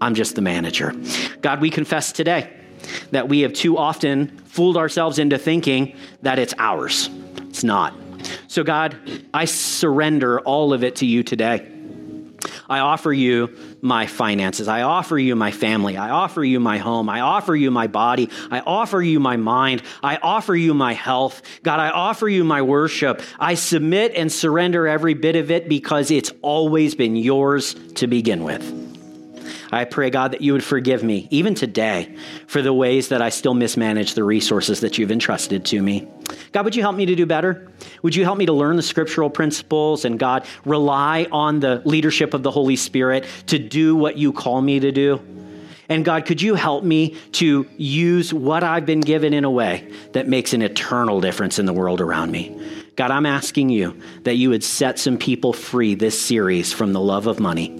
I'm 0.00 0.14
just 0.14 0.36
the 0.36 0.42
manager. 0.42 0.94
God, 1.40 1.60
we 1.60 1.70
confess 1.70 2.12
today 2.12 2.48
that 3.10 3.28
we 3.28 3.40
have 3.40 3.52
too 3.52 3.76
often 3.76 4.28
fooled 4.46 4.76
ourselves 4.76 5.18
into 5.18 5.38
thinking 5.38 5.96
that 6.22 6.38
it's 6.38 6.54
ours. 6.56 7.10
It's 7.48 7.64
not. 7.64 7.94
So, 8.48 8.64
God, 8.64 8.96
I 9.32 9.44
surrender 9.44 10.40
all 10.40 10.72
of 10.72 10.84
it 10.84 10.96
to 10.96 11.06
you 11.06 11.22
today. 11.22 11.76
I 12.68 12.78
offer 12.78 13.12
you 13.12 13.54
my 13.82 14.06
finances. 14.06 14.68
I 14.68 14.82
offer 14.82 15.18
you 15.18 15.36
my 15.36 15.50
family. 15.50 15.96
I 15.96 16.10
offer 16.10 16.42
you 16.42 16.60
my 16.60 16.78
home. 16.78 17.08
I 17.08 17.20
offer 17.20 17.54
you 17.54 17.70
my 17.70 17.86
body. 17.86 18.30
I 18.50 18.60
offer 18.60 19.02
you 19.02 19.20
my 19.20 19.36
mind. 19.36 19.82
I 20.02 20.16
offer 20.16 20.54
you 20.54 20.72
my 20.72 20.94
health. 20.94 21.42
God, 21.62 21.80
I 21.80 21.90
offer 21.90 22.28
you 22.28 22.44
my 22.44 22.62
worship. 22.62 23.22
I 23.38 23.54
submit 23.54 24.14
and 24.14 24.30
surrender 24.30 24.86
every 24.86 25.14
bit 25.14 25.36
of 25.36 25.50
it 25.50 25.68
because 25.68 26.10
it's 26.10 26.32
always 26.42 26.94
been 26.94 27.16
yours 27.16 27.74
to 27.96 28.06
begin 28.06 28.44
with. 28.44 28.89
I 29.72 29.84
pray, 29.84 30.10
God, 30.10 30.32
that 30.32 30.40
you 30.40 30.52
would 30.52 30.64
forgive 30.64 31.02
me, 31.02 31.28
even 31.30 31.54
today, 31.54 32.16
for 32.46 32.62
the 32.62 32.72
ways 32.72 33.08
that 33.08 33.22
I 33.22 33.28
still 33.28 33.54
mismanage 33.54 34.14
the 34.14 34.24
resources 34.24 34.80
that 34.80 34.98
you've 34.98 35.12
entrusted 35.12 35.64
to 35.66 35.82
me. 35.82 36.08
God, 36.52 36.64
would 36.64 36.74
you 36.74 36.82
help 36.82 36.96
me 36.96 37.06
to 37.06 37.14
do 37.14 37.26
better? 37.26 37.68
Would 38.02 38.16
you 38.16 38.24
help 38.24 38.38
me 38.38 38.46
to 38.46 38.52
learn 38.52 38.76
the 38.76 38.82
scriptural 38.82 39.30
principles 39.30 40.04
and, 40.04 40.18
God, 40.18 40.44
rely 40.64 41.26
on 41.30 41.60
the 41.60 41.82
leadership 41.84 42.34
of 42.34 42.42
the 42.42 42.50
Holy 42.50 42.76
Spirit 42.76 43.24
to 43.46 43.58
do 43.58 43.94
what 43.94 44.16
you 44.16 44.32
call 44.32 44.60
me 44.60 44.80
to 44.80 44.92
do? 44.92 45.20
And 45.88 46.04
God, 46.04 46.24
could 46.24 46.40
you 46.40 46.54
help 46.54 46.84
me 46.84 47.16
to 47.32 47.66
use 47.76 48.32
what 48.32 48.62
I've 48.62 48.86
been 48.86 49.00
given 49.00 49.34
in 49.34 49.44
a 49.44 49.50
way 49.50 49.92
that 50.12 50.28
makes 50.28 50.52
an 50.52 50.62
eternal 50.62 51.20
difference 51.20 51.58
in 51.58 51.66
the 51.66 51.72
world 51.72 52.00
around 52.00 52.30
me? 52.30 52.56
God, 52.94 53.10
I'm 53.10 53.26
asking 53.26 53.70
you 53.70 54.00
that 54.22 54.36
you 54.36 54.50
would 54.50 54.62
set 54.62 54.98
some 54.98 55.18
people 55.18 55.52
free 55.52 55.94
this 55.94 56.20
series 56.20 56.72
from 56.72 56.92
the 56.92 57.00
love 57.00 57.26
of 57.26 57.40
money. 57.40 57.79